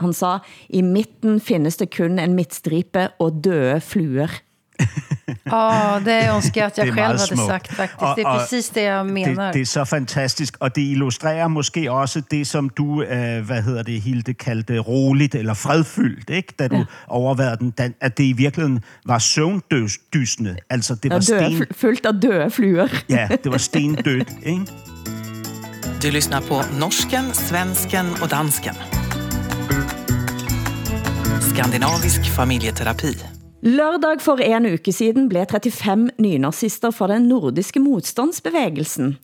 Han 0.02 0.14
sa, 0.14 0.40
i 0.70 0.82
midten 0.82 1.40
findes 1.40 1.78
det 1.78 1.92
kun 1.94 2.20
en 2.20 2.34
midtstripe 2.36 3.08
og 3.22 3.44
døde 3.46 3.80
fluer. 3.82 4.32
Ja, 5.46 6.00
det 6.06 6.28
önskar 6.30 6.62
jag 6.62 6.68
att 6.68 6.78
jag 6.78 6.88
Det 6.88 6.92
är 6.92 6.96
själv 6.96 7.06
hade 7.06 7.14
meget 7.18 7.28
smukt. 7.28 7.48
sagt 7.48 7.74
faktiskt. 7.74 8.02
Og- 8.02 8.16
det 8.18 8.22
är 8.22 8.28
og 8.28 8.40
precis 8.40 8.70
det 8.70 8.82
jag 8.82 9.06
menar. 9.06 9.46
Det, 9.46 9.54
det 9.54 9.62
er 9.62 9.66
så 9.66 9.86
fantastisk, 9.86 10.58
og 10.60 10.76
det 10.76 10.82
illustrerer 10.82 11.48
måske 11.48 11.92
også 11.92 12.22
det, 12.32 12.48
som 12.48 12.70
du, 12.70 13.04
øh, 13.04 13.46
hvad 13.46 13.62
hedder 13.62 13.84
det, 13.84 14.02
Hilde, 14.02 14.34
kaldte 14.34 14.80
roligt 14.80 15.36
eller 15.36 15.54
fredfyldt, 15.54 16.30
ikke? 16.30 16.54
da 16.60 16.68
du 16.68 16.76
ja. 16.76 16.84
overværede 17.08 17.72
den, 17.78 17.94
at 18.02 18.18
det 18.18 18.24
i 18.24 18.32
virkeligheden 18.34 18.84
var 19.06 19.20
søvndysende. 19.20 20.58
Altså, 20.70 20.96
det 20.96 21.12
var 21.12 21.20
døde, 21.20 21.56
sten, 21.56 21.66
fuldt 21.72 22.06
af 22.06 22.14
døde 22.22 22.52
fluer. 22.52 22.88
ja, 23.10 23.28
det 23.44 23.52
var 23.52 23.58
stendødt, 23.58 24.30
ikke? 24.46 24.66
Du 26.04 26.12
lyssnar 26.12 26.42
på 26.42 26.62
norsken, 26.80 27.34
svensken 27.34 28.06
och 28.22 28.30
dansken. 28.30 28.76
Skandinavisk 31.54 32.36
familjeterapi. 32.36 33.14
Lørdag 33.62 34.22
for 34.22 34.42
en 34.42 34.66
uke 34.66 34.94
siden 34.94 35.30
blev 35.30 35.46
35 35.46 36.10
nynazister 36.18 36.92
fra 36.92 37.08
den 37.08 37.30
nordiske 37.30 37.80
modstandsbevægelsen 37.80 39.16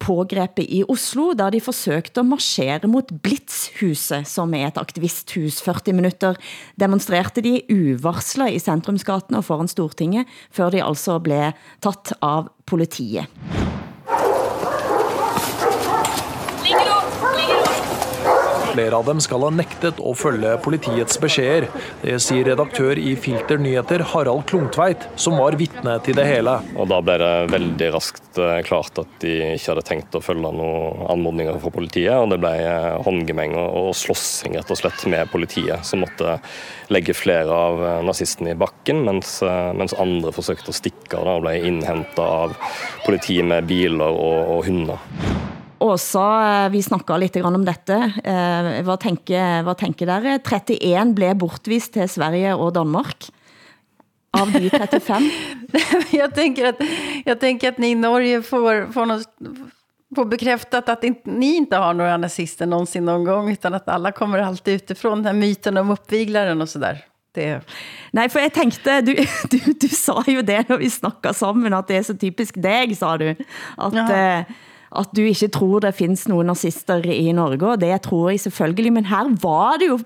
pågrebet 0.00 0.64
i 0.64 0.80
Oslo, 0.88 1.34
da 1.36 1.50
de 1.52 1.60
forsøgte 1.60 2.20
at 2.20 2.26
marchere 2.26 2.88
mot 2.88 3.12
Blitzhuset, 3.22 4.24
som 4.28 4.54
er 4.56 4.70
et 4.70 4.80
aktivisthus. 4.80 5.60
40 5.60 5.92
minutter 5.92 6.40
demonstrerte 6.80 7.44
de 7.44 7.60
uvarslet 7.68 8.56
i 8.56 8.64
centrumsgaten 8.64 9.36
og 9.36 9.44
foran 9.44 9.68
Stortinget, 9.68 10.24
før 10.50 10.72
de 10.72 10.84
altså 10.84 11.20
blev 11.20 11.52
tatt 11.84 12.16
av 12.22 12.48
politiet. 12.64 13.28
Flere 18.74 18.96
av 18.96 19.04
dem 19.06 19.20
skal 19.22 19.44
ha 19.46 19.52
nektet 19.54 20.00
å 20.02 20.16
følge 20.18 20.56
politiets 20.64 21.20
beskjeder. 21.22 21.68
Det 22.02 22.16
sier 22.22 22.48
redaktør 22.48 22.98
i 22.98 23.12
Filter 23.14 23.60
Nyheter 23.62 24.02
Harald 24.10 24.48
Klungtveit, 24.50 25.04
som 25.14 25.36
var 25.38 25.54
vitne 25.60 25.94
til 26.02 26.18
det 26.18 26.24
hele. 26.26 26.56
Og 26.74 26.88
da 26.90 26.98
ble 27.04 27.14
det 27.22 27.30
veldig 27.52 27.92
raskt 27.94 28.40
eh, 28.42 28.58
klart 28.66 28.98
at 28.98 29.14
de 29.22 29.36
ikke 29.52 29.70
hadde 29.70 29.86
tenkt 29.86 30.18
å 30.18 30.22
følge 30.24 30.50
noen 30.58 31.06
anmodninger 31.14 31.60
fra 31.62 31.70
politiet. 31.76 32.16
Og 32.18 32.34
det 32.34 32.40
ble 32.42 32.50
eh, 32.64 32.90
håndgemeng 33.06 33.54
og 33.62 33.92
slåssing 33.94 34.58
rett 34.58 34.74
og 34.74 34.82
slett 34.82 35.06
med 35.12 35.30
politiet, 35.30 35.86
som 35.86 36.02
måtte 36.02 36.40
legge 36.90 37.14
flere 37.14 37.54
av 37.54 37.78
eh, 37.78 38.02
nazistene 38.10 38.56
i 38.56 38.58
bakken, 38.58 39.04
mens, 39.06 39.36
mens 39.78 39.94
andre 40.02 40.34
forsøkte 40.34 40.74
å 40.74 40.80
stikke 40.82 41.22
av 41.22 41.36
og 41.36 41.46
ble 41.46 41.60
innhenta 41.62 42.26
av 42.42 42.58
politiet 43.06 43.46
med 43.46 43.70
biler 43.70 44.10
og, 44.10 44.56
og 44.58 44.66
hunder. 44.66 45.53
Åsa, 45.84 46.64
eh, 46.64 46.70
vi 46.72 46.80
snakket 46.82 47.20
lidt 47.20 47.34
grann 47.42 47.54
om 47.58 47.64
dette. 47.64 47.96
Eh, 48.24 48.82
Hvad 48.84 49.00
tænker, 49.02 49.62
hvad 49.66 49.76
tænker 49.76 50.06
dere? 50.06 50.38
31 50.38 51.14
blev 51.14 51.34
bortvist 51.38 51.92
til 51.92 52.08
Sverige 52.08 52.54
og 52.56 52.74
Danmark. 52.74 53.28
Av 54.34 54.50
de 54.50 54.70
35. 54.70 55.30
jag, 56.10 56.34
tänker 56.34 56.68
att, 56.68 56.80
jag 57.24 57.40
tänker 57.40 57.68
att 57.68 57.78
ni 57.78 57.90
i 57.90 57.94
Norge 57.94 58.42
får, 58.42 58.92
får, 58.92 59.06
något, 59.06 59.28
får 60.16 60.24
bekräftat 60.24 60.88
att 60.88 61.04
inte, 61.04 61.30
ni 61.30 61.56
inte 61.56 61.76
har 61.76 61.94
några 61.94 62.16
nazister 62.16 62.66
någonsin 62.66 63.04
någon 63.04 63.24
gång, 63.24 63.50
utan 63.50 63.74
att 63.74 63.88
alla 63.88 64.12
kommer 64.12 64.38
alltid 64.38 64.74
utifrån 64.74 65.22
den 65.22 65.26
här 65.26 65.40
myten 65.40 65.76
om 65.76 65.90
uppviglaren 65.90 66.60
och 66.62 66.68
sådär. 66.68 67.04
Det, 67.34 67.60
Nej, 68.12 68.28
for 68.28 68.38
jeg 68.40 68.52
tænkte, 68.52 69.00
du, 69.00 69.14
du, 69.50 69.58
du 69.80 69.88
sa 69.88 70.22
jo 70.26 70.42
det, 70.42 70.68
når 70.68 70.76
vi 70.78 70.90
snakkede 70.90 71.34
sammen, 71.34 71.74
at 71.74 71.88
det 71.88 71.96
er 71.96 72.02
så 72.02 72.14
typisk 72.14 72.54
deg, 72.62 72.96
sa 72.96 73.16
du. 73.16 73.34
At, 73.78 73.92
Jaha. 73.92 74.38
eh, 74.38 74.44
at 74.94 75.10
du 75.16 75.22
ikke 75.26 75.48
tror 75.52 75.82
det 75.84 75.94
findes 75.96 76.28
nogle 76.30 76.46
nazister 76.46 77.02
i 77.10 77.32
Norge, 77.32 77.72
og 77.72 77.80
det 77.80 77.92
tror 78.02 78.30
jeg 78.30 78.40
selvfølgelig, 78.40 78.92
men 78.92 79.06
her 79.10 79.30
var 79.42 79.76
det 79.80 79.88
jo 79.88 79.98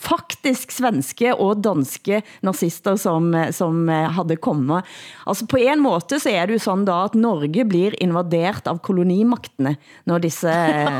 faktisk 0.00 0.72
svenske 0.72 1.34
og 1.34 1.60
danske 1.64 2.22
nazister, 2.46 2.96
som, 2.96 3.34
som 3.52 3.88
havde 3.88 4.36
kommet. 4.40 4.86
Altså 5.28 5.46
på 5.50 5.60
en 5.60 5.82
måte 5.84 6.20
så 6.22 6.32
er 6.32 6.48
det 6.48 6.58
jo 6.58 6.64
sådan 6.64 6.86
da, 6.88 7.02
at 7.04 7.18
Norge 7.18 7.66
blir 7.68 7.96
invadert 8.00 8.68
av 8.70 8.80
kolonimaktene, 8.84 9.76
når 10.08 10.24
disse 10.24 10.54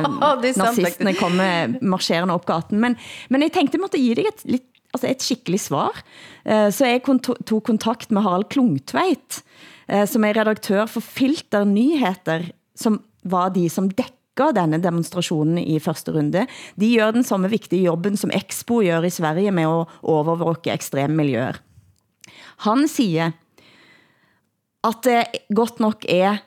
nazisterne 0.61 1.17
kommer 1.17 1.79
marscherende 1.81 2.37
op 2.37 2.47
gaten. 2.49 2.81
Men, 2.83 2.99
men 3.31 3.47
jeg 3.47 3.55
tænkte, 3.57 3.79
jeg 3.79 3.85
måtte 3.87 4.01
give 4.01 4.21
dig 4.21 4.29
et, 4.29 4.45
lidt, 4.45 4.69
altså 4.95 5.09
et 5.09 5.25
skikkelig 5.25 5.61
svar. 5.61 6.03
Så 6.45 6.87
jeg 6.87 7.03
tog 7.47 7.63
kontakt 7.65 8.11
med 8.11 8.23
Harald 8.23 8.49
Klungtveit, 8.53 9.43
som 10.07 10.25
er 10.25 10.37
redaktør 10.37 10.87
for 10.87 11.01
Filter 11.01 11.65
Nyheter, 11.65 12.51
som 12.77 13.01
var 13.23 13.53
de 13.55 13.69
som 13.73 13.91
dækker 13.91 14.55
denne 14.57 14.81
demonstrationen 14.83 15.59
i 15.59 15.79
første 15.79 16.13
runde. 16.15 16.47
De 16.81 16.97
gør 16.97 17.11
den 17.11 17.27
samme 17.27 17.51
vigtige 17.51 17.85
jobben 17.91 18.17
som 18.17 18.31
Expo 18.35 18.81
gør 18.81 19.05
i 19.05 19.11
Sverige 19.11 19.51
med 19.51 19.69
at 19.69 20.01
overvåke 20.03 20.73
ekstreme 20.73 21.17
miljøer. 21.17 21.61
Han 22.65 22.89
siger, 22.89 23.33
at 24.85 25.05
det 25.05 25.25
godt 25.55 25.81
nok 25.81 26.05
er 26.09 26.41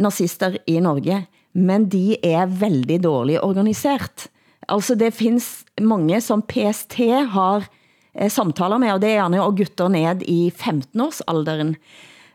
nazister 0.00 0.56
i 0.66 0.80
Norge, 0.80 1.26
men 1.54 1.88
de 1.88 2.16
er 2.24 2.46
veldig 2.46 3.02
dårligt 3.04 3.42
organiseret. 3.42 4.28
Altså 4.68 4.94
det 4.94 5.14
findes 5.14 5.64
mange 5.80 6.20
som 6.20 6.42
PST 6.42 6.98
har 7.30 7.66
eh, 8.14 8.30
samtaler 8.30 8.78
med, 8.78 8.92
og 8.92 9.02
det 9.02 9.10
er 9.10 9.22
gerne 9.22 9.42
og 9.42 9.56
gutter 9.56 9.88
ned 9.88 10.22
i 10.22 10.52
15-årsalderen. 10.54 11.74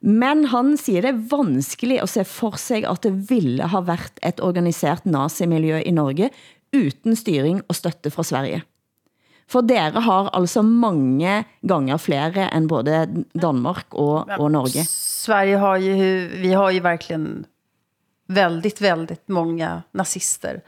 Men 0.01 0.45
han 0.51 0.77
siger 0.77 1.03
det 1.03 1.11
er 1.11 1.23
vanskelig 1.31 1.99
at 2.01 2.09
se 2.09 2.23
for 2.23 2.57
sig, 2.59 2.85
at 2.87 3.03
det 3.03 3.13
ville 3.29 3.67
ha 3.67 3.81
været 3.83 4.19
et 4.25 4.39
organiseret 4.39 5.05
nazimiljø 5.05 5.81
i 5.85 5.91
Norge, 5.91 6.29
uden 6.75 7.15
styring 7.15 7.61
og 7.67 7.75
støtte 7.75 8.11
fra 8.11 8.23
Sverige. 8.23 8.63
For 9.49 9.65
dere 9.65 10.01
har 10.05 10.29
altså 10.37 10.61
mange 10.61 11.43
ganger 11.65 11.97
flere 11.97 12.49
end 12.53 12.69
både 12.69 13.25
Danmark 13.33 13.87
og, 13.97 14.29
og 14.37 14.51
Norge. 14.51 14.85
Sverige 14.85 15.57
har 15.57 15.77
ju, 15.77 15.93
vi 16.41 16.51
har 16.53 16.69
ju 16.69 16.79
verkligen 16.79 17.45
väldigt, 18.27 18.81
väldigt 18.81 19.27
många 19.27 19.81
nazister. 19.91 20.61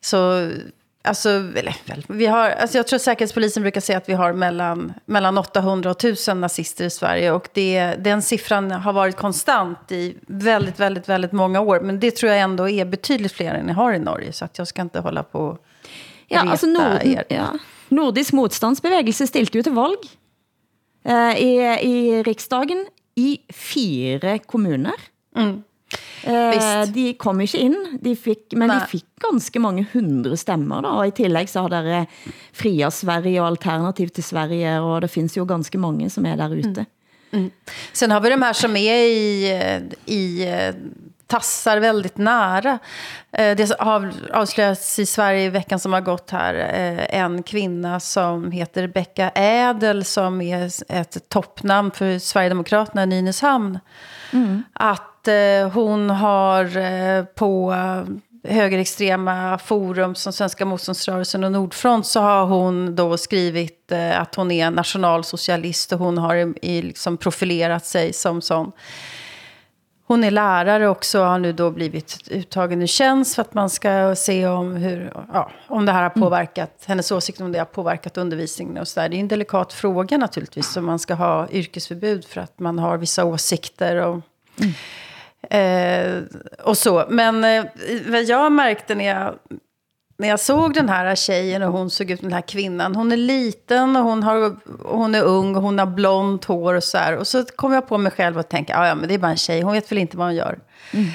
Så 0.00 0.50
Alltså, 1.02 1.28
eller, 1.30 1.74
vi 2.06 2.26
har, 2.26 2.50
alltså 2.50 2.76
jag 2.76 2.86
tror 2.86 2.98
säkerhetspolisen 2.98 3.62
brukar 3.62 3.80
säga 3.80 3.98
att 3.98 4.08
vi 4.08 4.12
har 4.12 4.32
mellan, 4.32 4.92
mellan 5.06 5.38
800 5.38 5.90
och 5.90 5.96
1000 5.96 6.40
nazister 6.40 6.84
i 6.84 6.90
Sverige. 6.90 7.32
Och 7.32 7.48
det, 7.52 7.94
den 7.94 8.22
siffran 8.22 8.70
har 8.70 8.92
varit 8.92 9.16
konstant 9.16 9.92
i 9.92 10.16
väldigt, 10.26 10.80
väldigt, 10.80 11.08
väldigt 11.08 11.32
många 11.32 11.60
år. 11.60 11.80
Men 11.80 12.00
det 12.00 12.10
tror 12.10 12.32
jag 12.32 12.40
ändå 12.40 12.68
är 12.68 12.84
betydligt 12.84 13.32
fler 13.32 13.54
än 13.54 13.66
ni 13.66 13.72
har 13.72 13.92
i 13.92 13.98
Norge. 13.98 14.32
Så 14.32 14.44
att 14.44 14.58
jag 14.58 14.68
ska 14.68 14.82
inte 14.82 15.00
hålla 15.00 15.22
på 15.22 15.40
och 15.40 15.64
ja, 16.28 16.50
alltså 16.50 16.66
Norden, 16.66 17.08
er. 17.08 17.24
ja. 17.28 17.58
Nordisk 17.88 18.32
modstandsbevægelse 18.32 19.26
stilte 19.26 19.58
jo 19.58 19.64
til 19.64 19.72
valg 19.76 20.08
eh, 21.08 21.38
i, 21.40 21.52
i 21.88 22.22
riksdagen 22.22 22.84
i 23.16 23.38
fire 23.48 24.38
kommuner. 24.38 24.98
Mm. 25.36 25.62
Eh, 26.28 26.82
de 26.92 27.14
kom 27.18 27.40
ikke 27.40 27.58
ind, 27.58 27.76
de 28.04 28.16
fik, 28.16 28.52
men 28.52 28.68
Nej. 28.68 28.78
de 28.78 28.86
fik 28.86 29.04
ganske 29.20 29.58
mange 29.58 29.86
hundre 29.92 30.36
stemmer. 30.36 30.82
Da, 30.84 30.88
og 30.88 31.08
i 31.08 31.10
tillæg 31.10 31.48
så 31.48 31.64
har 31.64 31.68
dere 31.72 32.06
Fria 32.52 32.90
Sverige 32.90 33.40
og 33.42 33.48
Alternativ 33.48 34.08
til 34.08 34.24
Sverige, 34.24 34.80
og 34.80 35.02
det 35.02 35.10
finns 35.10 35.36
jo 35.36 35.46
ganske 35.48 35.78
mange 35.78 36.10
som 36.10 36.26
er 36.26 36.36
der 36.36 36.52
ute. 36.52 36.84
Mm. 36.84 36.94
Mm. 37.30 37.50
Sen 37.92 38.10
har 38.10 38.20
vi 38.20 38.30
de 38.30 38.42
här 38.42 38.52
som 38.52 38.76
är 38.76 38.94
i, 38.94 39.46
i 40.06 40.46
tassar 41.26 41.80
väldigt 41.80 42.16
nära. 42.16 42.78
Det 43.30 43.72
har 43.78 44.12
avslöjats 44.32 44.98
i 44.98 45.06
Sverige 45.06 45.44
i 45.44 45.48
veckan 45.48 45.78
som 45.78 45.92
har 45.92 46.00
gått 46.00 46.30
här. 46.30 46.54
En 47.10 47.42
kvinna 47.42 48.00
som 48.00 48.50
heter 48.52 48.86
Becka 48.86 49.30
Ädel 49.34 50.04
som 50.04 50.40
är 50.40 50.70
ett 50.88 51.28
toppnamn 51.28 51.90
för 51.90 52.18
Sverigedemokraterna 52.18 53.02
i 53.02 53.06
Nynäshamn. 53.06 53.78
Mm. 54.32 54.62
Att 54.72 55.07
hon 55.72 56.10
har 56.10 57.24
på 57.24 57.74
högerextrema 58.44 59.58
forum 59.58 60.14
som 60.14 60.32
Svenska 60.32 60.64
motståndsrörelsen 60.64 61.44
och 61.44 61.52
Nordfront 61.52 62.06
så 62.06 62.20
har 62.20 62.46
hon 62.46 62.96
då 62.96 63.16
skrivit 63.16 63.92
att 63.92 64.34
hon 64.34 64.50
är 64.50 64.70
nationalsocialist 64.70 65.92
och 65.92 65.98
hon 65.98 66.18
har 66.18 66.54
i, 66.62 66.82
liksom 66.82 67.16
profilerat 67.16 67.86
sig 67.86 68.12
som 68.12 68.42
sån. 68.42 68.72
Hon 70.08 70.24
är 70.24 70.30
lärare 70.30 70.88
också 70.88 71.20
och 71.20 71.26
har 71.26 71.38
nu 71.38 71.52
då 71.52 71.70
blivit 71.70 72.28
uttagen 72.30 72.82
i 72.82 72.86
tjänst 72.86 73.34
för 73.34 73.42
att 73.42 73.54
man 73.54 73.70
ska 73.70 74.14
se 74.16 74.46
om, 74.46 74.76
hur, 74.76 75.12
ja, 75.32 75.50
om 75.66 75.86
det 75.86 75.92
här 75.92 76.02
har 76.02 76.10
påverkat, 76.10 76.68
mm. 76.68 76.86
hennes 76.86 77.12
åsikt 77.12 77.40
om 77.40 77.52
det 77.52 77.58
har 77.58 77.66
påverkat 77.66 78.16
undervisningen 78.16 78.78
och 78.78 78.88
så 78.88 79.00
där. 79.00 79.08
Det 79.08 79.16
är 79.16 79.20
en 79.20 79.28
delikat 79.28 79.72
fråga 79.72 80.18
naturligtvis, 80.18 80.76
om 80.76 80.86
man 80.86 80.98
ska 80.98 81.14
ha 81.14 81.48
yrkesförbud 81.50 82.24
för 82.24 82.40
att 82.40 82.58
man 82.58 82.78
har 82.78 82.96
vissa 82.96 83.24
åsikter 83.24 83.96
och, 83.96 84.20
mm. 84.60 84.72
Eh, 85.50 86.22
och 86.64 86.78
så. 86.78 87.06
Men 87.08 87.44
eh, 87.44 87.64
vad 88.06 88.24
jag 88.24 88.52
märkte 88.52 88.94
när 88.94 89.06
jag 89.06 89.34
när 90.18 90.28
jag 90.28 90.40
såg 90.40 90.74
den 90.74 90.88
här 90.88 91.14
tjejen 91.14 91.62
och 91.62 91.72
hon 91.72 91.90
såg 91.90 92.10
ut 92.10 92.20
den 92.20 92.32
här 92.32 92.40
kvinnan. 92.40 92.96
Hon 92.96 93.12
är 93.12 93.16
liten 93.16 93.96
och 93.96 94.04
hon, 94.04 94.22
har, 94.22 94.56
och 94.82 94.98
hon 94.98 95.14
är 95.14 95.22
ung 95.22 95.56
och 95.56 95.62
hon 95.62 95.78
har 95.78 95.86
blont 95.86 96.44
hår 96.44 96.74
och 96.74 96.84
så 96.84 96.98
här. 96.98 97.16
Och 97.16 97.26
så 97.26 97.44
kom 97.44 97.72
jag 97.72 97.88
på 97.88 97.98
mig 97.98 98.12
själv 98.12 98.38
och 98.38 98.48
tänkte, 98.48 98.72
ja 98.72 98.94
men 98.94 99.08
det 99.08 99.14
är 99.14 99.18
bara 99.18 99.30
en 99.30 99.36
tjej, 99.36 99.60
hon 99.60 99.72
vet 99.72 99.90
väl 99.92 99.98
inte 99.98 100.16
vad 100.16 100.26
hon 100.26 100.34
gör. 100.34 100.58
Mm. 100.92 101.06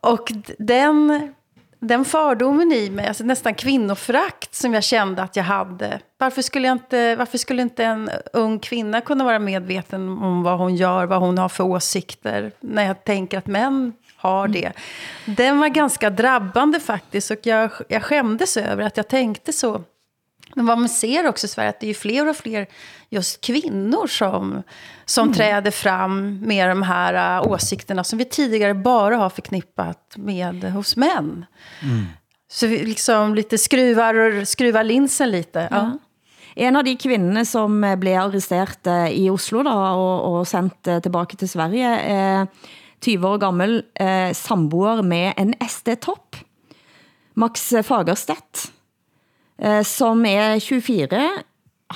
Och 0.00 0.32
den, 0.58 1.32
den 1.80 2.04
fördomen 2.04 2.72
i 2.72 2.90
mig, 2.90 3.06
alltså 3.06 3.24
nästan 3.24 3.54
kvinnofrakt 3.54 4.54
som 4.54 4.74
jag 4.74 4.84
kände 4.84 5.22
att 5.22 5.36
jag 5.36 5.44
hade. 5.44 6.00
Varför 6.18 6.42
skulle, 6.42 6.68
jag 6.68 6.74
inte, 6.74 7.16
varför 7.16 7.38
skulle 7.38 7.62
inte 7.62 7.84
en 7.84 8.10
ung 8.32 8.58
kvinna 8.58 9.00
kunna 9.00 9.24
vara 9.24 9.38
medveten 9.38 10.08
om 10.08 10.42
vad 10.42 10.58
hon 10.58 10.76
gör, 10.76 11.06
vad 11.06 11.20
hon 11.20 11.38
har 11.38 11.48
för 11.48 11.64
åsikter? 11.64 12.52
När 12.60 12.86
jag 12.86 13.04
tänker 13.04 13.38
att 13.38 13.46
män 13.46 13.92
har 14.16 14.48
det. 14.48 14.72
Den 15.24 15.58
var 15.58 15.68
ganska 15.68 16.10
drabbande 16.10 16.80
faktiskt 16.80 17.30
och 17.30 17.38
jag, 17.42 17.70
jag 17.88 18.02
skämdes 18.02 18.56
över 18.56 18.84
att 18.84 18.96
jag 18.96 19.08
tänkte 19.08 19.52
så. 19.52 19.84
Men 20.54 20.66
vad 20.66 20.78
man 20.78 20.88
ser 20.88 21.28
också 21.28 21.46
i 21.46 21.48
Sverige 21.48 21.70
att 21.70 21.80
det 21.80 21.90
är 21.90 21.94
fler 21.94 22.28
och 22.28 22.36
fler 22.36 22.66
just 23.10 23.40
kvinnor 23.40 24.06
som, 24.06 24.62
som 25.04 25.22
mm. 25.22 25.34
träder 25.34 25.70
fram 25.70 26.40
med 26.40 26.68
de 26.68 26.82
här 26.82 27.40
uh, 27.40 27.48
åsikterna 27.52 28.04
som 28.04 28.18
vi 28.18 28.24
tidigare 28.24 28.74
bara 28.74 29.16
har 29.16 29.30
förknippat 29.30 30.14
med 30.16 30.72
hos 30.72 30.96
män. 30.96 31.46
Mm. 31.82 32.06
Så 32.48 32.66
vi 32.66 32.84
liksom 32.84 33.34
lite 33.34 33.58
skruvar, 33.58 34.44
skruvar 34.44 34.84
linsen 34.84 35.30
lite. 35.30 35.68
Ja. 35.70 35.76
Ja. 35.76 35.98
En 36.58 36.76
av 36.76 36.84
de 36.84 36.96
kvinnerne 36.96 37.44
som 37.46 37.96
blev 38.00 38.20
arresteret 38.20 38.86
eh, 38.86 39.08
i 39.12 39.26
Oslo 39.30 39.60
da, 39.66 39.74
og, 39.92 40.22
og 40.24 40.46
sendt 40.48 40.88
eh, 40.88 41.02
tilbage 41.04 41.36
til 41.36 41.50
Sverige, 41.52 41.90
eh, 42.00 42.70
20 43.04 43.28
år 43.28 43.42
gammel 43.42 43.74
eh, 44.00 44.30
samboer 44.32 45.02
med 45.04 45.34
en 45.36 45.52
SD-topp, 45.60 46.38
Max 47.36 47.68
Fagerstedt, 47.84 48.70
eh, 49.58 49.82
som 49.86 50.24
er 50.28 50.58
24, 50.62 51.22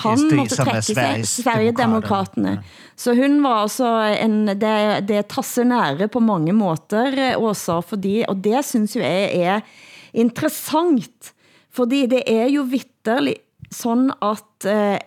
han 0.00 0.20
SD, 0.22 0.34
måtte 0.38 0.58
trekke 0.60 0.82
sig, 0.86 1.24
Sverigedemokraterne. 1.26 2.60
Så 2.94 3.14
hun 3.18 3.40
var 3.42 3.64
altså 3.64 3.88
en, 4.20 4.44
det, 4.46 4.74
det 5.08 5.24
tasser 5.32 5.66
nære 5.66 6.06
på 6.12 6.22
mange 6.22 6.54
måter, 6.54 7.16
også, 7.38 7.80
fordi, 7.82 8.20
og 8.28 8.42
det 8.44 8.62
synes 8.68 8.94
jo 8.96 9.02
jeg 9.02 9.32
er 9.34 9.64
interessant, 10.12 11.32
fordi 11.74 12.04
det 12.10 12.22
er 12.30 12.46
jo 12.52 12.66
vitterlig 12.70 13.38
sådan 13.70 14.12
at 14.22 14.70
eh, 14.70 14.98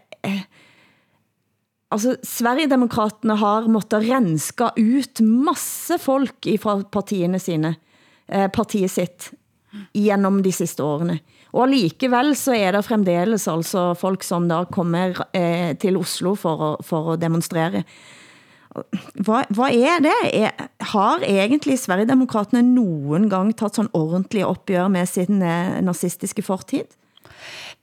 Altså, 1.93 2.16
Sverigedemokraterne 2.26 3.36
har 3.38 3.68
måttet 3.70 4.08
renska 4.08 4.72
ut 4.80 5.20
masse 5.22 5.99
folk 6.01 6.47
fra 6.62 6.80
partiene 6.89 7.38
sine, 7.38 7.76
eh, 8.26 8.47
partiet 8.49 8.89
sitt, 8.89 9.28
gennem 9.93 10.39
de 10.41 10.54
siste 10.56 10.82
årene. 10.82 11.20
Og 11.54 11.70
likevel 11.70 12.34
så 12.38 12.56
er 12.58 12.74
det 12.74 12.86
fremdeles 12.88 13.45
altså 13.51 13.91
folk 13.97 14.26
som 14.26 14.47
da 14.49 14.64
kommer 14.74 15.14
eh, 15.38 15.76
til 15.78 15.99
Oslo 16.01 16.34
for 16.39 16.66
å, 16.66 16.72
for 16.86 17.14
å 17.14 17.20
demonstrere. 17.22 17.84
Hvad, 18.74 19.51
hvad 19.54 19.76
er 19.78 20.01
det? 20.01 20.16
Er, 20.34 20.66
har 20.93 21.22
egentlig 21.22 21.78
Sverigedemokraterne 21.78 22.66
nogen 22.66 23.30
gang 23.30 23.54
taget 23.54 23.78
sådan 23.78 23.93
ordentligt 23.93 24.49
opgør 24.49 24.89
med 24.89 25.10
sin 25.10 25.45
eh, 25.45 25.78
nazistiske 25.86 26.41
fortid? 26.41 26.89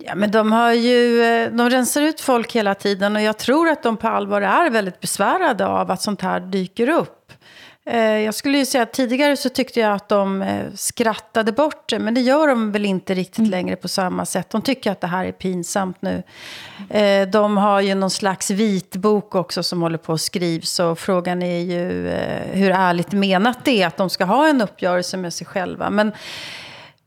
Ja, 0.03 0.15
men 0.15 0.31
de 0.31 0.43
har 0.53 0.73
ju, 0.73 1.23
eh, 1.23 1.53
de 1.53 1.71
rensar 1.71 2.03
ut 2.03 2.21
folk 2.21 2.53
hela 2.53 2.75
tiden 2.75 3.17
och 3.17 3.23
jag 3.23 3.39
tror 3.39 3.69
att 3.69 3.83
de 3.83 3.97
på 3.97 4.09
allvar 4.09 4.43
är 4.43 4.71
väldigt 4.71 5.01
besvärade 5.01 5.67
av 5.67 5.91
att 5.91 6.03
sånt 6.03 6.23
här 6.23 6.41
dyker 6.41 6.89
upp. 6.89 7.20
Eh, 7.91 8.19
jag 8.19 8.35
skulle 8.35 8.59
ju 8.59 8.67
säga 8.67 8.83
att 8.83 8.93
tidigare 8.93 9.37
så 9.37 9.49
tyckte 9.49 9.81
jag 9.81 9.93
att 9.93 10.09
de 10.09 10.43
eh, 10.43 10.67
skrattade 10.75 11.53
bort 11.53 11.89
det. 11.89 11.99
Men 11.99 12.15
det 12.15 12.21
gör 12.21 12.49
de 12.49 12.73
väl 12.73 12.85
inte 12.85 13.15
riktigt 13.15 13.39
mm. 13.39 13.51
längre 13.51 13.77
på 13.77 13.89
samma 13.89 14.27
sätt. 14.27 14.51
De 14.51 14.63
tycker 14.63 14.93
att 14.93 15.01
det 15.01 15.07
här 15.07 15.25
är 15.25 15.33
pinsamt 15.33 16.03
nu. 16.03 16.23
Eh, 16.91 17.29
de 17.29 17.57
har 17.57 17.81
ju 17.81 17.95
någon 17.95 18.11
slags 18.11 18.51
vitbok 18.51 19.35
också 19.35 19.63
som 19.63 19.83
håller 19.83 19.99
på 19.99 20.13
att 20.13 20.21
skrivs. 20.21 20.81
Och 20.81 20.99
frågan 20.99 21.43
är 21.43 21.61
ju 21.61 22.09
hur 22.53 22.71
ärligt 22.71 23.13
menat 23.13 23.65
det 23.65 23.83
är 23.83 23.87
att 23.87 23.97
de 23.97 24.11
ska 24.11 24.25
ha 24.25 24.49
en 24.49 24.61
uppgörelse 24.61 25.17
med 25.17 25.33
sig 25.33 25.47
själva. 25.47 25.91
Men 25.91 26.13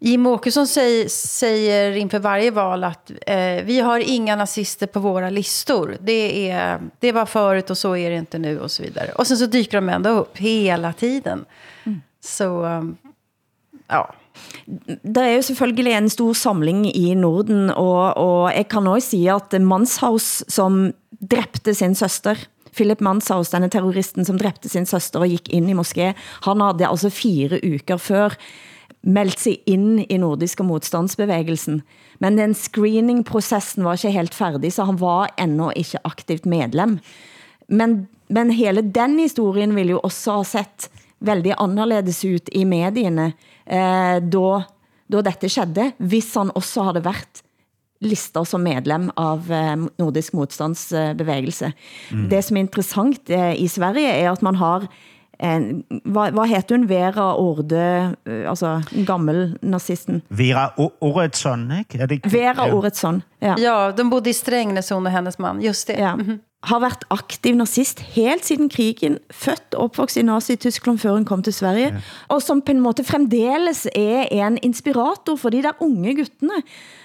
Jimmie 0.05 0.31
Åkesson 0.31 0.67
säger, 0.67 1.07
säger 1.09 1.91
inför 1.91 2.19
varje 2.19 2.51
val 2.51 2.83
att 2.83 3.11
eh, 3.27 3.63
vi 3.63 3.79
har 3.79 3.99
inga 3.99 4.35
nazister 4.35 4.87
på 4.87 4.99
våra 4.99 5.29
listor. 5.29 5.97
Det, 6.01 6.49
är, 6.49 6.79
det 6.99 7.11
var 7.11 7.25
förut 7.25 7.69
och 7.69 7.77
så 7.77 7.95
är 7.95 8.09
det 8.09 8.15
inte 8.15 8.39
nu 8.39 8.59
och 8.59 8.71
så 8.71 8.83
vidare. 8.83 9.11
Och 9.11 9.27
sen 9.27 9.37
så 9.37 9.45
dyker 9.45 9.77
de 9.77 9.89
ändå 9.89 10.09
upp 10.09 10.37
hela 10.37 10.93
tiden. 10.93 11.45
Mm. 11.83 12.01
Så, 12.23 12.65
um, 12.65 12.97
ja. 13.87 14.15
Det 15.03 15.21
er 15.21 15.35
jo 15.35 15.41
selvfølgelig 15.41 15.93
en 15.93 16.09
stor 16.09 16.33
samling 16.33 16.95
i 16.95 17.13
Norden, 17.15 17.69
og, 17.69 18.17
og 18.17 18.51
jeg 18.55 18.67
kan 18.67 18.87
også 18.87 19.09
sige, 19.09 19.31
at 19.33 19.61
Manshaus, 19.61 20.43
som 20.47 20.91
dræbte 21.31 21.73
sin 21.73 21.95
søster, 21.95 22.35
Philip 22.75 23.01
Manshaus, 23.01 23.49
denne 23.49 23.69
terroristen, 23.69 24.25
som 24.25 24.39
dræbte 24.39 24.69
sin 24.69 24.85
søster 24.85 25.19
og 25.19 25.27
gik 25.27 25.49
ind 25.49 25.69
i 25.69 25.73
moské, 25.73 26.13
han 26.43 26.61
havde 26.61 26.87
altså 26.89 27.09
fire 27.09 27.59
uker 27.63 27.97
før 27.97 28.35
meldt 29.03 29.39
sig 29.39 29.57
ind 29.67 30.05
i 30.09 30.17
nordiske 30.17 30.63
modstandsbevægelsen. 30.63 31.81
Men 32.23 32.37
den 32.39 32.53
screeningprocessen 32.55 33.83
var 33.83 33.99
ikke 33.99 34.15
helt 34.15 34.33
færdig, 34.35 34.73
så 34.73 34.87
han 34.87 34.99
var 35.01 35.33
endnu 35.37 35.71
ikke 35.75 35.99
aktivt 36.07 36.45
medlem. 36.45 36.99
Men, 37.67 38.07
men 38.29 38.51
hele 38.51 38.81
den 38.81 39.19
historien 39.19 39.75
ville 39.75 39.97
jo 39.97 40.03
også 40.03 40.39
ha 40.39 40.43
sett 40.47 40.89
veldig 41.23 41.55
anderledes 41.57 42.23
ut 42.25 42.51
i 42.51 42.63
medierne, 42.67 43.33
eh, 43.65 44.19
da, 44.19 44.59
da 45.11 45.23
dette 45.23 45.49
skedde, 45.51 45.91
hvis 45.97 46.33
han 46.35 46.51
også 46.55 46.89
havde 46.89 47.05
været 47.05 47.43
lister 48.03 48.43
som 48.47 48.63
medlem 48.65 49.09
av 49.19 49.47
eh, 49.51 49.75
Nordisk 49.99 50.35
modstandsbevægelse. 50.35 51.71
Mm. 52.11 52.27
Det 52.31 52.41
som 52.43 52.57
er 52.57 52.65
interessant 52.65 53.31
eh, 53.31 53.53
i 53.55 53.67
Sverige 53.71 54.11
er 54.11 54.31
at 54.31 54.43
man 54.43 54.59
har 54.59 54.87
hvad, 55.43 56.31
hvad 56.31 56.47
heter 56.47 56.75
hun? 56.77 56.89
Vera 56.89 57.35
Orde, 57.35 58.15
øh, 58.25 58.49
altså 58.49 58.81
en 58.91 59.05
gammel 59.05 59.57
nazisten. 59.61 60.21
Vera 60.29 60.71
Oretsson, 61.01 61.71
ikke? 61.79 61.99
Er 61.99 62.05
det 62.05 62.15
ikke? 62.15 62.31
Vera. 62.31 62.73
Oretsson, 62.73 63.23
ja. 63.41 63.55
Ja, 63.59 63.91
de 63.91 64.09
bodde 64.09 64.29
i 64.29 64.33
Strängnäs, 64.33 64.89
hon 64.93 65.05
och 65.05 65.11
hennes 65.11 65.39
man, 65.39 65.61
just 65.61 65.87
det. 65.87 65.93
Ja. 65.93 66.15
Mm 66.15 66.21
-hmm. 66.21 66.39
Har 66.63 66.79
været 66.79 67.03
aktiv 67.09 67.55
nazist 67.55 67.99
helt 67.99 68.45
siden 68.45 68.69
krigen, 68.69 69.17
født 69.31 69.73
og 69.73 69.83
opvokset 69.83 70.21
i 70.21 70.25
Nazi-Tyskland 70.25 70.99
før 70.99 71.11
hun 71.11 71.25
kom 71.25 71.43
til 71.43 71.53
Sverige, 71.53 71.87
ja. 71.87 72.01
og 72.27 72.41
som 72.41 72.61
på 72.61 72.71
en 72.71 72.79
måte 72.79 73.03
fremdeles 73.03 73.87
er 73.95 74.47
en 74.47 74.57
inspirator 74.63 75.35
for 75.35 75.49
de 75.49 75.63
der 75.63 75.71
unge 75.79 76.15
guttene. 76.15 76.53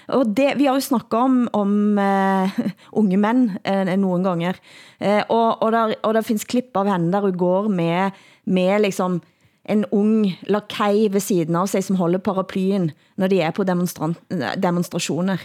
Og 0.09 0.29
det, 0.37 0.53
vi 0.57 0.65
har 0.65 0.77
jo 0.77 0.83
snakket 0.83 1.17
om, 1.19 1.41
om 1.53 1.73
uh, 1.97 2.59
unge 2.99 3.17
mænd 3.17 3.49
uh, 3.61 3.93
nogle 3.99 4.23
ganger, 4.23 4.59
uh, 5.01 5.21
og, 5.29 5.61
og, 5.61 5.71
der, 5.71 5.93
og 6.03 6.13
der 6.13 6.25
findes 6.25 6.47
klip 6.49 6.77
av 6.77 6.89
hende, 6.89 7.11
der 7.13 7.27
hun 7.27 7.37
går 7.37 7.67
med, 7.67 8.17
med 8.45 8.81
liksom 8.87 9.21
en 9.69 9.85
ung 9.93 10.25
lakej 10.47 11.09
ved 11.13 11.21
siden 11.21 11.55
av 11.55 11.67
sig, 11.67 11.83
som 11.83 11.99
holder 11.99 12.19
paraplyen, 12.25 12.91
når 13.17 13.27
de 13.27 13.41
er 13.41 13.53
på 13.53 13.63
demonstra 13.63 14.13
demonstrationer. 14.57 15.37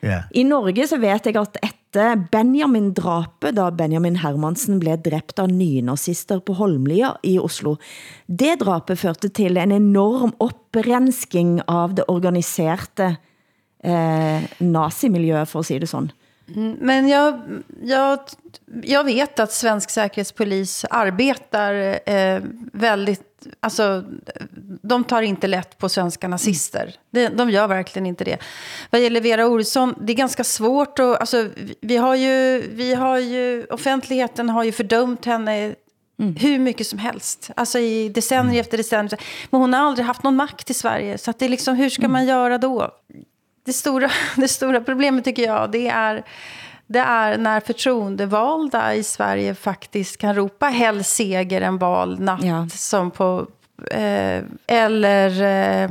Ja. 0.00 0.22
I 0.30 0.44
Norge 0.46 0.86
så 0.86 0.98
vet 1.02 1.26
jeg 1.26 1.36
at 1.36 1.58
efter 1.62 2.20
Benjamin 2.32 2.92
drapet, 2.94 3.56
da 3.56 3.70
Benjamin 3.74 4.20
Hermansen 4.22 4.78
blev 4.80 5.00
dræbt 5.02 5.40
av 5.42 5.50
nynazister 5.50 6.40
på 6.40 6.54
Holmlia 6.54 7.16
i 7.26 7.38
Oslo, 7.42 7.76
det 8.26 8.60
drapet 8.62 9.00
førte 9.00 9.28
til 9.34 9.58
en 9.58 9.74
enorm 9.74 10.36
opprensking 10.38 11.58
av 11.66 11.96
det 11.98 12.06
organiserede 12.08 13.16
eh, 13.84 14.42
nazimiljøet, 14.58 15.48
for 15.48 15.60
at 15.60 15.66
sige 15.66 15.80
det 15.80 15.88
sådan. 15.88 16.10
Mm, 16.56 16.76
men 16.80 17.08
jag, 17.08 17.40
jag, 17.82 18.18
jag 18.82 19.04
vet 19.04 19.40
att 19.40 19.52
svensk 19.52 19.90
säkerhetspolis 19.90 20.84
arbetar 20.90 22.00
eh, 22.10 22.42
väldigt... 22.72 23.24
Alltså, 23.60 24.04
de 24.82 25.04
tar 25.04 25.22
inte 25.22 25.46
lätt 25.46 25.78
på 25.78 25.88
svenska 25.88 26.28
nazister. 26.28 26.94
De, 27.10 27.28
de 27.28 27.50
gör 27.50 27.66
verkligen 27.66 28.06
inte 28.06 28.24
det. 28.24 28.38
Vad 28.90 29.00
gäller 29.00 29.20
Vera 29.20 29.46
Olsson, 29.46 29.94
det 30.00 30.12
är 30.12 30.16
ganska 30.16 30.44
svårt. 30.44 30.98
att... 30.98 31.20
alltså, 31.20 31.48
vi, 31.80 31.96
har 31.96 32.14
ju, 32.14 32.68
vi 32.70 32.94
har 32.94 33.18
ju, 33.18 33.66
offentligheten 33.70 34.48
har 34.48 34.64
ju 34.64 34.72
fördömt 34.72 35.24
henne 35.24 35.74
Mm. 36.20 36.36
Hur 36.36 36.58
mycket 36.58 36.86
som 36.86 36.98
helst. 36.98 37.50
Alltså 37.56 37.78
i 37.78 38.08
decennier 38.08 38.44
mm. 38.44 38.60
efter 38.60 38.76
decennier. 38.76 39.20
Men 39.50 39.60
hon 39.60 39.72
har 39.72 39.80
aldrig 39.80 40.06
haft 40.06 40.22
någon 40.22 40.36
makt 40.36 40.70
i 40.70 40.74
Sverige. 40.74 41.18
Så 41.18 41.30
att 41.30 41.38
det 41.38 41.44
är 41.44 41.48
liksom, 41.48 41.76
hur 41.76 41.90
ska 41.90 42.02
mm. 42.02 42.12
man 42.12 42.26
göra 42.26 42.58
då? 42.58 42.90
Det 43.68 43.72
stora, 43.72 44.10
det 44.36 44.48
stora 44.48 44.80
problemet 44.80 45.24
tycker 45.24 45.42
jag, 45.42 45.70
det 45.70 45.88
är, 45.88 46.24
det 46.86 46.98
är 46.98 47.38
när 47.38 47.60
förtroendevalda 47.60 48.94
i 48.94 49.02
Sverige 49.02 49.54
faktiskt 49.54 50.16
kan 50.16 50.34
ropa 50.34 50.66
hell 50.66 51.04
seger 51.04 51.60
en 51.60 51.78
valnatt. 51.78 52.42
Ja. 52.42 52.68
Som 52.68 53.10
på, 53.10 53.46
eh, 53.90 54.42
eller 54.66 55.42
eh, 55.42 55.90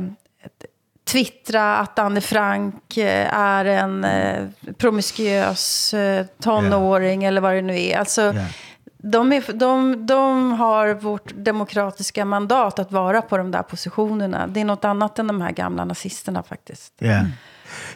twittra 1.04 1.76
att 1.76 1.98
Anne 1.98 2.20
Frank 2.20 2.96
eh, 2.96 3.34
är 3.34 3.64
en 3.64 4.04
eh, 4.04 4.48
promiskuös 4.78 5.94
eh, 5.94 6.26
tonåring 6.42 7.22
yeah. 7.22 7.28
eller 7.28 7.40
vad 7.40 7.54
det 7.54 7.62
nu 7.62 7.80
är. 7.80 7.98
Alltså, 7.98 8.22
yeah. 8.22 8.50
de, 8.98 9.32
är, 9.32 9.52
de, 9.52 10.06
de 10.06 10.52
har 10.52 10.94
vårt 10.94 11.32
demokratiska 11.34 12.24
mandat 12.24 12.78
att 12.78 12.92
vara 12.92 13.22
på 13.22 13.36
de 13.38 13.50
där 13.50 13.62
positionerna. 13.62 14.46
Det 14.46 14.60
är 14.60 14.64
något 14.64 14.84
annat 14.84 15.18
än 15.18 15.26
de 15.26 15.40
här 15.40 15.52
gamla 15.52 15.84
nazisterna 15.84 16.42
faktiskt. 16.42 16.92
Yeah. 17.00 17.26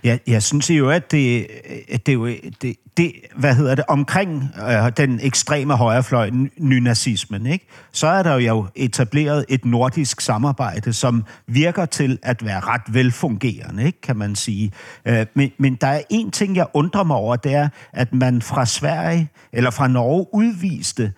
Jeg, 0.05 0.21
jeg 0.27 0.43
synes 0.43 0.71
jo, 0.71 0.91
at 0.91 1.11
det, 1.11 1.47
at 1.89 2.07
det, 2.07 2.15
jo, 2.15 2.27
det, 2.63 2.77
det, 2.97 3.13
hvad 3.37 3.55
hedder 3.55 3.75
det, 3.75 3.85
omkring 3.89 4.51
øh, 4.69 4.93
den 4.97 5.21
ekstreme 5.23 5.77
højrefløj, 5.77 6.31
nynazismen, 6.57 7.47
ikke? 7.47 7.67
så 7.93 8.07
er 8.07 8.23
der 8.23 8.35
jo 8.35 8.67
etableret 8.75 9.45
et 9.49 9.65
nordisk 9.65 10.21
samarbejde, 10.21 10.93
som 10.93 11.25
virker 11.47 11.87
til 11.87 12.19
at 12.23 12.45
være 12.45 12.61
ret 12.61 12.95
velfungerende, 12.95 13.85
ikke, 13.85 14.01
kan 14.01 14.17
man 14.17 14.37
sige. 14.37 14.73
Øh, 15.07 15.27
men, 15.35 15.53
men 15.59 15.75
der 15.75 15.87
er 15.87 16.03
en 16.11 16.31
ting, 16.31 16.57
jeg 16.57 16.67
undrer 16.75 17.05
mig 17.05 17.17
over, 17.17 17.37
det 17.37 17.55
er, 17.55 17.69
at 17.93 18.15
man 18.15 18.43
fra 18.43 18.67
Sverige, 18.67 19.29
eller 19.53 19.71
fra 19.71 19.89
Norge, 19.89 20.27
udviste 20.35 21.13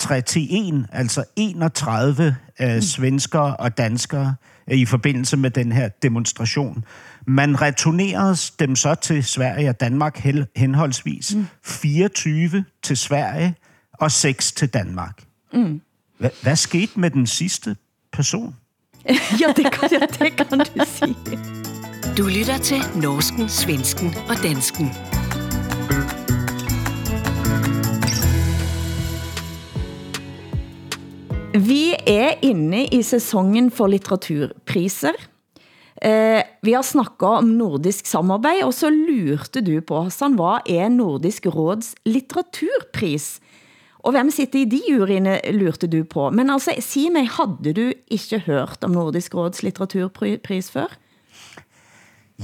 3 0.00 0.20
til 0.20 0.48
1, 0.50 0.86
altså 0.92 1.24
31 1.36 2.36
øh, 2.60 2.82
svenskere 2.82 3.56
og 3.56 3.78
danskere 3.78 4.34
øh, 4.70 4.78
i 4.78 4.84
forbindelse 4.84 5.36
med 5.36 5.50
den 5.50 5.72
her 5.72 5.88
demonstration. 5.88 6.84
Man 7.26 7.60
returnerede 7.60 8.36
dem 8.58 8.76
så 8.76 8.94
til 8.94 9.24
Sverige 9.24 9.68
og 9.68 9.80
Danmark 9.80 10.18
henholdsvis. 10.56 11.34
Mm. 11.34 11.46
24 11.64 12.64
til 12.82 12.96
Sverige 12.96 13.54
og 13.92 14.12
6 14.12 14.52
til 14.52 14.68
Danmark. 14.68 15.24
Mm. 15.52 15.80
Hvad, 16.18 16.30
hvad 16.42 16.56
skete 16.56 17.00
med 17.00 17.10
den 17.10 17.26
sidste 17.26 17.76
person? 18.12 18.56
ja, 19.40 19.52
det 19.56 19.72
kan, 19.72 19.88
ja, 19.92 20.24
det 20.24 20.36
kan 20.36 20.58
du 20.58 20.84
sige. 20.84 21.16
Du 22.18 22.26
lytter 22.38 22.58
til 22.58 22.78
Norsken, 23.02 23.48
Svensken 23.48 24.14
og 24.28 24.36
Dansken. 24.42 25.19
Vi 31.50 31.96
er 32.06 32.36
inne 32.46 32.84
i 32.94 33.00
sæsonen 33.02 33.72
for 33.74 33.90
litteraturpriser. 33.90 35.16
Eh, 35.98 36.42
vi 36.62 36.76
har 36.76 36.84
snakket 36.86 37.40
om 37.40 37.48
nordisk 37.58 38.06
samarbejde, 38.06 38.68
og 38.68 38.74
så 38.74 38.86
lurte 38.86 39.58
du 39.58 39.80
på, 39.82 40.04
Hassan, 40.06 40.36
hvad 40.38 40.62
er 40.70 40.88
Nordisk 40.88 41.46
Råds 41.50 41.96
litteraturpris? 42.06 43.40
Og 43.98 44.14
hvem 44.14 44.30
sitter 44.30 44.62
i 44.62 44.70
de 44.70 44.80
juryene, 44.92 45.40
lurte 45.50 45.90
du 45.90 46.04
på. 46.04 46.30
Men 46.30 46.54
altså, 46.54 46.70
sig 46.78 47.10
mig, 47.12 47.26
havde 47.28 47.74
du 47.74 47.92
ikke 48.06 48.38
hørt 48.46 48.78
om 48.86 48.94
Nordisk 48.94 49.34
Råds 49.34 49.64
litteraturpris 49.66 50.70
før? 50.70 50.86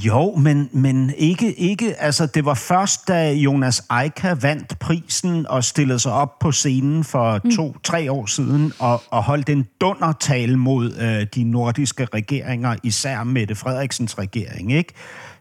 Jo, 0.05 0.35
men, 0.35 0.69
men 0.73 1.13
ikke, 1.17 1.53
ikke, 1.55 2.01
altså 2.01 2.27
det 2.27 2.45
var 2.45 2.55
først, 2.55 3.09
da 3.09 3.33
Jonas 3.33 3.83
Eika 4.03 4.35
vandt 4.35 4.79
prisen 4.79 5.47
og 5.47 5.65
stillede 5.65 5.99
sig 5.99 6.13
op 6.13 6.39
på 6.39 6.53
scenen 6.53 7.05
for 7.05 7.41
mm. 7.45 7.51
to-tre 7.51 8.13
år 8.13 8.27
siden 8.27 8.73
og, 8.79 9.03
og 9.11 9.23
holdt 9.23 9.49
en 9.49 9.67
dundertale 9.81 10.57
mod 10.57 10.93
øh, 10.93 11.27
de 11.35 11.45
nordiske 11.45 12.09
regeringer, 12.15 12.77
især 12.83 13.25
Mette 13.25 13.55
Frederiksens 13.55 14.19
regering, 14.19 14.73
ikke? 14.73 14.95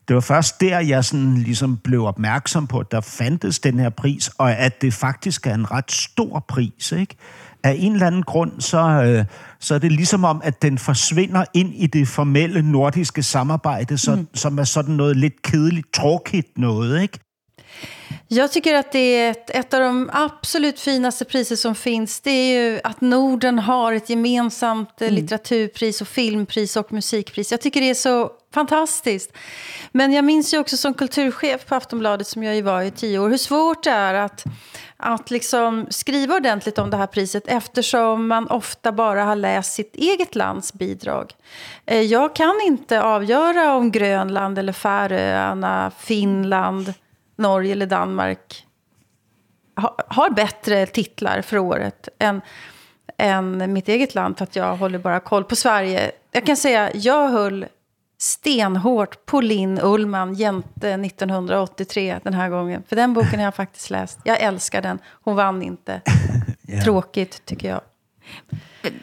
Det 0.08 0.14
var 0.14 0.22
først 0.22 0.62
der, 0.62 0.80
jeg 0.80 1.06
sådan 1.06 1.38
ligesom 1.38 1.78
blev 1.78 2.06
opmærksom 2.06 2.68
på, 2.68 2.80
at 2.80 2.92
der 2.92 3.02
fandtes 3.02 3.60
den 3.60 3.80
her 3.80 3.90
pris, 3.90 4.32
og 4.38 4.58
at 4.58 4.82
det 4.82 4.94
faktisk 4.94 5.48
er 5.48 5.54
en 5.54 5.72
ret 5.72 5.92
stor 5.92 6.46
pris, 6.48 6.92
ikke? 6.92 7.16
Af 7.66 7.76
en 7.80 7.94
eller 7.94 8.08
anden 8.08 8.24
grund, 8.24 8.52
så, 8.62 8.78
øh, 8.80 9.26
så 9.60 9.76
er 9.76 9.80
det 9.80 9.92
ligesom 9.92 10.24
om, 10.24 10.42
at 10.44 10.62
den 10.62 10.78
forsvinder 10.78 11.46
ind 11.54 11.74
i 11.74 11.88
det 11.88 12.08
formelle 12.08 12.72
nordiske 12.72 13.24
samarbejde, 13.24 13.98
så, 13.98 14.16
mm. 14.16 14.28
som 14.34 14.60
er 14.60 14.64
sådan 14.64 14.96
noget 14.96 15.18
lidt 15.18 15.42
kedeligt, 15.42 15.94
tråkigt 15.94 16.58
noget, 16.58 17.02
ikke? 17.02 17.20
Jag 18.28 18.52
tycker 18.52 18.76
att 18.76 18.92
det 18.92 19.00
är 19.00 19.32
ett, 19.32 19.50
ett 19.50 19.74
av 19.74 19.80
de 19.80 20.10
absolut 20.14 20.80
finaste 20.80 21.26
priser 21.26 21.56
som 21.56 21.76
finns. 21.76 22.22
Det 22.22 22.32
är 22.32 22.62
ju 22.62 22.80
att 22.84 23.02
Norden 23.02 23.60
har 23.60 23.94
ett 23.94 24.10
gemensamt 24.10 25.02
mm. 25.02 25.14
litteraturpris 25.14 26.02
och 26.02 26.08
filmpris 26.08 26.78
och 26.78 26.94
musikpris. 26.94 27.52
Jag 27.52 27.62
tycker 27.62 27.82
det 27.82 27.90
är 27.90 27.94
så 27.94 28.32
fantastiskt. 28.54 29.34
Men 29.92 30.12
jag 30.12 30.26
minns 30.26 30.54
ju 30.54 30.58
också 30.58 30.78
som 30.78 30.94
kulturchef 30.94 31.66
på 31.66 31.76
Aftonbladet, 31.76 32.28
som 32.28 32.44
jag 32.44 32.56
ju 32.56 32.62
var 32.62 32.82
i 32.82 32.92
tio 32.92 33.20
år, 33.20 33.30
hur 33.30 33.38
svårt 33.38 33.84
det 33.84 33.90
är 33.90 34.14
att, 34.14 34.44
att 34.98 35.32
liksom 35.32 35.88
skriva 35.90 36.36
ordentligt 36.36 36.78
om 36.78 36.90
det 36.90 36.98
här 36.98 37.08
priset 37.08 37.44
eftersom 37.48 38.28
man 38.28 38.48
ofta 38.48 38.92
bara 38.92 39.24
har 39.24 39.36
läst 39.36 39.74
sitt 39.74 39.96
eget 39.96 40.36
lands 40.36 40.74
bidrag. 40.74 41.34
Eh, 41.86 42.02
jag 42.02 42.36
kan 42.36 42.62
inte 42.66 43.02
avgöra 43.02 43.76
om 43.76 43.92
Grönland 43.92 44.60
eller 44.60 44.74
Färöarna, 44.74 45.92
Finland 46.00 46.94
Norge 47.36 47.72
eller 47.72 47.86
Danmark 47.86 48.66
har 50.08 50.30
bättre 50.30 50.86
titlar 50.86 51.42
för 51.42 51.58
året 51.58 52.10
än, 52.20 52.42
än 53.18 53.74
mitt 53.74 53.90
eget 53.90 54.16
land, 54.16 54.38
för 54.38 54.44
att 54.44 54.56
jag 54.56 54.76
håller 54.76 55.00
bara 55.00 55.20
koll 55.20 55.44
på 55.44 55.56
Sverige. 55.56 56.12
Jag 56.32 56.46
kan 56.46 56.58
säga, 56.58 56.92
jag 56.94 57.30
höll 57.30 57.66
stenhårt 58.18 59.26
på 59.26 59.42
Linn 59.42 59.80
Ullman, 59.82 60.34
Jänte 60.34 60.90
1983, 60.90 62.20
den 62.24 62.34
här 62.34 62.50
gången. 62.50 62.84
För 62.88 62.96
den 62.96 63.14
boken 63.14 63.40
har 63.40 63.44
jag 63.44 63.56
faktiskt 63.56 63.90
läst. 63.90 64.20
Jag 64.24 64.42
älskar 64.42 64.82
den. 64.82 65.00
Hon 65.06 65.36
vann 65.36 65.62
inte. 65.62 66.02
yeah. 66.68 66.84
Tråkigt, 66.84 67.46
tycker 67.46 67.70
jag. 67.70 67.82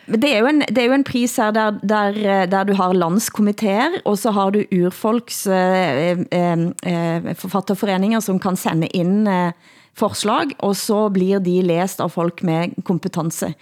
Det 0.06 0.28
er, 0.30 0.38
jo 0.38 0.48
en, 0.50 0.62
det 0.68 0.78
er 0.78 0.88
jo 0.90 0.96
en 0.96 1.04
pris 1.04 1.36
her, 1.40 1.50
der, 1.54 1.78
der, 1.82 2.46
der 2.46 2.64
du 2.68 2.74
har 2.78 2.94
landskomiteer, 2.96 4.00
og 4.04 4.18
så 4.18 4.30
har 4.30 4.50
du 4.54 4.62
urfolks 4.72 5.46
eh, 5.46 6.22
eh, 6.30 6.64
eh, 6.86 7.30
forfatterforeninger, 7.38 8.20
som 8.20 8.40
kan 8.42 8.56
sende 8.56 8.90
ind 8.96 9.28
eh, 9.28 9.52
forslag, 9.98 10.54
og 10.58 10.76
så 10.76 11.06
blir 11.12 11.42
de 11.44 11.60
læst 11.62 12.00
av 12.00 12.12
folk 12.14 12.42
med 12.42 12.76
kompetence. 12.84 13.52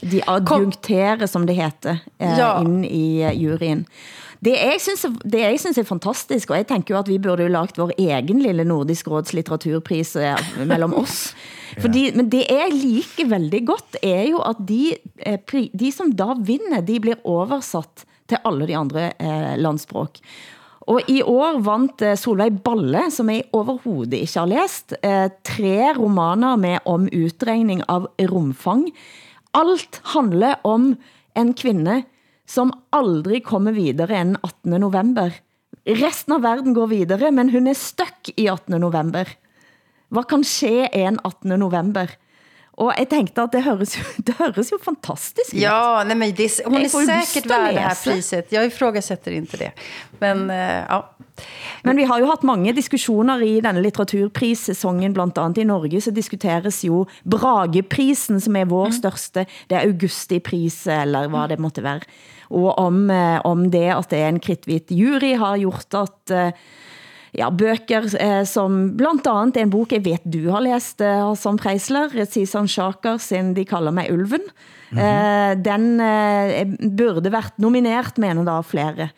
De 0.00 0.22
adjunkterer, 0.26 1.26
som 1.26 1.46
det 1.46 1.58
heter, 1.58 2.00
eh, 2.18 2.38
ja. 2.38 2.54
ind 2.60 2.84
i 2.86 3.22
eh, 3.22 3.36
juryen. 3.36 3.86
Det 4.40 4.54
jeg, 4.56 4.80
synes, 4.80 5.02
det 5.28 5.40
jeg 5.42 5.58
synes 5.60 5.78
er 5.78 5.84
fantastisk, 5.84 6.50
og 6.50 6.56
jeg 6.56 6.66
tænker 6.70 6.94
jo 6.94 7.00
at 7.02 7.08
vi 7.10 7.18
burde 7.20 7.44
jo 7.44 7.52
lagt 7.52 7.76
vår 7.76 7.92
egen 8.00 8.40
lille 8.40 8.64
Nordisk 8.64 9.10
Råds 9.12 9.34
litteraturpris 9.36 10.14
eh, 10.16 10.46
mellem 10.64 10.94
oss. 10.96 11.34
Fordi, 11.82 12.06
ja. 12.08 12.14
Men 12.16 12.30
det 12.32 12.46
jeg 12.48 12.72
liker 12.72 13.28
veldig 13.30 13.60
godt, 13.68 13.98
er 14.02 14.30
jo 14.30 14.40
at 14.44 14.62
de, 14.66 14.94
eh, 15.26 15.58
de 15.76 15.90
som 15.92 16.14
da 16.16 16.32
vinner, 16.38 16.80
de 16.80 16.96
blir 17.04 17.20
oversat 17.28 18.06
til 18.30 18.40
alle 18.48 18.68
de 18.70 18.78
andre 18.78 19.10
eh, 19.20 19.54
landspråk. 19.60 20.22
Og 20.90 21.10
i 21.12 21.20
år 21.20 21.60
vant 21.66 22.02
eh, 22.02 22.16
Solveig 22.18 22.62
Balle, 22.64 23.10
som 23.12 23.28
jeg 23.28 23.44
overhovedet 23.52 24.22
ikke 24.24 24.40
har 24.40 24.52
læst, 24.54 24.96
tre 25.46 25.76
romaner 25.98 26.56
med 26.56 26.80
om 26.88 27.10
utregning 27.12 27.84
av 27.92 28.08
rumfang. 28.32 28.88
Alt 29.52 30.00
handler 30.14 30.56
om 30.64 30.94
en 31.36 31.52
kvinde, 31.54 32.00
som 32.50 32.72
aldrig 32.90 33.44
kommer 33.46 33.76
videre 33.76 34.16
end 34.18 34.40
18. 34.42 34.74
november. 34.82 35.34
Resten 35.86 36.34
av 36.34 36.42
verden 36.42 36.74
går 36.74 36.90
videre, 36.90 37.30
men 37.30 37.52
hun 37.54 37.70
er 37.70 37.78
stuck 37.78 38.32
i 38.34 38.48
18. 38.50 38.74
november. 38.82 39.28
Hvad 40.10 40.26
kan 40.30 40.42
ske 40.44 40.88
en 40.98 41.20
18. 41.22 41.54
november? 41.60 42.10
Och 42.80 42.92
jag 42.96 43.10
tänkte 43.10 43.42
att 43.42 43.52
det 43.52 43.60
hörs 43.60 43.96
ju, 43.96 44.02
det 44.16 44.32
hörs 44.38 44.72
ju 44.72 44.78
fantastiskt 44.78 45.54
ut. 45.54 45.60
Ja, 45.60 46.04
nej 46.06 46.16
men 46.16 46.34
det, 46.34 46.60
hon 46.64 46.76
är 46.76 46.88
säkert 46.88 47.50
värd 47.50 47.74
det 47.74 47.80
här 47.80 48.04
priset. 48.04 48.52
Jag 48.52 48.66
ifrågasätter 48.66 49.32
inte 49.32 49.56
det. 49.56 49.72
Men, 50.18 50.50
uh, 50.50 50.56
ja. 50.88 51.10
Men 51.82 51.96
vi 51.96 52.04
har 52.04 52.18
ju 52.18 52.24
haft 52.24 52.42
många 52.42 52.72
diskussioner 52.72 53.42
i 53.42 53.60
denne 53.60 53.80
litteraturprissäsongen, 53.80 55.12
bland 55.12 55.38
annat 55.38 55.58
i 55.58 55.64
Norge, 55.64 56.00
så 56.00 56.10
diskuteres 56.10 56.84
jo 56.84 57.06
Brageprisen, 57.22 58.40
som 58.40 58.56
är 58.56 58.64
vår 58.64 58.86
mm. 58.86 58.92
største, 58.92 59.46
det 59.68 59.76
er 59.76 59.86
Augustipris, 59.86 60.86
eller 60.86 61.28
hvad 61.28 61.48
det 61.48 61.60
måtte 61.60 61.84
være. 61.84 62.08
Og 62.50 62.78
om, 62.78 63.10
eh, 63.10 63.40
om 63.46 63.70
det, 63.70 63.88
at 63.94 64.10
det 64.10 64.18
er 64.18 64.28
en 64.28 64.40
kritvitt 64.40 64.90
jury, 64.90 65.36
har 65.36 65.56
gjort 65.56 65.94
at 65.94 66.32
uh, 66.32 66.50
ja, 67.36 67.50
bøger 67.50 68.08
eh, 68.20 68.42
som 68.48 68.96
blandt 68.98 69.28
andet 69.30 69.60
en 69.60 69.72
bok, 69.72 69.92
jeg 69.92 70.04
vet 70.04 70.24
du 70.24 70.50
har 70.50 70.64
læst, 70.64 71.00
eh, 71.00 71.34
som 71.38 71.58
Preisler, 71.60 72.12
Sisan 72.24 72.68
Shaker 72.68 73.18
sin 73.18 73.54
De 73.54 73.64
kalder 73.64 73.90
mig 73.90 74.12
Ulven. 74.12 74.40
Mm 74.90 74.98
-hmm. 74.98 75.02
eh, 75.02 75.56
den 75.64 76.00
eh, 76.00 76.66
burde 76.96 77.32
været 77.32 77.58
nominert, 77.58 78.18
mener 78.18 78.44
da 78.44 78.60
flere. 78.60 79.08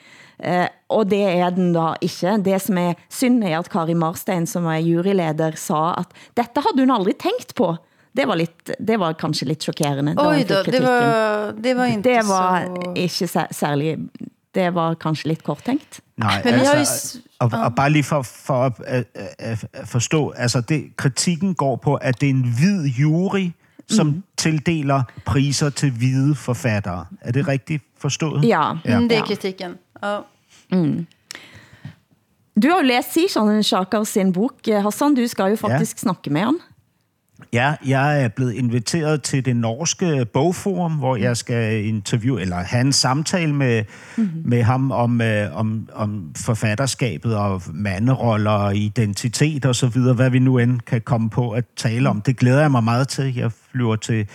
Eh, 0.42 0.66
og 0.88 1.10
det 1.10 1.22
er 1.22 1.50
den 1.50 1.72
da 1.72 1.94
ikke. 2.00 2.36
Det 2.44 2.58
som 2.62 2.78
er 2.78 2.98
synd 3.10 3.44
er 3.44 3.58
at 3.58 3.70
Kari 3.70 3.94
Marstein, 3.94 4.46
som 4.46 4.66
er 4.66 4.82
juryleder, 4.82 5.56
sa 5.56 5.94
at 5.98 6.06
dette 6.36 6.60
havde 6.60 6.82
hun 6.82 6.90
aldrig 6.90 7.16
tænkt 7.16 7.54
på. 7.54 7.76
Det 8.12 8.26
var, 8.28 8.36
lidt, 8.36 8.70
det 8.88 8.98
var 9.00 9.14
kanskje 9.16 9.46
lidt 9.48 9.62
chokerende. 9.62 10.12
Oj 10.18 10.44
då, 10.44 10.62
det 10.66 10.82
var, 10.82 11.52
det 11.56 11.76
var 11.76 11.84
inte 11.88 12.10
det 12.10 12.28
var 12.28 12.66
så... 12.66 12.92
ikke 12.94 13.28
særlig 13.50 13.98
det 14.54 14.74
var 14.74 14.94
kanskje 14.94 15.28
lidt 15.28 15.44
kort 15.44 15.64
tænkt. 15.64 16.00
Nej, 16.16 16.42
Men 16.44 16.54
altså, 16.54 17.18
og, 17.38 17.50
og 17.54 17.74
bare 17.74 17.90
lige 17.90 18.02
for, 18.04 18.22
for 18.22 18.64
at, 18.64 19.04
at, 19.38 19.64
at 19.72 19.88
forstå, 19.88 20.30
altså 20.30 20.60
det, 20.60 20.96
kritikken 20.96 21.54
går 21.54 21.76
på, 21.76 21.94
at 21.94 22.20
det 22.20 22.26
er 22.26 22.30
en 22.30 22.54
hvid 22.58 22.86
jury, 22.86 23.50
som 23.88 24.06
mm. 24.06 24.22
tildeler 24.36 25.02
priser 25.26 25.70
til 25.70 25.90
hvide 25.90 26.34
forfattere. 26.34 27.06
Er 27.20 27.32
det 27.32 27.48
rigtigt 27.48 27.82
forstået? 27.98 28.44
Ja, 28.44 28.72
ja. 28.84 29.00
Mm, 29.00 29.08
det 29.08 29.18
er 29.18 29.22
kritikken. 29.22 29.74
Ja. 30.02 30.18
Mm. 30.72 31.06
Du 32.62 32.68
har 32.68 32.76
jo 32.76 32.82
læst 32.82 33.12
Sishan 33.12 33.62
Shakar 33.62 34.04
sin 34.04 34.32
bok, 34.32 34.66
Hassan. 34.66 35.14
Du 35.14 35.26
skal 35.26 35.44
jo 35.50 35.56
faktisk 35.56 35.96
ja. 35.96 35.98
snakke 35.98 36.30
med 36.30 36.40
ham. 36.40 36.60
Ja, 37.52 37.74
jeg 37.86 38.24
er 38.24 38.28
blevet 38.28 38.52
inviteret 38.52 39.22
til 39.22 39.44
det 39.44 39.56
norske 39.56 40.26
bogforum, 40.32 40.92
hvor 40.92 41.16
jeg 41.16 41.36
skal 41.36 41.84
interviewe, 41.84 42.40
eller 42.40 42.56
have 42.56 42.80
en 42.80 42.92
samtale 42.92 43.54
med, 43.54 43.84
mm-hmm. 44.16 44.42
med 44.44 44.62
ham 44.62 44.90
om, 44.90 45.20
øh, 45.20 45.56
om, 45.56 45.88
om 45.92 46.32
forfatterskabet 46.36 47.36
og 47.36 47.62
manderoller 47.72 48.50
og 48.50 48.76
identitet 48.76 49.64
og 49.64 49.74
så 49.74 49.86
videre, 49.86 50.14
hvad 50.14 50.30
vi 50.30 50.38
nu 50.38 50.58
end 50.58 50.80
kan 50.80 51.00
komme 51.00 51.30
på 51.30 51.50
at 51.50 51.64
tale 51.76 52.08
om. 52.08 52.20
Det 52.20 52.36
glæder 52.36 52.60
jeg 52.60 52.70
mig 52.70 52.84
meget 52.84 53.08
til. 53.08 53.34
Jeg 53.34 53.52
flyver 53.72 53.96
til 53.96 54.28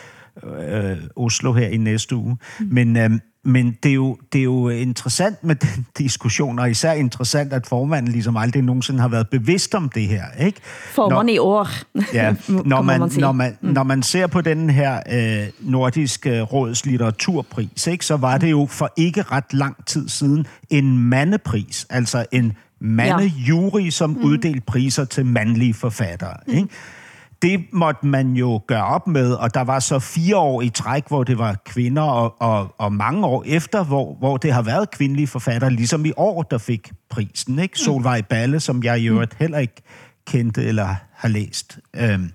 øh, 0.70 0.98
Oslo 1.16 1.54
her 1.54 1.68
i 1.68 1.78
næste 1.78 2.16
uge. 2.16 2.38
Mm. 2.60 2.68
Men, 2.72 2.98
øh, 2.98 3.10
men 3.48 3.78
det 3.84 3.90
er, 3.90 3.94
jo, 3.94 4.18
det 4.34 4.40
er 4.40 4.44
jo 4.44 4.70
interessant 4.70 5.44
med 5.44 5.56
den 5.56 5.86
diskussion, 5.98 6.60
og 6.60 6.70
især 6.70 6.92
interessant, 6.92 7.54
at 7.54 7.68
formanden 7.68 8.12
ligesom 8.12 8.38
aldrig 8.38 8.62
nogensinde 8.62 9.00
har 9.00 9.08
været 9.08 9.30
bevidst 9.30 9.76
om 9.76 9.90
det 9.90 10.08
her. 10.08 10.24
Ikke? 10.40 10.60
Formanden 10.92 11.36
i 11.36 11.38
år, 11.38 11.70
ja, 12.14 12.36
når, 12.66 12.82
man, 12.82 13.00
man 13.00 13.12
når, 13.18 13.32
man, 13.32 13.58
mm. 13.62 13.70
når 13.70 13.84
man 13.84 14.04
ser 14.04 14.28
på 14.28 14.42
den 14.42 14.70
her 14.70 15.00
øh, 15.12 15.48
nordiske 15.60 16.42
råds 16.42 16.86
litteraturpris, 16.86 17.88
ikke, 17.88 18.06
så 18.06 18.18
var 18.18 18.38
det 18.38 18.52
jo 18.52 18.68
for 18.70 18.94
ikke 18.98 19.22
ret 19.22 19.54
lang 19.54 19.86
tid 19.86 20.10
siden 20.10 20.48
en 20.70 20.98
mandepris, 20.98 21.88
altså 21.90 22.26
en 22.32 22.54
mandejury, 22.80 23.90
som 23.90 24.10
mm. 24.10 24.24
uddelte 24.24 24.62
priser 24.62 25.06
til 25.06 25.26
mandlige 25.26 25.74
forfattere. 25.74 26.38
Mm. 26.48 26.70
Det 27.42 27.66
måtte 27.72 28.06
man 28.06 28.34
jo 28.34 28.62
gøre 28.68 28.86
op 28.86 29.08
med, 29.08 29.34
og 29.34 29.54
der 29.54 29.62
var 29.62 29.80
så 29.80 30.00
fire 30.00 30.38
år 30.38 30.62
i 30.62 30.70
træk, 30.70 31.08
hvor 31.08 31.24
det 31.24 31.38
var 31.38 31.56
kvinder, 31.66 32.02
og, 32.02 32.42
og, 32.42 32.76
og 32.78 32.94
mange 32.94 33.26
år 33.26 33.44
efter, 33.48 33.84
hvor, 33.84 34.16
hvor 34.20 34.38
det 34.38 34.54
har 34.54 34.62
været 34.62 34.92
kvindelige 34.92 35.28
forfattere, 35.28 35.70
ligesom 35.70 36.06
i 36.06 36.12
år, 36.18 36.44
der 36.44 36.58
fik 36.58 36.92
prisen. 37.10 37.60
Ikke? 37.60 37.80
Solvej 37.80 38.22
Balle, 38.22 38.60
som 38.60 38.84
jeg 38.84 39.00
i 39.00 39.08
øvrigt 39.08 39.36
heller 39.40 39.58
ikke 39.58 39.82
kendte 40.28 40.64
eller 40.64 40.96
har 41.14 41.28
læst 41.28 41.80
øhm, 41.96 42.32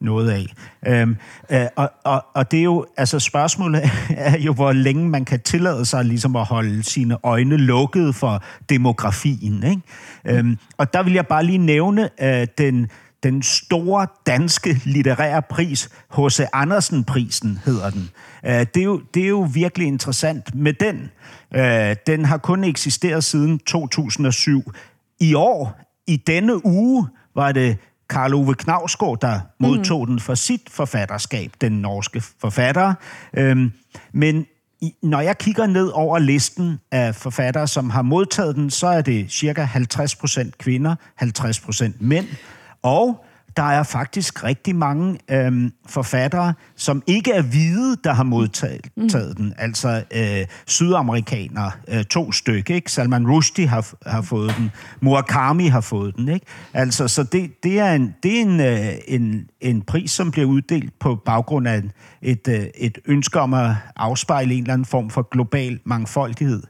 noget 0.00 0.30
af. 0.30 0.46
Øhm, 0.86 1.16
øh, 1.50 1.66
og, 1.76 1.90
og, 2.04 2.24
og 2.34 2.50
det 2.50 2.58
er 2.58 2.62
jo, 2.62 2.86
altså 2.96 3.18
spørgsmålet 3.18 3.82
er 4.10 4.38
jo, 4.38 4.52
hvor 4.52 4.72
længe 4.72 5.08
man 5.08 5.24
kan 5.24 5.40
tillade 5.40 5.84
sig 5.84 6.04
ligesom 6.04 6.36
at 6.36 6.44
holde 6.44 6.82
sine 6.82 7.16
øjne 7.22 7.56
lukkede 7.56 8.12
for 8.12 8.42
demografien. 8.68 9.62
Ikke? 9.62 9.82
Øhm, 10.24 10.58
og 10.76 10.92
der 10.92 11.02
vil 11.02 11.12
jeg 11.12 11.26
bare 11.26 11.44
lige 11.44 11.58
nævne 11.58 12.10
øh, 12.22 12.46
den 12.58 12.90
den 13.22 13.42
store 13.42 14.06
danske 14.26 14.80
litterære 14.84 15.42
pris, 15.42 15.90
H.C. 16.18 16.40
Andersen-prisen 16.52 17.58
hedder 17.64 17.90
den. 17.90 18.10
Øh, 18.46 18.52
det 18.52 18.76
er, 18.76 18.84
jo, 18.84 19.02
det 19.14 19.22
er 19.24 19.28
jo 19.28 19.48
virkelig 19.52 19.86
interessant 19.86 20.54
med 20.54 20.72
den. 20.72 21.10
Øh, 21.54 21.96
den 22.06 22.24
har 22.24 22.38
kun 22.38 22.64
eksisteret 22.64 23.24
siden 23.24 23.58
2007. 23.58 24.72
I 25.20 25.34
år, 25.34 25.80
i 26.06 26.16
denne 26.16 26.66
uge, 26.66 27.08
var 27.34 27.52
det 27.52 27.78
Karl 28.10 28.34
Ove 28.34 28.54
Knavsgaard, 28.54 29.20
der 29.20 29.40
modtog 29.60 30.00
mm. 30.00 30.06
den 30.06 30.20
for 30.20 30.34
sit 30.34 30.62
forfatterskab, 30.70 31.52
den 31.60 31.72
norske 31.72 32.22
forfatter. 32.40 32.94
Øhm, 33.34 33.72
men 34.12 34.46
når 35.02 35.20
jeg 35.20 35.38
kigger 35.38 35.66
ned 35.66 35.88
over 35.88 36.18
listen 36.18 36.78
af 36.92 37.14
forfattere, 37.14 37.68
som 37.68 37.90
har 37.90 38.02
modtaget 38.02 38.56
den, 38.56 38.70
så 38.70 38.86
er 38.86 39.00
det 39.00 39.32
cirka 39.32 39.64
50% 39.64 40.50
kvinder, 40.58 40.94
50% 41.22 41.90
mænd. 42.00 42.26
Og 42.82 43.24
der 43.56 43.62
er 43.62 43.82
faktisk 43.82 44.44
rigtig 44.44 44.76
mange 44.76 45.18
øhm, 45.30 45.72
forfattere, 45.86 46.54
som 46.76 47.02
ikke 47.06 47.32
er 47.32 47.42
hvide, 47.42 47.96
der 48.04 48.12
har 48.12 48.22
modtaget 48.22 48.86
mm. 48.96 49.08
den. 49.36 49.54
Altså 49.58 50.02
øh, 50.14 50.46
sydamerikanere, 50.66 51.70
øh, 51.88 52.04
to 52.04 52.32
stykker. 52.32 52.74
Ikke? 52.74 52.92
Salman 52.92 53.30
Rushdie 53.30 53.66
har, 53.66 53.92
har 54.06 54.22
fået 54.22 54.54
den. 54.58 54.70
Murakami 55.00 55.66
har 55.66 55.80
fået 55.80 56.16
den. 56.16 56.28
Ikke? 56.28 56.46
Altså, 56.74 57.08
så 57.08 57.22
det, 57.22 57.62
det 57.62 57.80
er, 57.80 57.92
en, 57.92 58.14
det 58.22 58.38
er 58.38 58.42
en, 58.42 58.60
øh, 58.60 58.92
en, 59.08 59.48
en 59.60 59.82
pris, 59.82 60.10
som 60.10 60.30
bliver 60.30 60.46
uddelt 60.46 60.98
på 60.98 61.14
baggrund 61.24 61.68
af 61.68 61.82
et, 62.22 62.48
øh, 62.48 62.66
et 62.74 62.98
ønske 63.06 63.40
om 63.40 63.54
at 63.54 63.70
afspejle 63.96 64.54
en 64.54 64.60
eller 64.60 64.72
anden 64.72 64.86
form 64.86 65.10
for 65.10 65.28
global 65.30 65.80
mangfoldighed. 65.84 66.62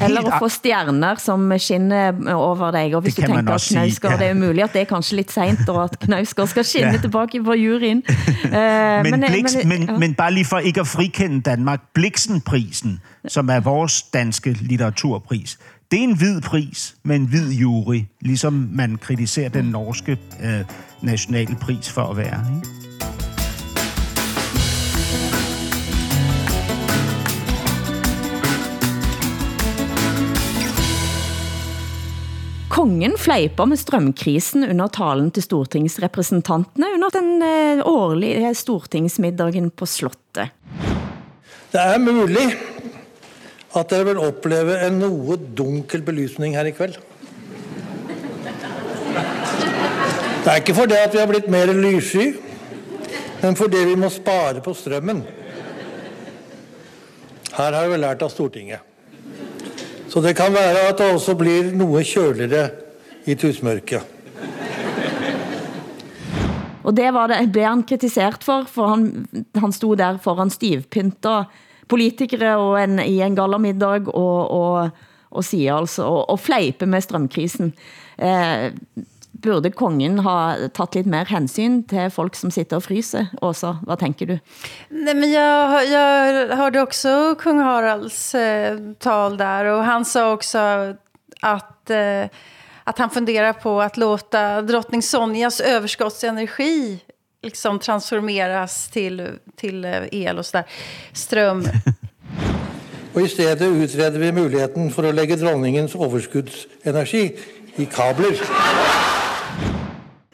Eller 0.00 0.32
at 0.32 0.38
få 0.38 0.48
stjerner 0.48 1.14
som 1.18 1.52
skinner 1.58 2.34
over 2.34 2.70
dig, 2.70 2.94
og 2.94 3.00
hvis 3.00 3.14
du 3.14 3.22
tænker 3.22 3.54
at 3.54 3.66
Knausgård, 3.70 4.12
ja. 4.12 4.18
det 4.18 4.26
er 4.26 4.34
muligt 4.34 4.64
at 4.64 4.72
det 4.72 4.80
er 4.80 4.84
kanskje 4.84 5.16
lidt 5.16 5.32
sent, 5.32 5.68
og 5.68 5.84
at 5.84 5.98
Knausgård 5.98 6.46
skal 6.46 6.64
skinne 6.64 6.92
ja. 6.96 6.98
tilbage 6.98 7.44
på 7.44 7.52
juryen. 7.54 8.02
Uh, 8.44 8.54
men, 8.54 9.10
men, 9.10 9.24
Blix, 9.28 9.54
men, 9.54 9.68
men, 9.68 9.82
ja. 9.82 9.98
men 9.98 10.14
bare 10.14 10.32
lige 10.32 10.44
for 10.44 10.58
ikke 10.58 10.80
at 10.80 10.86
frikende 10.86 11.40
Danmark, 11.40 11.80
Bliksenprisen, 11.94 13.00
som 13.28 13.50
er 13.50 13.60
vores 13.60 14.02
danske 14.02 14.52
litteraturpris, 14.52 15.58
det 15.90 15.98
er 15.98 16.02
en 16.02 16.16
hvid 16.16 16.40
pris 16.40 16.94
med 17.02 17.16
en 17.16 17.24
hvid 17.24 17.52
jury, 17.52 18.00
ligesom 18.20 18.68
man 18.72 18.96
kritiserer 18.96 19.48
den 19.48 19.64
norske 19.64 20.18
øh, 20.42 20.60
nationale 21.02 21.56
pris 21.60 21.90
for 21.90 22.02
at 22.02 22.16
være. 22.16 22.44
Ikke? 22.56 22.77
Kongen 32.88 33.18
fleiper 33.20 33.66
med 33.68 33.76
strømkrisen 33.76 34.62
under 34.64 34.88
talen 34.88 35.26
til 35.36 35.44
stortingsrepresentantene 35.44 36.88
under 36.94 37.12
den 37.12 37.42
eh, 37.44 37.82
årlige 37.84 38.46
eh, 38.48 38.54
stortingsmiddagen 38.56 39.66
på 39.76 39.84
Slottet. 39.84 40.54
Det 41.68 41.82
er 41.82 42.00
mulig 42.00 42.46
at 43.76 43.92
dere 43.92 44.08
vil 44.08 44.22
opleve 44.24 44.78
en 44.86 44.96
noe 45.02 45.36
dunkel 45.36 46.00
belysning 46.06 46.56
her 46.56 46.70
i 46.70 46.72
kveld. 46.72 46.96
Det 49.12 50.48
er 50.48 50.56
ikke 50.56 50.80
for 50.80 50.88
det 50.88 51.04
at 51.04 51.12
vi 51.12 51.20
har 51.20 51.28
blitt 51.28 51.52
mer 51.52 51.68
lyssky, 51.76 52.30
men 53.44 53.60
fordi 53.60 53.84
vi 53.92 54.00
må 54.00 54.08
spare 54.16 54.64
på 54.64 54.72
strømmen. 54.72 55.26
Her 57.52 57.82
har 57.82 57.92
vi 57.92 58.00
lært 58.00 58.24
av 58.24 58.32
Stortinget. 58.32 58.87
Så 60.08 60.22
det 60.24 60.34
kan 60.38 60.54
være 60.54 60.88
at 60.88 61.00
det 61.00 61.10
også 61.12 61.34
blir 61.36 61.72
noe 61.76 62.00
kjøligere 62.06 62.70
i 63.28 63.36
tusmørket. 63.36 64.14
Og 66.88 66.94
det, 66.96 67.10
var 67.12 67.28
det 67.28 67.42
blev 67.52 67.66
han 67.68 67.84
kritisert 67.84 68.44
for, 68.46 68.64
for 68.64 68.94
han, 68.94 69.26
han 69.58 69.74
stod 69.76 69.98
der 70.00 70.20
foran 70.24 70.50
stivpynta 70.50 71.42
politikere 71.88 72.54
og 72.56 72.78
en, 72.80 72.98
i 73.02 73.20
en 73.24 73.36
gallermiddag 73.36 74.08
og, 74.08 74.50
og, 74.50 75.04
og 75.30 75.44
siger 75.44 75.76
altså, 75.76 76.06
og, 76.08 76.30
og 76.32 76.40
fleipe 76.40 76.88
med 76.88 77.04
strømkrisen. 77.04 77.74
Eh, 78.16 78.72
burde 79.42 79.70
kongen 79.70 80.18
ha 80.26 80.68
tatt 80.74 80.96
lidt 80.98 81.06
mer 81.06 81.28
hensyn 81.30 81.82
til 81.88 82.10
folk 82.10 82.36
som 82.38 82.50
sitter 82.50 82.78
og 82.78 82.86
fryser? 82.86 83.30
Åsa, 83.42 83.76
hvad 83.86 83.96
tænker 83.96 84.26
du? 84.26 84.38
Nej, 84.90 85.14
men 85.14 85.32
jag, 85.32 85.86
jag 85.88 86.56
hörde 86.56 86.80
också 86.82 87.34
kung 87.38 87.60
Haralds 87.60 88.34
eh, 88.34 88.78
tal 88.98 89.36
där 89.36 89.64
och 89.64 89.84
han 89.84 90.04
sa 90.04 90.32
också 90.32 90.58
att, 91.40 91.90
eh, 91.90 92.24
att 92.84 92.98
han 92.98 93.10
funderar 93.10 93.52
på 93.52 93.80
att 93.82 93.96
låta 93.96 94.62
drottning 94.62 95.02
Sonjas 95.02 95.60
överskottsenergi 95.60 97.00
liksom 97.42 97.78
transformeras 97.78 98.88
till, 98.88 99.28
till 99.56 99.84
eh, 99.84 100.02
el 100.12 100.38
och 100.38 100.46
sådär, 100.46 100.64
strøm. 101.12 101.64
og 103.14 103.22
i 103.22 103.28
stedet 103.28 103.62
utreder 103.62 104.18
vi 104.18 104.30
muligheten 104.32 104.90
for 104.90 105.02
at 105.02 105.14
lægge 105.14 105.36
dronningens 105.36 105.94
overskudsenergi 105.94 107.32
i 107.76 107.84
kabler. 107.84 109.07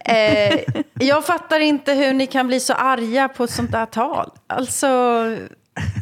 Eh, 0.04 0.60
jag 1.00 1.24
fattar 1.24 1.60
inte 1.60 1.92
hur 1.92 2.12
ni 2.12 2.26
kan 2.26 2.46
bli 2.46 2.60
så 2.60 2.72
arga 2.72 3.28
på 3.28 3.44
ett 3.44 3.50
sånt 3.50 3.72
där 3.72 3.86
tal. 3.86 4.30
Alltså, 4.46 4.86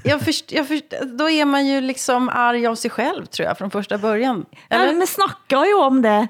jag 0.05 0.21
först, 0.21 0.53
jag 0.53 0.69
först, 0.69 0.85
då 1.19 1.31
är 1.31 1.45
man 1.45 1.67
ju 1.67 1.81
liksom 1.81 2.29
arg 2.29 2.67
av 2.67 2.75
sig 2.75 2.91
själv, 2.91 3.27
tror 3.27 3.49
jag, 3.49 3.59
från 3.59 3.71
första 3.71 3.99
början. 3.99 4.45
Eller? 4.69 4.87
Ja, 4.87 4.93
men 4.93 5.07
snackar 5.07 5.65
ju 5.65 5.75
om 5.75 6.03
det. 6.03 6.29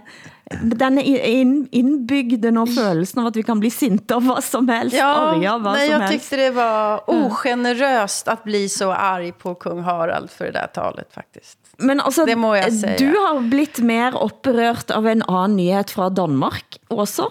Den 0.63 0.99
in, 0.99 1.69
inbyggden 1.71 2.59
och 2.59 2.75
følelsen 2.75 3.21
av 3.21 3.27
att 3.27 3.37
vi 3.37 3.43
kan 3.43 3.61
bli 3.61 3.71
sinta 3.71 4.15
av 4.15 4.27
vad 4.27 4.45
som 4.45 4.69
helst, 4.69 4.97
ja, 4.97 5.05
arga 5.05 5.59
vad 5.59 5.73
nej, 5.73 5.87
som 5.87 5.93
jag 5.93 6.01
helst. 6.01 6.13
tyckte 6.13 6.37
det 6.37 6.51
var 6.51 7.11
ogeneröst 7.11 8.29
att 8.29 8.45
bli 8.45 8.69
så 8.69 8.93
arg 8.93 9.33
på 9.33 9.55
kung 9.55 9.83
Harald 9.83 10.31
för 10.31 10.45
det 10.45 10.53
där 10.53 10.67
talet 10.67 11.15
faktiskt. 11.15 11.59
Men 11.77 12.01
altså, 12.01 12.25
det 12.25 12.37
må 12.37 12.55
jeg 12.57 12.73
säga. 12.81 12.99
du 12.99 13.17
har 13.17 13.41
blitt 13.41 13.79
mer 13.79 14.15
opprørt 14.15 14.91
av 14.91 15.07
en 15.07 15.23
anden 15.23 15.57
nyhed 15.57 15.91
fra 15.91 16.09
Danmark 16.11 16.79
også? 16.89 17.31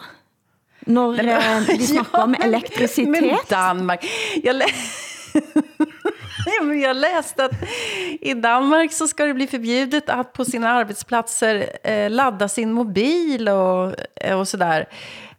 Når 0.86 1.20
eh, 1.20 1.66
de 1.68 1.88
snakker 1.94 2.18
ja, 2.18 2.24
om 2.24 2.36
elektricitet. 2.36 3.10
Men 3.10 3.38
Danmark. 3.50 4.06
Jag, 4.44 4.56
lä 4.56 4.66
jag 6.84 6.96
läste 6.96 7.46
att 7.46 7.52
i 8.22 8.34
Danmark 8.34 8.94
så 8.94 9.08
ska 9.08 9.26
det 9.26 9.34
bli 9.34 9.48
förbjudet 9.48 10.10
att 10.10 10.34
på 10.34 10.46
sina 10.46 10.70
arbetsplatser 10.70 11.78
eh, 11.84 12.10
ladda 12.10 12.48
sin 12.48 12.74
mobil 12.74 13.50
och, 13.50 13.96
eh, 14.16 14.40
och 14.40 14.48
sådär. 14.48 14.88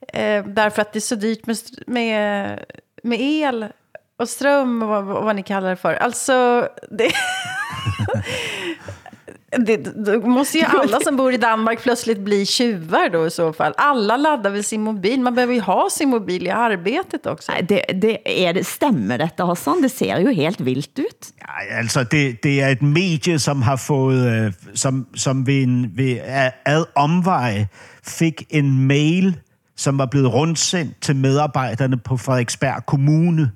Eh, 0.09 0.45
därför 0.45 0.83
att 0.83 0.93
det 0.93 0.99
är 0.99 1.01
så 1.01 1.15
dyrt 1.15 1.47
med, 1.47 1.57
med, 1.87 2.65
med 3.03 3.21
el 3.21 3.67
och 4.19 4.29
ström 4.29 4.83
och 4.83 4.89
vad, 4.89 5.05
vad 5.05 5.37
ni 5.37 5.43
kallar 5.43 5.71
det 5.71 5.77
för. 5.77 5.95
Alltså, 5.95 6.69
det... 6.91 7.13
Det, 9.59 9.77
då 9.77 10.21
måste 10.21 10.59
ju 10.59 10.65
alla 10.83 11.01
som 11.01 11.17
bor 11.17 11.33
i 11.33 11.37
Danmark 11.37 11.83
plötsligt 11.83 12.21
bli 12.21 12.47
tjuvar 12.47 13.09
då 13.09 13.27
i 13.27 13.31
så 13.31 13.53
fall. 13.53 13.75
Alla 13.77 14.17
laddar 14.17 14.51
väl 14.51 14.65
sin 14.65 14.81
mobil. 14.81 15.21
Man 15.21 15.35
behöver 15.35 15.55
ju 15.55 15.61
ha 15.61 15.89
sin 15.91 16.09
mobil 16.09 16.47
i 16.47 16.51
arbetet 16.51 17.27
också. 17.27 17.53
Nej, 17.53 17.63
det, 17.63 17.85
det 18.03 18.45
er 18.47 18.53
det, 18.53 18.67
stemmer 18.67 19.19
dette, 19.19 19.45
Hassan? 19.45 19.83
Det 19.83 19.89
ser 19.93 20.19
jo 20.21 20.31
helt 20.31 20.61
vildt 20.61 20.99
ut. 20.99 21.33
Ja, 21.41 21.79
altså, 21.79 22.05
det, 22.05 22.43
det 22.43 22.61
er 22.63 22.69
et 22.69 22.83
medie, 22.83 23.39
som 23.39 23.63
har 23.63 23.77
fået, 23.77 24.27
øh, 24.33 24.53
som, 24.75 25.07
som 25.15 25.47
ved, 25.47 25.63
en, 25.63 25.91
ved 25.95 26.19
ad 26.65 26.85
omvej 26.95 27.67
fik 28.03 28.47
en 28.51 28.87
mail, 28.87 29.37
som 29.77 29.99
var 29.99 30.07
blevet 30.07 30.35
rundsendt 30.35 31.03
til 31.03 31.17
medarbejderne 31.17 31.99
på 31.99 32.17
Frederiksberg 32.17 32.87
Kommune, 32.87 33.51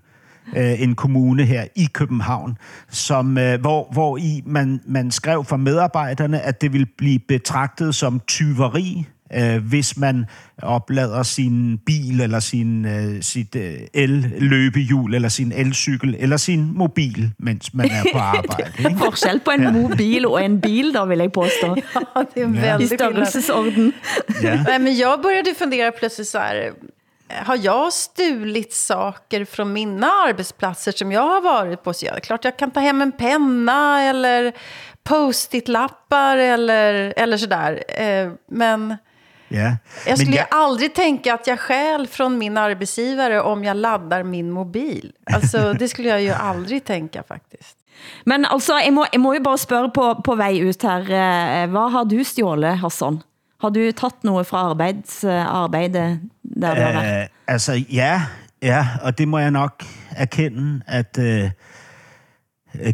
øh, 0.57 0.82
en 0.82 0.94
kommune 0.94 1.44
her 1.44 1.64
i 1.76 1.88
København, 1.92 2.59
som, 2.90 3.38
øh, 3.38 3.61
hvor, 3.61 3.88
hvor 3.92 4.16
i 4.16 4.42
man, 4.47 4.80
man 4.86 5.11
skrev 5.11 5.44
for 5.44 5.57
medarbejderne, 5.57 6.40
at 6.40 6.61
det 6.61 6.72
ville 6.72 6.86
blive 6.99 7.18
betragtet 7.28 7.94
som 7.94 8.20
tyveri, 8.26 9.07
øh, 9.34 9.68
hvis 9.68 9.97
man 9.97 10.24
oplader 10.62 11.22
sin 11.22 11.78
bil, 11.86 12.20
eller 12.20 12.40
sin, 12.40 12.84
øh, 12.84 13.22
sit 13.22 13.57
øh, 13.57 13.74
el-løbehjul, 13.94 15.14
eller 15.14 15.28
sin 15.28 15.53
elcykel, 15.53 16.16
eller 16.18 16.36
sin 16.36 16.72
mobil, 16.74 17.30
mens 17.38 17.74
man 17.74 17.90
er 17.90 18.03
på 18.12 18.18
arbejde. 18.36 18.72
Ikke? 18.78 18.99
Forskel 18.99 19.40
på 19.44 19.51
en 19.51 19.62
ja. 19.62 19.70
mobil 19.70 20.26
og 20.26 20.44
en 20.44 20.61
bil, 20.61 20.94
då 20.94 21.05
vill 21.05 21.18
jag 21.18 21.32
påstå. 21.32 21.76
Ja, 22.16 22.24
det 22.34 22.42
är 22.42 22.47
väldigt 22.47 22.92
I 22.92 22.97
størrelsesorden. 22.97 23.92
Ja. 24.42 24.62
Nej, 24.62 24.78
men 24.78 24.97
jag 24.97 25.22
började 25.22 25.55
fundera 25.59 25.90
plötsligt 25.90 26.28
så 26.28 26.38
här, 26.38 26.72
har 27.28 27.58
jag 27.62 27.92
stulit 27.92 28.72
saker 28.72 29.44
från 29.44 29.72
mina 29.72 30.06
arbetsplatser 30.06 30.92
som 30.92 31.12
jag 31.12 31.20
har 31.20 31.40
varit 31.40 31.82
på? 31.82 31.94
Så 31.94 32.06
jag, 32.06 32.22
klart 32.22 32.44
jag 32.44 32.56
kan 32.56 32.70
ta 32.70 32.80
hem 32.80 33.02
en 33.02 33.12
penna 33.12 34.02
eller 34.02 34.52
post-it-lappar 35.02 36.36
eller, 36.36 37.14
eller 37.16 37.36
sådär. 37.36 37.84
Eh, 38.02 38.32
men 38.50 38.96
ja. 39.48 39.76
jag 40.06 40.18
skulle 40.18 40.30
men 40.30 40.38
jag... 40.38 40.46
aldrig 40.50 40.94
tänka 40.94 41.34
att 41.34 41.46
jag 41.46 41.60
skäl 41.60 42.06
från 42.06 42.38
min 42.38 42.58
arbetsgivare 42.58 43.40
om 43.40 43.64
jag 43.64 43.76
laddar 43.76 44.22
min 44.22 44.50
mobil. 44.50 45.12
Alltså, 45.32 45.72
det 45.78 45.88
skulle 45.88 46.08
jag 46.08 46.22
ju 46.22 46.30
aldrig 46.30 46.84
tänka 46.84 47.22
faktiskt. 47.22 47.76
Men 48.24 48.44
altså, 48.44 48.78
jeg 48.78 48.92
må, 48.92 49.06
jeg 49.12 49.20
må 49.20 49.34
jo 49.34 49.40
bare 49.42 49.58
spørge 49.58 49.90
på, 49.90 50.14
på 50.24 50.34
vej 50.34 50.58
ut 50.58 50.82
her. 50.82 51.00
Eh, 51.00 51.66
hvad 51.72 51.92
har 51.92 52.04
du 52.04 52.24
stjålet, 52.24 52.78
Hassan? 52.78 53.22
Har 53.61 53.68
du 53.68 53.92
taget 53.92 54.24
noget 54.24 54.46
fra 54.46 54.59
arbejds, 54.59 55.24
arbejde, 55.24 56.20
der 56.61 56.74
du 56.74 56.80
har 56.80 56.92
været? 56.92 57.22
Uh, 57.22 57.28
altså, 57.46 57.84
ja, 57.92 58.22
ja, 58.62 58.88
og 59.02 59.18
det 59.18 59.28
må 59.28 59.38
jeg 59.38 59.50
nok 59.50 59.84
erkende, 60.11 60.82
at 60.86 61.18
uh, 61.18 61.50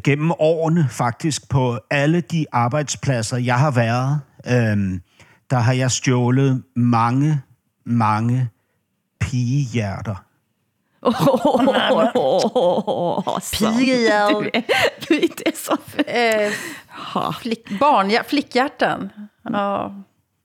gennem 0.04 0.32
årene 0.38 0.86
faktisk 0.90 1.48
på 1.48 1.78
alle 1.90 2.20
de 2.20 2.46
arbejdspladser, 2.52 3.36
jeg 3.36 3.58
har 3.58 3.70
været, 3.70 4.20
uh, 4.46 4.98
der 5.50 5.58
har 5.58 5.72
jeg 5.72 5.90
stjålet 5.90 6.62
mange, 6.76 7.40
mange 7.84 8.48
pigehjerter. 9.20 10.24
Oh. 11.02 11.12
Det 15.08 15.46
är 15.46 15.56
så... 15.56 15.76
Eh, 16.06 16.52
flick, 17.40 17.80
barn, 17.80 18.24
flickhjärtan. 18.24 19.10
Ja. 19.52 19.90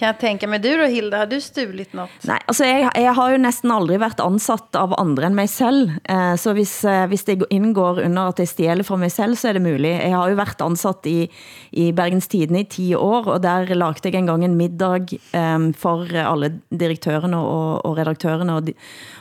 Kan 0.00 0.06
jeg 0.06 0.16
tænke 0.20 0.46
mig, 0.48 0.62
du 0.64 0.70
då 0.80 0.86
Hilda, 0.88 1.16
har 1.16 1.26
du 1.26 1.40
stulit 1.40 1.92
något? 1.92 2.08
Nej, 2.24 2.38
altså 2.48 2.64
jeg, 2.64 2.90
jeg 2.96 3.12
har 3.14 3.30
jo 3.30 3.36
næsten 3.36 3.70
aldrig 3.70 3.98
været 4.00 4.20
ansat 4.24 4.76
av 4.80 4.94
andre 4.96 5.26
end 5.28 5.34
mig 5.36 5.48
selv, 5.52 5.90
eh, 6.08 6.36
så 6.40 6.54
hvis, 6.56 6.72
eh, 6.88 7.04
hvis 7.06 7.24
det 7.24 7.44
indgår 7.50 8.00
under 8.00 8.22
at 8.22 8.38
jeg 8.40 8.48
stjæler 8.48 8.82
fra 8.82 8.96
mig 8.96 9.12
selv, 9.12 9.36
så 9.36 9.48
er 9.48 9.52
det 9.52 9.62
muligt. 9.62 10.00
Jeg 10.00 10.16
har 10.16 10.30
jo 10.30 10.38
været 10.38 10.64
ansat 10.64 11.06
i, 11.06 11.28
i 11.72 11.92
Bergens 11.92 12.28
Tidene 12.28 12.60
i 12.60 12.64
10 12.64 12.94
år, 12.94 13.28
og 13.28 13.42
der 13.42 13.74
lagde 13.74 14.00
jeg 14.04 14.14
engang 14.14 14.44
en 14.44 14.54
middag 14.54 15.04
eh, 15.34 15.74
for 15.76 16.08
alle 16.16 16.52
direktørerne 16.70 17.36
og, 17.36 17.84
og 17.84 17.98
redaktørerne, 17.98 18.54
og, 18.54 18.66
de, 18.66 18.72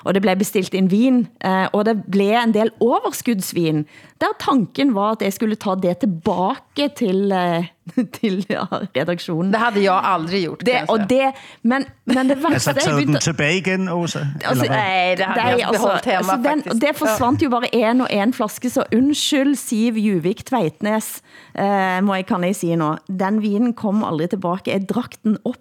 og 0.03 0.13
det 0.13 0.21
blev 0.21 0.37
bestilt 0.37 0.73
en 0.73 0.91
vin, 0.91 1.27
eh, 1.43 1.67
og 1.73 1.85
det 1.85 2.03
blev 2.11 2.39
en 2.39 2.53
del 2.53 2.71
overskudsvin, 2.79 3.85
der 4.21 4.31
tanken 4.39 4.95
var, 4.95 5.11
at 5.11 5.21
jeg 5.21 5.33
skulle 5.33 5.55
ta 5.55 5.75
det 5.75 5.97
tilbage 5.97 6.89
til, 6.95 7.31
eh, 7.31 7.67
til 8.19 8.45
ja, 8.49 8.63
redaktionen. 8.95 9.51
Det 9.51 9.59
havde 9.59 9.83
jeg 9.83 10.01
aldrig 10.03 10.43
gjort. 10.43 10.65
Det, 10.73 10.89
og 10.89 11.09
det, 11.09 11.21
men, 11.63 11.85
men 12.05 12.29
det 12.29 12.37
værste... 12.37 12.53
Altså 12.53 12.73
taget 12.73 13.07
den 13.07 13.15
tilbage 13.19 13.57
igen, 13.57 13.89
Åsa? 13.89 14.19
Altså, 14.45 14.65
nej, 14.65 15.15
det 15.17 15.25
har 15.25 15.49
jeg 15.49 15.67
beholdt 15.73 16.05
hjemme, 16.05 16.17
altså 16.17 16.35
den, 16.35 16.63
faktisk. 16.63 16.81
Det 16.87 16.95
forsvandt 16.95 17.43
jo 17.43 17.49
bare 17.49 17.75
en 17.75 18.01
og 18.01 18.07
en 18.13 18.33
flaske, 18.33 18.69
så 18.69 18.83
undskyld 18.95 19.55
Siv 19.55 19.93
Juvik 19.93 20.45
Tveitnes, 20.45 21.21
eh, 21.59 22.03
må 22.03 22.15
jeg, 22.15 22.25
kan 22.25 22.43
jeg 22.43 22.55
sige 22.55 22.75
nå. 22.75 22.95
Den 23.19 23.41
vinen 23.41 23.73
kom 23.73 24.03
aldrig 24.03 24.29
tilbage. 24.29 24.59
Jeg 24.67 24.89
drak 24.89 25.11
den 25.23 25.37
op. 25.45 25.55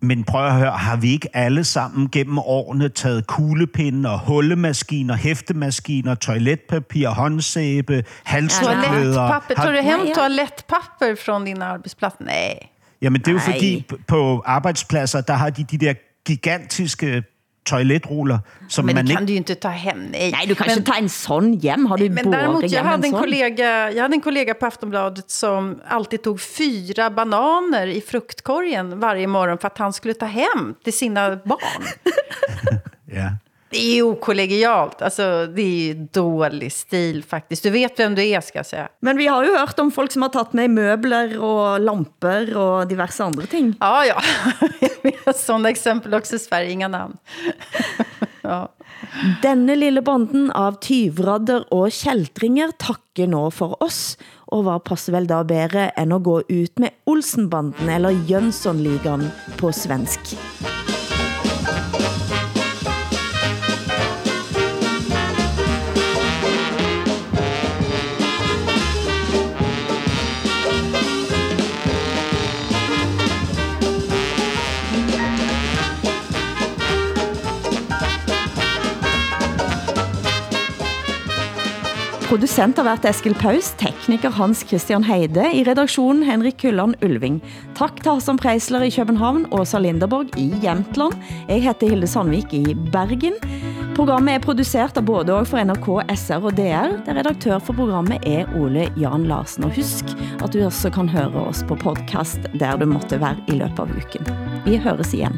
Men 0.00 0.24
prøv 0.24 0.46
at 0.46 0.52
høre, 0.54 0.70
har 0.70 0.96
vi 0.96 1.12
ikke 1.12 1.28
alle 1.36 1.64
sammen 1.64 2.08
gennem 2.12 2.38
årene 2.38 2.88
taget 2.88 3.26
kuglepinde 3.26 4.10
og 4.10 4.18
hullemaskiner, 4.20 5.14
hæftemaskiner, 5.16 6.14
toiletpapir, 6.14 7.08
håndsæbe, 7.08 8.04
halstørklæder? 8.24 9.14
Toiletpapper, 9.14 9.54
Har- 9.56 9.64
tog 9.64 9.72
du 9.74 9.78
hem 9.82 9.98
Nej, 9.98 10.14
toiletpapper 10.14 11.14
från 11.24 11.44
din 11.44 11.62
arbetsplats? 11.62 12.16
Nej. 12.20 12.54
Jamen 13.02 13.20
det 13.20 13.28
er 13.28 13.32
jo 13.32 13.38
Nej. 13.38 13.52
fordi 13.52 13.84
på 14.08 14.42
arbejdspladser, 14.46 15.20
der 15.20 15.34
har 15.34 15.50
de 15.50 15.64
de 15.64 15.78
der 15.78 15.94
gigantiske 16.24 17.22
toiletruller, 17.66 18.38
som 18.68 18.84
Men 18.84 18.94
man 18.94 19.04
det 19.04 19.10
ikke... 19.10 19.18
kan 19.18 19.26
du 19.26 19.32
ju 19.32 19.36
inte 19.36 19.54
ta 19.54 19.68
hem. 19.68 19.96
Nej, 19.98 20.30
Nej, 20.30 20.46
du 20.48 20.54
kan 20.54 20.66
men, 20.66 20.78
inte 20.78 20.90
ta 20.92 20.98
en 20.98 21.08
sån 21.08 21.52
hjem. 21.54 21.86
Har 21.86 21.96
du 21.96 22.08
Men 22.08 22.30
däremot, 22.32 22.72
jag 22.72 22.84
hade, 22.84 23.06
en 23.06 23.10
sån? 23.12 23.20
kollega, 23.20 23.90
jag 23.90 24.02
hade 24.02 24.14
en 24.14 24.20
kollega 24.20 24.54
på 24.54 24.66
Aftonbladet 24.66 25.30
som 25.30 25.80
alltid 25.88 26.22
tog 26.22 26.40
fyra 26.40 27.10
bananer 27.10 27.86
i 27.86 28.00
fruktkorgen 28.00 29.00
varje 29.00 29.26
morgon 29.26 29.58
för 29.58 29.66
att 29.66 29.78
han 29.78 29.92
skulle 29.92 30.14
ta 30.14 30.26
hem 30.26 30.74
till 30.84 30.92
sina 30.92 31.36
barn. 31.36 31.82
Ja. 33.14 33.30
Det 33.72 33.78
är 33.78 33.94
ju 33.94 34.02
okollegialt. 34.02 35.02
Alltså, 35.02 35.46
det 35.46 35.62
är 35.62 35.94
ju 35.94 35.94
dålig 35.94 36.72
stil 36.72 37.24
faktiskt. 37.24 37.62
Du 37.62 37.70
vet 37.70 37.98
vem 37.98 38.14
du 38.14 38.28
är, 38.28 38.40
ska 38.40 38.58
jag 38.58 38.66
säga. 38.66 38.88
Men 39.00 39.16
vi 39.16 39.26
har 39.26 39.44
jo 39.44 39.56
hørt 39.58 39.78
om 39.78 39.90
folk 39.90 40.12
som 40.12 40.22
har 40.22 40.28
taget 40.28 40.52
med 40.52 40.70
møbler 40.70 41.32
og 41.40 41.80
lamper 41.80 42.52
og 42.52 42.90
diverse 42.90 43.24
andre 43.24 43.48
ting. 43.48 43.72
Ja, 43.80 44.04
ja. 44.04 44.20
Vi 45.02 45.14
har 45.24 45.32
sådana 45.32 45.70
exempel 45.70 46.14
också 46.14 46.36
i 46.36 46.38
Sverige. 46.38 46.70
Inga 46.70 46.88
namn. 46.88 47.16
ja. 48.42 48.68
Denne 49.42 49.76
lille 49.76 50.02
banden 50.02 50.50
av 50.52 50.76
tyvradder 50.84 51.64
og 51.72 51.88
kjeltringer 51.92 52.76
takker 52.76 53.26
nå 53.26 53.48
for 53.56 53.80
oss, 53.80 54.18
og 54.52 54.66
hvad 54.68 54.84
passer 54.84 55.16
vel 55.16 55.26
da 55.30 55.40
bedre 55.48 55.90
end 55.96 56.12
at 56.12 56.28
gå 56.28 56.42
ut 56.48 56.78
med 56.78 56.92
Olsenbanden 57.08 57.88
eller 57.88 58.12
Jönssonligan 58.28 59.30
på 59.56 59.72
svensk. 59.72 60.36
Producent 82.32 82.78
har 82.80 82.84
været 82.86 83.04
Eskil 83.10 83.34
Paus, 83.36 83.74
tekniker 83.76 84.30
Hans 84.32 84.62
Christian 84.68 85.04
Heide, 85.04 85.50
i 85.52 85.64
redaktionen 85.68 86.22
Henrik 86.24 86.54
Kulland 86.62 86.94
Ulving. 87.04 87.42
Tak 87.76 87.98
til 88.00 88.12
Hassan 88.12 88.38
Preisler 88.40 88.82
i 88.82 88.90
København, 88.90 89.44
Åsa 89.52 89.78
Linderborg 89.78 90.38
i 90.40 90.46
Jämtland. 90.62 91.12
Jeg 91.48 91.62
heter 91.62 91.90
Hilde 91.90 92.06
Sandvik 92.06 92.54
i 92.56 92.76
Bergen. 92.92 93.36
Programmet 93.94 94.34
er 94.34 94.38
produceret 94.38 94.96
af 94.96 95.04
både 95.04 95.34
og 95.34 95.46
for 95.46 95.60
NRK, 95.60 96.16
SR 96.16 96.40
og 96.40 96.56
DR. 96.56 96.88
Der 97.04 97.18
redaktør 97.18 97.58
for 97.58 97.72
programmet 97.72 98.24
er 98.26 98.46
Ole 98.56 98.88
Jan 98.96 99.26
Larsen. 99.28 99.64
Og 99.64 99.74
husk, 99.76 100.16
at 100.42 100.54
du 100.54 100.64
også 100.64 100.90
kan 100.90 101.08
høre 101.08 101.44
oss 101.48 101.64
på 101.68 101.74
podcast, 101.74 102.40
der 102.60 102.76
du 102.76 102.86
måtte 102.86 103.20
være 103.20 103.36
i 103.48 103.60
løbet 103.60 103.84
av 103.84 103.92
uken. 103.92 104.32
Vi 104.64 104.76
høres 104.76 105.12
igen. 105.12 105.36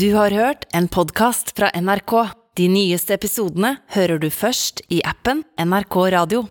Du 0.00 0.14
har 0.14 0.30
hørt 0.30 0.64
en 0.72 0.86
podcast 0.88 1.50
fra 1.56 1.68
NRK. 1.76 2.12
De 2.56 2.68
nyeste 2.72 3.12
episodene 3.18 3.74
hører 3.92 4.22
du 4.22 4.30
først 4.32 4.80
i 4.88 5.02
appen 5.04 5.42
NRK 5.60 5.96
Radio. 6.14 6.46